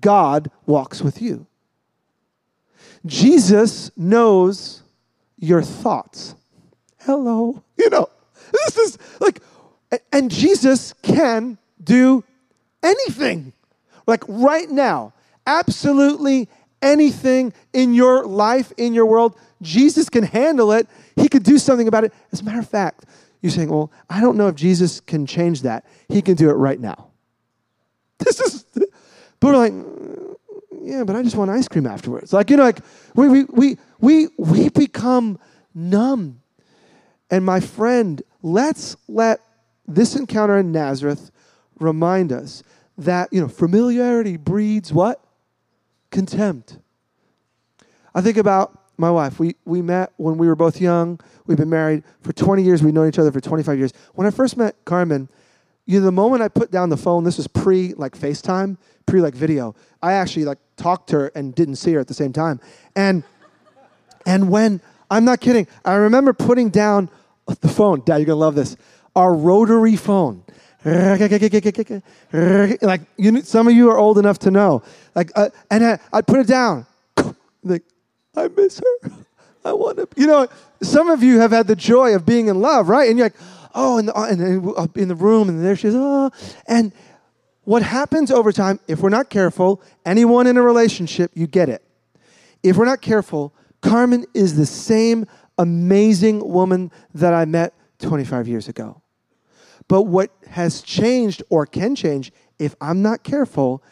God 0.00 0.50
walks 0.66 1.02
with 1.02 1.20
you. 1.20 1.46
Jesus 3.06 3.90
knows 3.96 4.82
your 5.38 5.62
thoughts. 5.62 6.34
Hello. 7.00 7.62
You 7.76 7.90
know, 7.90 8.08
this 8.52 8.76
is 8.76 8.98
like, 9.20 9.40
and 10.12 10.30
Jesus 10.30 10.92
can 11.02 11.58
do 11.82 12.24
anything. 12.82 13.52
Like 14.06 14.22
right 14.28 14.70
now, 14.70 15.14
absolutely 15.46 16.48
anything 16.82 17.52
in 17.72 17.94
your 17.94 18.24
life, 18.26 18.72
in 18.76 18.94
your 18.94 19.06
world, 19.06 19.36
Jesus 19.62 20.08
can 20.08 20.24
handle 20.24 20.72
it. 20.72 20.88
He 21.16 21.28
could 21.28 21.42
do 21.42 21.58
something 21.58 21.88
about 21.88 22.04
it. 22.04 22.12
As 22.32 22.40
a 22.40 22.44
matter 22.44 22.58
of 22.60 22.68
fact, 22.68 23.04
you're 23.40 23.50
saying, 23.50 23.70
well, 23.70 23.90
I 24.08 24.20
don't 24.20 24.36
know 24.36 24.48
if 24.48 24.54
Jesus 24.54 25.00
can 25.00 25.26
change 25.26 25.62
that. 25.62 25.86
He 26.08 26.22
can 26.22 26.34
do 26.34 26.50
it 26.50 26.54
right 26.54 26.78
now. 26.78 27.09
This 28.20 28.40
is, 28.40 28.64
but 28.74 28.86
we're 29.42 29.56
like, 29.56 29.72
yeah, 30.82 31.04
but 31.04 31.16
I 31.16 31.22
just 31.22 31.36
want 31.36 31.50
ice 31.50 31.68
cream 31.68 31.86
afterwards. 31.86 32.32
Like, 32.32 32.50
you 32.50 32.56
know, 32.56 32.64
like 32.64 32.80
we, 33.14 33.28
we, 33.28 33.44
we, 33.44 33.78
we, 34.00 34.28
we 34.36 34.68
become 34.68 35.38
numb. 35.74 36.40
And 37.30 37.44
my 37.44 37.60
friend, 37.60 38.22
let's 38.42 38.96
let 39.08 39.40
this 39.86 40.16
encounter 40.16 40.58
in 40.58 40.72
Nazareth 40.72 41.30
remind 41.78 42.32
us 42.32 42.62
that, 42.98 43.32
you 43.32 43.40
know, 43.40 43.48
familiarity 43.48 44.36
breeds 44.36 44.92
what? 44.92 45.24
Contempt. 46.10 46.78
I 48.14 48.20
think 48.20 48.36
about 48.36 48.78
my 48.96 49.10
wife. 49.10 49.38
We, 49.38 49.56
we 49.64 49.80
met 49.80 50.12
when 50.16 50.36
we 50.36 50.46
were 50.46 50.56
both 50.56 50.80
young. 50.80 51.18
We've 51.46 51.56
been 51.56 51.70
married 51.70 52.04
for 52.20 52.32
20 52.32 52.62
years. 52.62 52.82
We've 52.82 52.92
known 52.92 53.08
each 53.08 53.18
other 53.18 53.32
for 53.32 53.40
25 53.40 53.78
years. 53.78 53.92
When 54.14 54.26
I 54.26 54.30
first 54.30 54.56
met 54.56 54.76
Carmen, 54.84 55.28
you 55.90 55.98
know, 55.98 56.06
the 56.06 56.12
moment 56.12 56.40
I 56.40 56.48
put 56.48 56.70
down 56.70 56.88
the 56.88 56.96
phone, 56.96 57.24
this 57.24 57.36
was 57.36 57.48
pre 57.48 57.94
like 57.94 58.16
FaceTime, 58.16 58.76
pre 59.06 59.20
like 59.20 59.34
video. 59.34 59.74
I 60.00 60.12
actually 60.12 60.44
like 60.44 60.58
talked 60.76 61.08
to 61.10 61.16
her 61.16 61.32
and 61.34 61.52
didn't 61.52 61.76
see 61.76 61.92
her 61.94 62.00
at 62.00 62.06
the 62.06 62.14
same 62.14 62.32
time. 62.32 62.60
And 62.94 63.24
and 64.24 64.50
when 64.50 64.80
I'm 65.10 65.24
not 65.24 65.40
kidding, 65.40 65.66
I 65.84 65.94
remember 65.94 66.32
putting 66.32 66.70
down 66.70 67.10
the 67.60 67.68
phone. 67.68 68.02
Dad, 68.04 68.18
you're 68.18 68.26
gonna 68.26 68.36
love 68.36 68.54
this. 68.54 68.76
Our 69.16 69.34
rotary 69.34 69.96
phone. 69.96 70.44
Like 72.80 73.00
you, 73.16 73.32
know, 73.32 73.40
some 73.40 73.66
of 73.66 73.74
you 73.74 73.90
are 73.90 73.98
old 73.98 74.16
enough 74.16 74.38
to 74.40 74.50
know. 74.52 74.84
Like, 75.16 75.32
uh, 75.34 75.50
and 75.72 75.84
I, 75.84 75.98
I'd 76.12 76.26
put 76.26 76.40
it 76.40 76.46
down. 76.46 76.86
Like, 77.62 77.82
I 78.34 78.48
miss 78.48 78.80
her. 78.80 79.10
I 79.66 79.74
want 79.74 79.98
to. 79.98 80.08
You 80.16 80.26
know, 80.26 80.48
some 80.80 81.10
of 81.10 81.22
you 81.22 81.40
have 81.40 81.50
had 81.50 81.66
the 81.66 81.76
joy 81.76 82.14
of 82.14 82.24
being 82.24 82.46
in 82.48 82.58
love, 82.58 82.88
right? 82.88 83.10
And 83.10 83.18
you're 83.18 83.26
like, 83.26 83.36
oh, 83.74 83.98
and, 83.98 84.10
and, 84.14 84.64
and 84.64 84.96
in 84.96 85.08
the 85.08 85.14
room, 85.14 85.48
and 85.48 85.64
there 85.64 85.76
she 85.76 85.88
is. 85.88 85.94
Oh, 85.96 86.30
and 86.66 86.92
what 87.64 87.82
happens 87.82 88.30
over 88.30 88.52
time, 88.52 88.80
if 88.88 89.00
we're 89.00 89.10
not 89.10 89.30
careful, 89.30 89.82
anyone 90.04 90.46
in 90.46 90.56
a 90.56 90.62
relationship, 90.62 91.30
you 91.34 91.46
get 91.46 91.68
it. 91.68 91.82
If 92.62 92.76
we're 92.76 92.84
not 92.84 93.00
careful, 93.00 93.54
Carmen 93.80 94.24
is 94.34 94.56
the 94.56 94.66
same 94.66 95.26
amazing 95.58 96.46
woman 96.46 96.90
that 97.14 97.34
I 97.34 97.44
met 97.44 97.74
25 98.00 98.48
years 98.48 98.68
ago. 98.68 99.02
But 99.88 100.02
what 100.02 100.30
has 100.48 100.82
changed 100.82 101.42
or 101.50 101.66
can 101.66 101.94
change 101.94 102.32
if 102.58 102.76
I'm 102.80 103.02
not 103.02 103.22
careful 103.22 103.82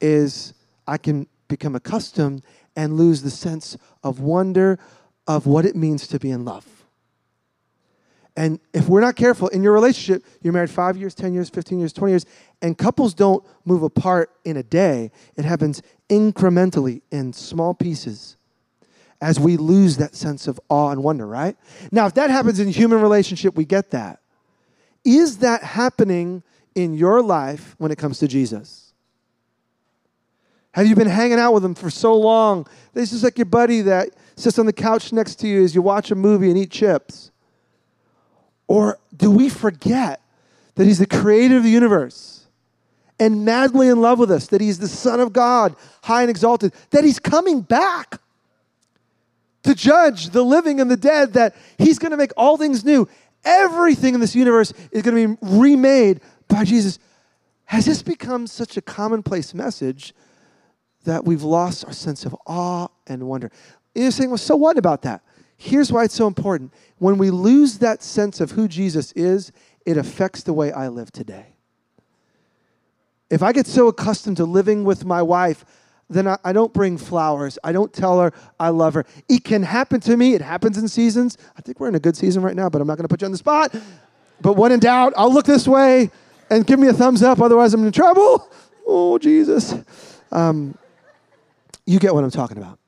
is 0.00 0.54
I 0.86 0.96
can 0.96 1.26
become 1.48 1.74
accustomed 1.74 2.42
and 2.76 2.96
lose 2.96 3.22
the 3.22 3.30
sense 3.30 3.76
of 4.02 4.20
wonder 4.20 4.78
of 5.26 5.46
what 5.46 5.64
it 5.64 5.76
means 5.76 6.06
to 6.08 6.18
be 6.18 6.30
in 6.30 6.44
love. 6.44 6.79
And 8.40 8.58
if 8.72 8.88
we're 8.88 9.02
not 9.02 9.16
careful 9.16 9.48
in 9.48 9.62
your 9.62 9.74
relationship, 9.74 10.24
you're 10.40 10.54
married 10.54 10.70
five 10.70 10.96
years, 10.96 11.14
10 11.14 11.34
years, 11.34 11.50
15 11.50 11.78
years, 11.78 11.92
20 11.92 12.10
years, 12.10 12.26
and 12.62 12.78
couples 12.78 13.12
don't 13.12 13.44
move 13.66 13.82
apart 13.82 14.30
in 14.46 14.56
a 14.56 14.62
day. 14.62 15.10
It 15.36 15.44
happens 15.44 15.82
incrementally 16.08 17.02
in 17.10 17.34
small 17.34 17.74
pieces 17.74 18.38
as 19.20 19.38
we 19.38 19.58
lose 19.58 19.98
that 19.98 20.14
sense 20.14 20.48
of 20.48 20.58
awe 20.70 20.88
and 20.88 21.04
wonder, 21.04 21.26
right? 21.26 21.54
Now, 21.92 22.06
if 22.06 22.14
that 22.14 22.30
happens 22.30 22.60
in 22.60 22.68
human 22.68 23.02
relationship, 23.02 23.56
we 23.56 23.66
get 23.66 23.90
that. 23.90 24.20
Is 25.04 25.36
that 25.40 25.62
happening 25.62 26.42
in 26.74 26.94
your 26.94 27.20
life 27.20 27.74
when 27.76 27.92
it 27.92 27.98
comes 27.98 28.20
to 28.20 28.26
Jesus? 28.26 28.94
Have 30.72 30.86
you 30.86 30.94
been 30.94 31.08
hanging 31.08 31.38
out 31.38 31.52
with 31.52 31.62
him 31.62 31.74
for 31.74 31.90
so 31.90 32.16
long? 32.16 32.66
This 32.94 33.12
is 33.12 33.22
like 33.22 33.36
your 33.36 33.44
buddy 33.44 33.82
that 33.82 34.08
sits 34.34 34.58
on 34.58 34.64
the 34.64 34.72
couch 34.72 35.12
next 35.12 35.34
to 35.40 35.46
you 35.46 35.62
as 35.62 35.74
you 35.74 35.82
watch 35.82 36.10
a 36.10 36.14
movie 36.14 36.48
and 36.48 36.56
eat 36.56 36.70
chips. 36.70 37.29
Or 38.70 39.00
do 39.16 39.32
we 39.32 39.48
forget 39.48 40.20
that 40.76 40.86
he's 40.86 41.00
the 41.00 41.06
creator 41.06 41.56
of 41.56 41.64
the 41.64 41.70
universe 41.70 42.46
and 43.18 43.44
madly 43.44 43.88
in 43.88 44.00
love 44.00 44.20
with 44.20 44.30
us, 44.30 44.46
that 44.46 44.60
he's 44.60 44.78
the 44.78 44.86
Son 44.86 45.18
of 45.18 45.32
God, 45.32 45.74
high 46.04 46.20
and 46.20 46.30
exalted, 46.30 46.72
that 46.90 47.02
he's 47.02 47.18
coming 47.18 47.62
back 47.62 48.20
to 49.64 49.74
judge 49.74 50.30
the 50.30 50.44
living 50.44 50.80
and 50.80 50.88
the 50.88 50.96
dead, 50.96 51.32
that 51.32 51.56
he's 51.78 51.98
going 51.98 52.12
to 52.12 52.16
make 52.16 52.30
all 52.36 52.56
things 52.56 52.84
new? 52.84 53.08
Everything 53.44 54.14
in 54.14 54.20
this 54.20 54.36
universe 54.36 54.72
is 54.92 55.02
going 55.02 55.16
to 55.16 55.34
be 55.34 55.48
remade 55.58 56.20
by 56.46 56.62
Jesus. 56.62 57.00
Has 57.64 57.86
this 57.86 58.04
become 58.04 58.46
such 58.46 58.76
a 58.76 58.80
commonplace 58.80 59.52
message 59.52 60.14
that 61.06 61.24
we've 61.24 61.42
lost 61.42 61.84
our 61.86 61.92
sense 61.92 62.24
of 62.24 62.36
awe 62.46 62.86
and 63.08 63.26
wonder? 63.26 63.50
You're 63.96 64.12
saying, 64.12 64.30
well, 64.30 64.38
so 64.38 64.54
what 64.54 64.78
about 64.78 65.02
that? 65.02 65.24
Here's 65.62 65.92
why 65.92 66.04
it's 66.04 66.14
so 66.14 66.26
important. 66.26 66.72
When 66.96 67.18
we 67.18 67.28
lose 67.28 67.80
that 67.80 68.02
sense 68.02 68.40
of 68.40 68.52
who 68.52 68.66
Jesus 68.66 69.12
is, 69.12 69.52
it 69.84 69.98
affects 69.98 70.42
the 70.42 70.54
way 70.54 70.72
I 70.72 70.88
live 70.88 71.12
today. 71.12 71.48
If 73.28 73.42
I 73.42 73.52
get 73.52 73.66
so 73.66 73.86
accustomed 73.86 74.38
to 74.38 74.46
living 74.46 74.84
with 74.84 75.04
my 75.04 75.20
wife, 75.20 75.66
then 76.08 76.26
I, 76.26 76.38
I, 76.46 76.54
don't 76.54 76.72
bring 76.72 76.96
flowers. 76.96 77.58
I 77.62 77.72
don't 77.72 77.92
tell 77.92 78.20
her 78.20 78.32
I 78.58 78.70
love 78.70 78.94
her. 78.94 79.04
It 79.28 79.44
can 79.44 79.62
happen 79.62 80.00
to 80.00 80.16
me. 80.16 80.32
It 80.32 80.40
happens 80.40 80.78
in 80.78 80.88
seasons. 80.88 81.36
I 81.58 81.60
think 81.60 81.78
we're 81.78 81.88
in 81.88 81.94
a 81.94 82.00
good 82.00 82.16
season 82.16 82.42
right 82.42 82.56
now, 82.56 82.70
but 82.70 82.80
I'm 82.80 82.86
not 82.86 82.96
going 82.96 83.04
to 83.04 83.08
put 83.08 83.20
you 83.20 83.26
on 83.26 83.32
the 83.32 83.38
spot. 83.38 83.74
But 84.40 84.54
when 84.54 84.72
in 84.72 84.80
doubt, 84.80 85.12
I'll 85.14 85.32
look 85.32 85.44
this 85.44 85.68
way 85.68 86.10
and 86.48 86.66
give 86.66 86.80
me 86.80 86.88
a 86.88 86.94
thumbs 86.94 87.22
up. 87.22 87.38
Otherwise, 87.38 87.74
I'm 87.74 87.84
in 87.84 87.92
trouble. 87.92 88.50
Oh, 88.86 89.18
Jesus. 89.18 89.74
Um, 90.32 90.74
you 91.84 91.98
get 91.98 92.14
what 92.14 92.24
I'm 92.24 92.30
talking 92.30 92.56
about. 92.56 92.79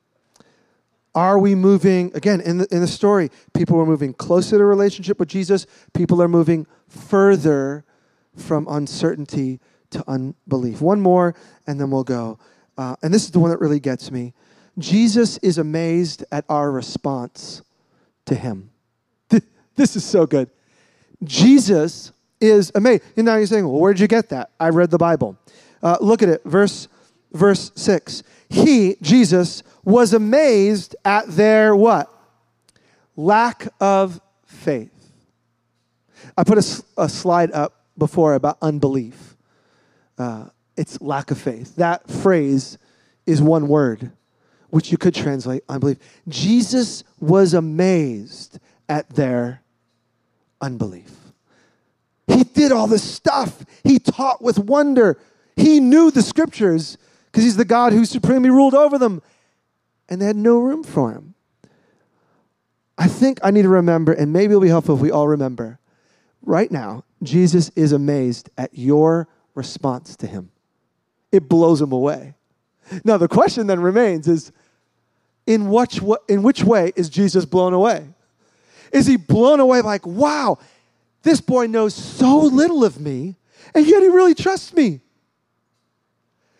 Are 1.15 1.37
we 1.37 1.53
moving, 1.53 2.11
again, 2.15 2.41
in 2.41 2.57
the, 2.57 2.67
in 2.73 2.81
the 2.81 2.87
story, 2.87 3.29
people 3.53 3.79
are 3.79 3.85
moving 3.85 4.13
closer 4.13 4.57
to 4.57 4.65
relationship 4.65 5.19
with 5.19 5.29
Jesus, 5.29 5.67
people 5.93 6.21
are 6.21 6.27
moving 6.27 6.65
further 6.87 7.85
from 8.35 8.67
uncertainty 8.67 9.59
to 9.91 10.03
unbelief. 10.07 10.81
One 10.81 11.01
more, 11.01 11.35
and 11.67 11.79
then 11.79 11.91
we'll 11.91 12.03
go. 12.03 12.39
Uh, 12.77 12.95
and 13.03 13.13
this 13.13 13.23
is 13.23 13.31
the 13.31 13.39
one 13.39 13.51
that 13.51 13.59
really 13.59 13.79
gets 13.79 14.11
me. 14.11 14.33
Jesus 14.79 15.37
is 15.37 15.59
amazed 15.59 16.25
at 16.31 16.45
our 16.49 16.71
response 16.71 17.61
to 18.25 18.35
him. 18.35 18.71
This 19.75 19.95
is 19.95 20.05
so 20.05 20.27
good. 20.27 20.51
Jesus 21.23 22.11
is 22.39 22.71
amazed. 22.75 23.01
And 23.17 23.25
now 23.25 23.37
you're 23.37 23.47
saying, 23.47 23.65
well, 23.65 23.79
where'd 23.79 23.99
you 23.99 24.07
get 24.07 24.29
that? 24.29 24.51
I 24.59 24.69
read 24.69 24.91
the 24.91 24.99
Bible. 24.99 25.35
Uh, 25.81 25.97
look 25.99 26.21
at 26.21 26.29
it, 26.29 26.43
verse, 26.45 26.87
verse 27.33 27.71
6. 27.75 28.23
He, 28.49 28.95
Jesus, 29.01 29.63
was 29.83 30.13
amazed 30.13 30.95
at 31.03 31.27
their 31.27 31.75
what? 31.75 32.09
Lack 33.15 33.67
of 33.79 34.21
faith. 34.45 34.91
I 36.37 36.43
put 36.43 36.57
a, 36.57 36.83
a 36.97 37.09
slide 37.09 37.51
up 37.51 37.85
before 37.97 38.35
about 38.35 38.57
unbelief. 38.61 39.35
Uh, 40.17 40.45
it's 40.77 41.01
lack 41.01 41.31
of 41.31 41.37
faith. 41.37 41.75
That 41.75 42.09
phrase 42.09 42.77
is 43.25 43.41
one 43.41 43.67
word, 43.67 44.11
which 44.69 44.91
you 44.91 44.97
could 44.97 45.13
translate 45.13 45.63
unbelief. 45.69 45.97
Jesus 46.27 47.03
was 47.19 47.53
amazed 47.53 48.59
at 48.89 49.09
their 49.09 49.61
unbelief. 50.61 51.11
He 52.27 52.43
did 52.43 52.71
all 52.71 52.87
this 52.87 53.03
stuff. 53.03 53.63
He 53.83 53.99
taught 53.99 54.41
with 54.41 54.57
wonder. 54.57 55.19
He 55.55 55.79
knew 55.79 56.09
the 56.09 56.21
scriptures 56.21 56.97
because 57.33 57.45
he's 57.45 57.57
the 57.57 57.65
God 57.65 57.93
who 57.93 58.05
supremely 58.05 58.51
ruled 58.51 58.75
over 58.75 58.99
them. 58.99 59.19
And 60.07 60.21
they 60.21 60.27
had 60.27 60.35
no 60.35 60.59
room 60.59 60.83
for 60.83 61.11
him. 61.11 61.33
I 62.95 63.07
think 63.07 63.39
I 63.41 63.49
need 63.49 63.63
to 63.63 63.69
remember, 63.69 64.13
and 64.13 64.31
maybe 64.31 64.51
it'll 64.51 64.61
be 64.61 64.67
helpful 64.67 64.93
if 64.95 65.01
we 65.01 65.09
all 65.09 65.27
remember. 65.27 65.79
Right 66.43 66.71
now, 66.71 67.05
Jesus 67.23 67.71
is 67.75 67.91
amazed 67.91 68.51
at 68.55 68.77
your 68.77 69.27
response 69.55 70.15
to 70.17 70.27
him. 70.27 70.51
It 71.31 71.49
blows 71.49 71.81
him 71.81 71.91
away. 71.91 72.35
Now, 73.03 73.17
the 73.17 73.27
question 73.27 73.65
then 73.65 73.79
remains 73.79 74.27
is 74.27 74.51
in 75.47 75.69
which, 75.69 76.01
in 76.29 76.43
which 76.43 76.63
way 76.63 76.93
is 76.95 77.09
Jesus 77.09 77.45
blown 77.45 77.73
away? 77.73 78.09
Is 78.91 79.07
he 79.07 79.15
blown 79.15 79.59
away 79.59 79.81
like, 79.81 80.05
wow, 80.05 80.59
this 81.23 81.41
boy 81.41 81.65
knows 81.65 81.95
so 81.95 82.41
little 82.41 82.85
of 82.85 82.99
me, 82.99 83.37
and 83.73 83.87
yet 83.87 84.03
he 84.03 84.09
really 84.09 84.35
trusts 84.35 84.71
me? 84.71 84.99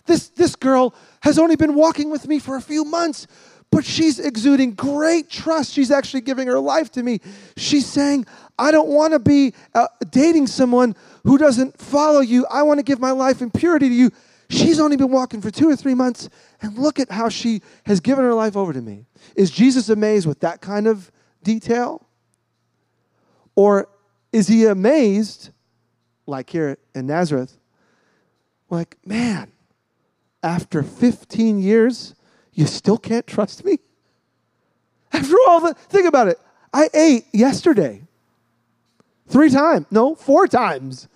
This, 0.06 0.30
this 0.30 0.56
girl 0.56 0.94
has 1.22 1.40
only 1.40 1.56
been 1.56 1.76
walking 1.76 2.10
with 2.10 2.28
me 2.28 2.40
for 2.40 2.56
a 2.56 2.62
few 2.62 2.84
months, 2.84 3.28
but 3.72 3.86
she's 3.86 4.20
exuding 4.20 4.74
great 4.74 5.30
trust. 5.30 5.74
She's 5.74 5.92
actually 5.92 6.22
giving 6.22 6.48
her 6.48 6.60
life 6.60 6.92
to 6.92 7.04
me. 7.04 7.22
She's 7.58 7.86
saying, 7.86 8.26
I 8.60 8.72
don't 8.72 8.90
want 8.90 9.14
to 9.14 9.20
be 9.20 9.54
uh, 9.74 9.88
dating 10.12 10.48
someone 10.48 10.96
who 11.24 11.38
doesn't 11.38 11.80
follow 11.80 12.20
you. 12.20 12.46
I 12.48 12.64
want 12.64 12.80
to 12.80 12.84
give 12.84 13.00
my 13.00 13.12
life 13.12 13.42
in 13.42 13.50
purity 13.50 13.90
to 13.90 13.96
you. 13.96 14.12
She's 14.50 14.80
only 14.80 14.98
been 14.98 15.10
walking 15.10 15.42
for 15.42 15.50
two 15.50 15.70
or 15.70 15.76
three 15.76 15.96
months, 15.96 16.30
and 16.62 16.78
look 16.78 17.00
at 17.00 17.10
how 17.10 17.30
she 17.30 17.62
has 17.86 18.00
given 18.00 18.24
her 18.26 18.34
life 18.34 18.56
over 18.56 18.74
to 18.74 18.82
me. 18.82 19.06
Is 19.36 19.50
Jesus 19.50 19.90
amazed 19.90 20.28
with 20.28 20.42
that 20.42 20.62
kind 20.62 20.86
of 20.86 21.10
detail? 21.42 22.06
Or 23.56 23.88
is 24.32 24.48
he 24.48 24.66
amazed, 24.66 25.50
like 26.28 26.50
here 26.50 26.78
in 26.94 27.08
Nazareth, 27.08 27.58
like, 28.70 28.98
man, 29.06 29.53
after 30.44 30.84
15 30.84 31.60
years, 31.60 32.14
you 32.54 32.68
still 32.68 32.98
can't 32.98 33.26
trust 33.26 33.66
me? 33.66 33.80
After 35.12 35.36
all 35.48 35.62
the, 35.62 35.74
think 35.74 36.08
about 36.08 36.28
it. 36.28 36.40
I 36.74 36.90
ate 36.94 37.26
yesterday 37.32 38.04
three 39.28 39.50
times, 39.50 39.86
no, 39.90 40.16
four 40.16 40.48
times. 40.48 41.08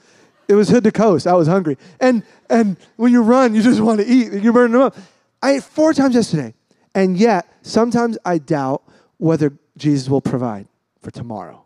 It 0.47 0.55
was 0.55 0.69
hood 0.69 0.85
to 0.85 0.91
coast. 0.91 1.27
I 1.27 1.33
was 1.33 1.47
hungry. 1.47 1.77
And, 1.99 2.23
and 2.49 2.77
when 2.95 3.11
you 3.11 3.21
run, 3.21 3.53
you 3.53 3.61
just 3.61 3.81
want 3.81 3.99
to 3.99 4.07
eat. 4.07 4.31
You're 4.41 4.53
burning 4.53 4.73
them 4.73 4.81
up. 4.81 4.95
I 5.41 5.53
ate 5.53 5.63
four 5.63 5.93
times 5.93 6.15
yesterday. 6.15 6.53
And 6.95 7.17
yet, 7.17 7.47
sometimes 7.63 8.17
I 8.23 8.37
doubt 8.37 8.81
whether 9.17 9.53
Jesus 9.77 10.09
will 10.09 10.21
provide 10.21 10.67
for 11.01 11.11
tomorrow, 11.11 11.65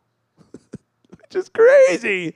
which 1.19 1.35
is 1.35 1.47
crazy. 1.47 2.35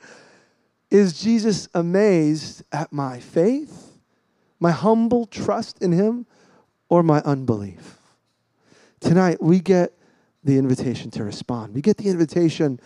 Is 0.91 1.19
Jesus 1.19 1.67
amazed 1.73 2.63
at 2.71 2.93
my 2.93 3.19
faith? 3.19 3.84
My 4.59 4.71
humble 4.71 5.25
trust 5.25 5.81
in 5.81 5.91
Him 5.91 6.25
or 6.89 7.03
my 7.03 7.21
unbelief? 7.21 7.97
Tonight, 8.99 9.41
we 9.41 9.59
get 9.59 9.93
the 10.43 10.57
invitation 10.57 11.11
to 11.11 11.23
respond. 11.23 11.73
We 11.73 11.81
get 11.81 11.97
the 11.97 12.09
invitation 12.09 12.79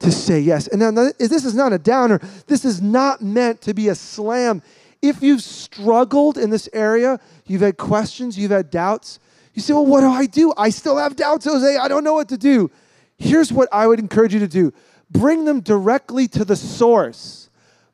to 0.00 0.12
say 0.12 0.40
yes. 0.40 0.66
And 0.66 0.80
now, 0.80 0.90
this 0.90 1.44
is 1.44 1.54
not 1.54 1.72
a 1.72 1.78
downer, 1.78 2.20
this 2.46 2.64
is 2.64 2.82
not 2.82 3.22
meant 3.22 3.60
to 3.62 3.74
be 3.74 3.88
a 3.88 3.94
slam. 3.94 4.62
If 5.02 5.22
you've 5.22 5.42
struggled 5.42 6.38
in 6.38 6.50
this 6.50 6.68
area, 6.72 7.20
you've 7.46 7.60
had 7.60 7.76
questions, 7.76 8.38
you've 8.38 8.50
had 8.50 8.70
doubts, 8.70 9.18
you 9.54 9.62
say, 9.62 9.72
Well, 9.72 9.86
what 9.86 10.00
do 10.00 10.08
I 10.08 10.26
do? 10.26 10.52
I 10.56 10.70
still 10.70 10.98
have 10.98 11.16
doubts, 11.16 11.46
Jose. 11.46 11.76
I 11.76 11.88
don't 11.88 12.04
know 12.04 12.14
what 12.14 12.28
to 12.28 12.36
do. 12.36 12.70
Here's 13.16 13.52
what 13.52 13.68
I 13.72 13.86
would 13.86 13.98
encourage 13.98 14.34
you 14.34 14.40
to 14.40 14.48
do 14.48 14.72
bring 15.10 15.44
them 15.44 15.60
directly 15.60 16.28
to 16.28 16.44
the 16.44 16.56
source. 16.56 17.48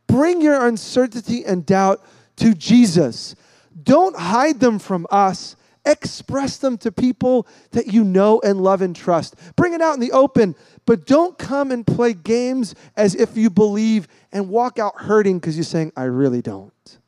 Bring 0.06 0.42
your 0.42 0.66
uncertainty 0.66 1.44
and 1.44 1.64
doubt 1.64 2.04
to 2.42 2.54
Jesus. 2.54 3.36
Don't 3.82 4.16
hide 4.16 4.60
them 4.60 4.78
from 4.78 5.06
us. 5.10 5.56
Express 5.84 6.58
them 6.58 6.76
to 6.78 6.92
people 6.92 7.46
that 7.70 7.92
you 7.92 8.04
know 8.04 8.40
and 8.44 8.62
love 8.62 8.82
and 8.82 8.94
trust. 8.94 9.34
Bring 9.56 9.74
it 9.74 9.80
out 9.80 9.94
in 9.94 10.00
the 10.00 10.12
open, 10.12 10.54
but 10.86 11.06
don't 11.06 11.38
come 11.38 11.70
and 11.70 11.86
play 11.86 12.12
games 12.12 12.74
as 12.96 13.14
if 13.14 13.36
you 13.36 13.50
believe 13.50 14.06
and 14.32 14.48
walk 14.48 14.78
out 14.78 15.00
hurting 15.00 15.38
because 15.38 15.56
you're 15.56 15.64
saying, 15.64 15.92
I 15.96 16.04
really 16.04 16.42
don't. 16.42 16.98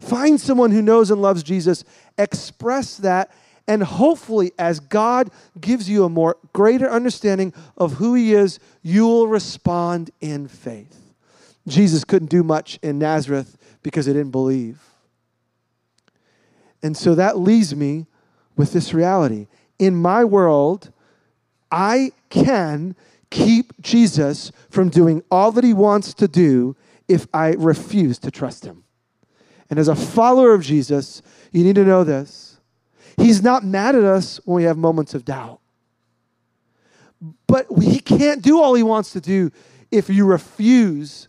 Find 0.00 0.40
someone 0.40 0.70
who 0.72 0.82
knows 0.82 1.10
and 1.10 1.22
loves 1.22 1.42
Jesus, 1.42 1.84
express 2.18 2.96
that, 2.98 3.30
and 3.68 3.82
hopefully, 3.82 4.52
as 4.58 4.80
God 4.80 5.30
gives 5.60 5.88
you 5.88 6.04
a 6.04 6.08
more 6.08 6.36
greater 6.52 6.90
understanding 6.90 7.54
of 7.76 7.94
who 7.94 8.14
He 8.14 8.34
is, 8.34 8.58
you 8.82 9.06
will 9.06 9.28
respond 9.28 10.10
in 10.20 10.48
faith. 10.48 11.14
Jesus 11.68 12.02
couldn't 12.02 12.30
do 12.30 12.42
much 12.42 12.78
in 12.82 12.98
Nazareth 12.98 13.56
because 13.82 14.06
they 14.06 14.12
didn't 14.12 14.30
believe. 14.30 14.80
And 16.82 16.96
so 16.96 17.14
that 17.14 17.38
leaves 17.38 17.74
me 17.74 18.06
with 18.56 18.72
this 18.72 18.92
reality. 18.92 19.46
In 19.78 19.94
my 19.94 20.24
world, 20.24 20.92
I 21.70 22.12
can 22.28 22.94
keep 23.30 23.80
Jesus 23.80 24.52
from 24.68 24.88
doing 24.88 25.22
all 25.30 25.52
that 25.52 25.64
he 25.64 25.72
wants 25.72 26.12
to 26.14 26.28
do 26.28 26.76
if 27.08 27.26
I 27.32 27.52
refuse 27.52 28.18
to 28.20 28.30
trust 28.30 28.64
him. 28.64 28.84
And 29.70 29.78
as 29.78 29.88
a 29.88 29.96
follower 29.96 30.52
of 30.52 30.62
Jesus, 30.62 31.22
you 31.50 31.64
need 31.64 31.76
to 31.76 31.84
know 31.84 32.04
this. 32.04 32.60
He's 33.16 33.42
not 33.42 33.64
mad 33.64 33.94
at 33.94 34.04
us 34.04 34.38
when 34.44 34.56
we 34.56 34.64
have 34.64 34.76
moments 34.76 35.14
of 35.14 35.24
doubt. 35.24 35.60
But 37.46 37.66
he 37.80 38.00
can't 38.00 38.42
do 38.42 38.60
all 38.60 38.74
he 38.74 38.82
wants 38.82 39.12
to 39.12 39.20
do 39.20 39.50
if 39.90 40.08
you 40.10 40.24
refuse 40.24 41.28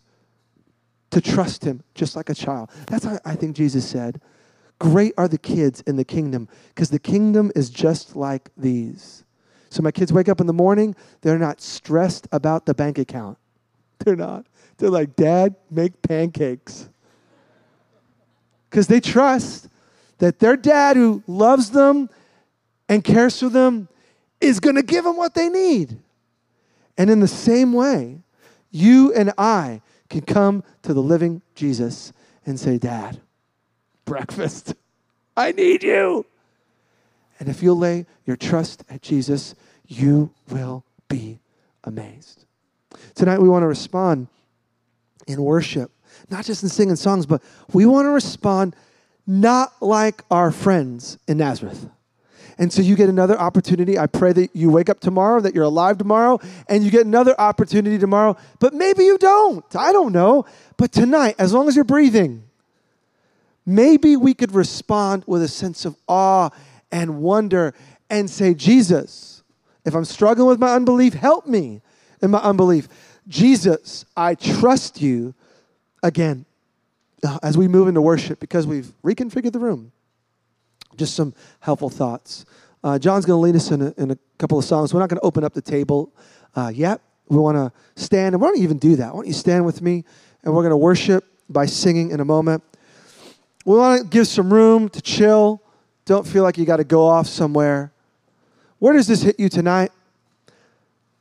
to 1.14 1.20
trust 1.20 1.62
him 1.62 1.80
just 1.94 2.16
like 2.16 2.28
a 2.28 2.34
child. 2.34 2.70
That's 2.88 3.04
how 3.04 3.20
I 3.24 3.36
think 3.36 3.54
Jesus 3.54 3.88
said. 3.88 4.20
Great 4.80 5.14
are 5.16 5.28
the 5.28 5.38
kids 5.38 5.80
in 5.82 5.94
the 5.94 6.04
kingdom 6.04 6.48
because 6.74 6.90
the 6.90 6.98
kingdom 6.98 7.52
is 7.54 7.70
just 7.70 8.16
like 8.16 8.50
these. 8.56 9.22
So 9.70 9.80
my 9.80 9.92
kids 9.92 10.12
wake 10.12 10.28
up 10.28 10.40
in 10.40 10.48
the 10.48 10.52
morning, 10.52 10.96
they're 11.20 11.38
not 11.38 11.60
stressed 11.60 12.26
about 12.32 12.66
the 12.66 12.74
bank 12.74 12.98
account. 12.98 13.38
They're 14.04 14.16
not. 14.16 14.44
They're 14.76 14.90
like, 14.90 15.14
Dad, 15.14 15.54
make 15.70 16.02
pancakes. 16.02 16.88
Because 18.68 18.88
they 18.88 19.00
trust 19.00 19.68
that 20.18 20.40
their 20.40 20.56
dad, 20.56 20.96
who 20.96 21.22
loves 21.28 21.70
them 21.70 22.10
and 22.88 23.04
cares 23.04 23.38
for 23.38 23.48
them, 23.48 23.88
is 24.40 24.58
going 24.58 24.74
to 24.76 24.82
give 24.82 25.04
them 25.04 25.16
what 25.16 25.34
they 25.34 25.48
need. 25.48 25.96
And 26.98 27.08
in 27.08 27.20
the 27.20 27.28
same 27.28 27.72
way, 27.72 28.18
you 28.72 29.12
and 29.14 29.32
I 29.38 29.80
can 30.08 30.22
come 30.22 30.62
to 30.82 30.94
the 30.94 31.00
living 31.00 31.42
Jesus 31.54 32.12
and 32.46 32.58
say, 32.58 32.78
Dad, 32.78 33.20
breakfast, 34.04 34.74
I 35.36 35.52
need 35.52 35.82
you. 35.82 36.26
And 37.40 37.48
if 37.48 37.62
you'll 37.62 37.78
lay 37.78 38.06
your 38.24 38.36
trust 38.36 38.84
at 38.88 39.02
Jesus, 39.02 39.54
you 39.86 40.30
will 40.48 40.84
be 41.08 41.40
amazed. 41.82 42.44
Tonight, 43.14 43.40
we 43.40 43.48
want 43.48 43.62
to 43.62 43.66
respond 43.68 44.28
in 45.26 45.42
worship, 45.42 45.90
not 46.30 46.44
just 46.44 46.62
in 46.62 46.68
singing 46.68 46.96
songs, 46.96 47.26
but 47.26 47.42
we 47.72 47.86
want 47.86 48.06
to 48.06 48.10
respond 48.10 48.76
not 49.26 49.72
like 49.80 50.22
our 50.30 50.50
friends 50.50 51.18
in 51.26 51.38
Nazareth. 51.38 51.88
And 52.58 52.72
so 52.72 52.82
you 52.82 52.96
get 52.96 53.08
another 53.08 53.38
opportunity. 53.38 53.98
I 53.98 54.06
pray 54.06 54.32
that 54.32 54.54
you 54.54 54.70
wake 54.70 54.88
up 54.88 55.00
tomorrow, 55.00 55.40
that 55.40 55.54
you're 55.54 55.64
alive 55.64 55.98
tomorrow, 55.98 56.38
and 56.68 56.84
you 56.84 56.90
get 56.90 57.04
another 57.06 57.38
opportunity 57.40 57.98
tomorrow. 57.98 58.36
But 58.60 58.74
maybe 58.74 59.04
you 59.04 59.18
don't. 59.18 59.64
I 59.74 59.92
don't 59.92 60.12
know. 60.12 60.44
But 60.76 60.92
tonight, 60.92 61.34
as 61.38 61.52
long 61.52 61.68
as 61.68 61.74
you're 61.74 61.84
breathing, 61.84 62.44
maybe 63.66 64.16
we 64.16 64.34
could 64.34 64.54
respond 64.54 65.24
with 65.26 65.42
a 65.42 65.48
sense 65.48 65.84
of 65.84 65.96
awe 66.06 66.50
and 66.92 67.20
wonder 67.20 67.74
and 68.08 68.30
say, 68.30 68.54
Jesus, 68.54 69.42
if 69.84 69.94
I'm 69.94 70.04
struggling 70.04 70.48
with 70.48 70.60
my 70.60 70.74
unbelief, 70.74 71.14
help 71.14 71.46
me 71.46 71.82
in 72.22 72.30
my 72.30 72.38
unbelief. 72.38 72.88
Jesus, 73.26 74.04
I 74.16 74.34
trust 74.34 75.00
you 75.00 75.34
again 76.02 76.44
uh, 77.26 77.38
as 77.42 77.56
we 77.56 77.68
move 77.68 77.88
into 77.88 78.00
worship 78.00 78.38
because 78.38 78.66
we've 78.66 78.92
reconfigured 79.02 79.52
the 79.52 79.58
room. 79.58 79.92
Just 80.96 81.14
some 81.14 81.34
helpful 81.60 81.90
thoughts. 81.90 82.44
Uh, 82.82 82.98
John's 82.98 83.24
going 83.24 83.38
to 83.38 83.40
lead 83.40 83.56
us 83.56 83.70
in 83.70 83.80
a, 83.80 83.94
in 83.96 84.10
a 84.10 84.18
couple 84.38 84.58
of 84.58 84.64
songs. 84.64 84.92
We're 84.92 85.00
not 85.00 85.08
going 85.08 85.20
to 85.20 85.26
open 85.26 85.44
up 85.44 85.54
the 85.54 85.62
table 85.62 86.12
uh, 86.54 86.70
yet. 86.74 87.00
We 87.28 87.38
want 87.38 87.56
to 87.56 87.72
stand, 88.00 88.34
and 88.34 88.42
why 88.42 88.48
don't 88.48 88.58
even 88.58 88.78
do 88.78 88.96
that? 88.96 89.14
Why 89.14 89.20
don't 89.20 89.26
you 89.26 89.32
stand 89.32 89.64
with 89.64 89.80
me, 89.80 90.04
and 90.42 90.54
we're 90.54 90.62
going 90.62 90.70
to 90.70 90.76
worship 90.76 91.24
by 91.48 91.66
singing 91.66 92.10
in 92.10 92.20
a 92.20 92.24
moment. 92.24 92.62
We 93.64 93.76
want 93.76 94.02
to 94.02 94.06
give 94.06 94.26
some 94.26 94.52
room 94.52 94.90
to 94.90 95.00
chill. 95.00 95.62
Don't 96.04 96.26
feel 96.26 96.42
like 96.42 96.58
you 96.58 96.66
got 96.66 96.76
to 96.76 96.84
go 96.84 97.06
off 97.06 97.26
somewhere. 97.26 97.92
Where 98.78 98.92
does 98.92 99.06
this 99.06 99.22
hit 99.22 99.40
you 99.40 99.48
tonight? 99.48 99.90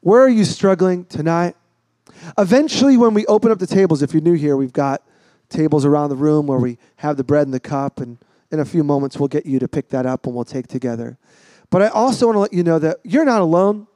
Where 0.01 0.21
are 0.21 0.29
you 0.29 0.43
struggling 0.43 1.05
tonight? 1.05 1.55
Eventually, 2.37 2.97
when 2.97 3.13
we 3.13 3.25
open 3.27 3.51
up 3.51 3.59
the 3.59 3.67
tables, 3.67 4.01
if 4.01 4.13
you're 4.13 4.21
new 4.21 4.33
here, 4.33 4.57
we've 4.57 4.73
got 4.73 5.01
tables 5.47 5.85
around 5.85 6.09
the 6.09 6.17
room 6.17 6.47
where 6.47 6.59
we 6.59 6.77
have 6.97 7.15
the 7.15 7.23
bread 7.23 7.47
and 7.47 7.53
the 7.53 7.59
cup, 7.61 8.01
and 8.01 8.17
in 8.53 8.59
a 8.59 8.65
few 8.65 8.83
moments, 8.83 9.17
we'll 9.17 9.27
get 9.27 9.47
you 9.47 9.57
to 9.59 9.67
pick 9.67 9.89
that 9.89 10.05
up 10.05 10.27
and 10.27 10.35
we'll 10.35 10.45
take 10.45 10.67
together. 10.67 11.17
But 11.71 11.81
I 11.81 11.87
also 11.87 12.27
want 12.27 12.35
to 12.35 12.39
let 12.39 12.53
you 12.53 12.63
know 12.63 12.77
that 12.77 12.99
you're 13.03 13.25
not 13.25 13.41
alone. 13.41 13.87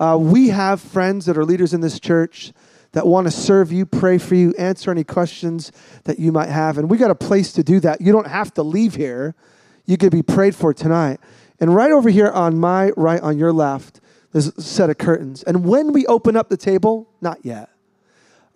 Uh, 0.00 0.18
we 0.20 0.48
have 0.48 0.80
friends 0.80 1.26
that 1.26 1.38
are 1.38 1.44
leaders 1.44 1.72
in 1.72 1.80
this 1.80 2.00
church 2.00 2.52
that 2.90 3.06
want 3.06 3.28
to 3.28 3.30
serve 3.30 3.70
you, 3.70 3.86
pray 3.86 4.18
for 4.18 4.34
you, 4.34 4.52
answer 4.58 4.90
any 4.90 5.04
questions 5.04 5.70
that 6.04 6.18
you 6.18 6.32
might 6.32 6.48
have. 6.48 6.76
And 6.76 6.90
we 6.90 6.98
got 6.98 7.12
a 7.12 7.14
place 7.14 7.52
to 7.52 7.62
do 7.62 7.78
that. 7.80 8.00
You 8.00 8.10
don't 8.10 8.26
have 8.26 8.52
to 8.54 8.64
leave 8.64 8.96
here. 8.96 9.36
You 9.84 9.96
could 9.96 10.10
be 10.10 10.22
prayed 10.22 10.56
for 10.56 10.74
tonight. 10.74 11.20
And 11.60 11.72
right 11.72 11.92
over 11.92 12.10
here 12.10 12.30
on 12.30 12.58
my 12.58 12.90
right, 12.96 13.20
on 13.20 13.38
your 13.38 13.52
left, 13.52 14.00
there's 14.32 14.48
a 14.48 14.60
set 14.60 14.90
of 14.90 14.98
curtains. 14.98 15.44
And 15.44 15.64
when 15.64 15.92
we 15.92 16.04
open 16.06 16.36
up 16.36 16.48
the 16.48 16.56
table, 16.56 17.08
not 17.20 17.44
yet. 17.44 17.70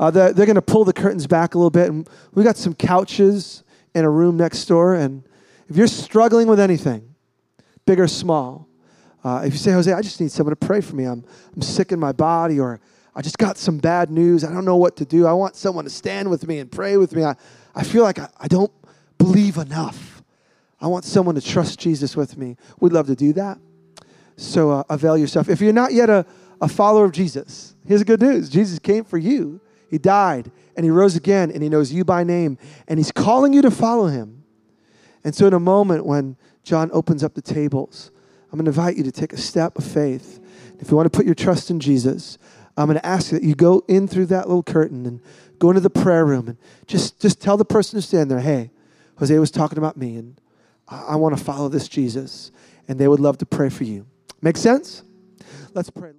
Uh, 0.00 0.10
they're, 0.10 0.32
they're 0.32 0.46
going 0.46 0.56
to 0.56 0.62
pull 0.62 0.84
the 0.84 0.92
curtains 0.92 1.28
back 1.28 1.54
a 1.54 1.58
little 1.58 1.70
bit. 1.70 1.88
And 1.88 2.08
we 2.34 2.42
got 2.42 2.56
some 2.56 2.74
couches 2.74 3.62
in 3.94 4.04
a 4.04 4.10
room 4.10 4.36
next 4.36 4.64
door. 4.64 4.94
And 4.94 5.22
if 5.68 5.76
you're 5.76 5.86
struggling 5.86 6.48
with 6.48 6.60
anything, 6.60 7.14
big 7.84 8.00
or 8.00 8.08
small, 8.08 8.68
uh, 9.24 9.42
if 9.44 9.52
you 9.52 9.58
say, 9.58 9.72
Jose, 9.72 9.92
I 9.92 10.00
just 10.00 10.20
need 10.20 10.30
someone 10.30 10.56
to 10.56 10.66
pray 10.66 10.80
for 10.80 10.96
me, 10.96 11.04
I'm, 11.04 11.24
I'm 11.54 11.62
sick 11.62 11.92
in 11.92 11.98
my 11.98 12.12
body, 12.12 12.58
or 12.58 12.80
I 13.14 13.22
just 13.22 13.38
got 13.38 13.58
some 13.58 13.78
bad 13.78 14.10
news, 14.10 14.44
I 14.44 14.52
don't 14.52 14.64
know 14.64 14.76
what 14.76 14.96
to 14.96 15.04
do, 15.04 15.26
I 15.26 15.32
want 15.32 15.56
someone 15.56 15.84
to 15.84 15.90
stand 15.90 16.30
with 16.30 16.46
me 16.46 16.58
and 16.58 16.70
pray 16.70 16.96
with 16.96 17.14
me, 17.14 17.24
I, 17.24 17.34
I 17.74 17.82
feel 17.82 18.02
like 18.02 18.18
I, 18.18 18.28
I 18.38 18.48
don't 18.48 18.72
believe 19.18 19.56
enough. 19.56 20.22
I 20.80 20.86
want 20.86 21.04
someone 21.04 21.34
to 21.34 21.40
trust 21.40 21.78
Jesus 21.78 22.16
with 22.16 22.36
me. 22.36 22.56
We'd 22.80 22.92
love 22.92 23.08
to 23.08 23.16
do 23.16 23.32
that. 23.32 23.58
So 24.36 24.70
uh, 24.70 24.84
avail 24.88 25.18
yourself. 25.18 25.48
If 25.48 25.60
you're 25.60 25.72
not 25.72 25.92
yet 25.92 26.08
a, 26.08 26.24
a 26.60 26.68
follower 26.68 27.04
of 27.04 27.12
Jesus, 27.12 27.74
here's 27.84 28.00
the 28.00 28.04
good 28.04 28.22
news 28.22 28.48
Jesus 28.48 28.78
came 28.78 29.04
for 29.04 29.18
you. 29.18 29.60
He 29.90 29.98
died 29.98 30.52
and 30.76 30.84
he 30.84 30.90
rose 30.90 31.16
again 31.16 31.50
and 31.50 31.62
he 31.62 31.68
knows 31.68 31.92
you 31.92 32.04
by 32.04 32.22
name 32.22 32.58
and 32.86 32.98
he's 32.98 33.10
calling 33.10 33.52
you 33.52 33.62
to 33.62 33.70
follow 33.70 34.06
him. 34.06 34.37
And 35.24 35.34
so, 35.34 35.46
in 35.46 35.54
a 35.54 35.60
moment 35.60 36.06
when 36.06 36.36
John 36.64 36.90
opens 36.92 37.24
up 37.24 37.34
the 37.34 37.42
tables, 37.42 38.10
I'm 38.50 38.58
going 38.58 38.64
to 38.64 38.70
invite 38.70 38.96
you 38.96 39.04
to 39.04 39.12
take 39.12 39.32
a 39.32 39.36
step 39.36 39.76
of 39.78 39.84
faith. 39.84 40.40
If 40.80 40.90
you 40.90 40.96
want 40.96 41.10
to 41.10 41.16
put 41.16 41.26
your 41.26 41.34
trust 41.34 41.70
in 41.70 41.80
Jesus, 41.80 42.38
I'm 42.76 42.86
going 42.86 42.98
to 42.98 43.04
ask 43.06 43.30
that 43.30 43.42
you 43.42 43.54
go 43.54 43.84
in 43.88 44.06
through 44.06 44.26
that 44.26 44.46
little 44.46 44.62
curtain 44.62 45.04
and 45.04 45.20
go 45.58 45.70
into 45.70 45.80
the 45.80 45.90
prayer 45.90 46.24
room 46.24 46.48
and 46.48 46.58
just, 46.86 47.20
just 47.20 47.40
tell 47.40 47.56
the 47.56 47.64
person 47.64 47.96
who's 47.96 48.06
standing 48.06 48.28
there, 48.28 48.40
hey, 48.40 48.70
Jose 49.18 49.36
was 49.38 49.50
talking 49.50 49.78
about 49.78 49.96
me 49.96 50.16
and 50.16 50.40
I, 50.86 51.00
I 51.08 51.16
want 51.16 51.36
to 51.36 51.42
follow 51.42 51.68
this 51.68 51.88
Jesus. 51.88 52.52
And 52.86 52.98
they 52.98 53.08
would 53.08 53.20
love 53.20 53.38
to 53.38 53.46
pray 53.46 53.68
for 53.68 53.84
you. 53.84 54.06
Make 54.40 54.56
sense? 54.56 55.02
Let's 55.74 55.90
pray. 55.90 56.12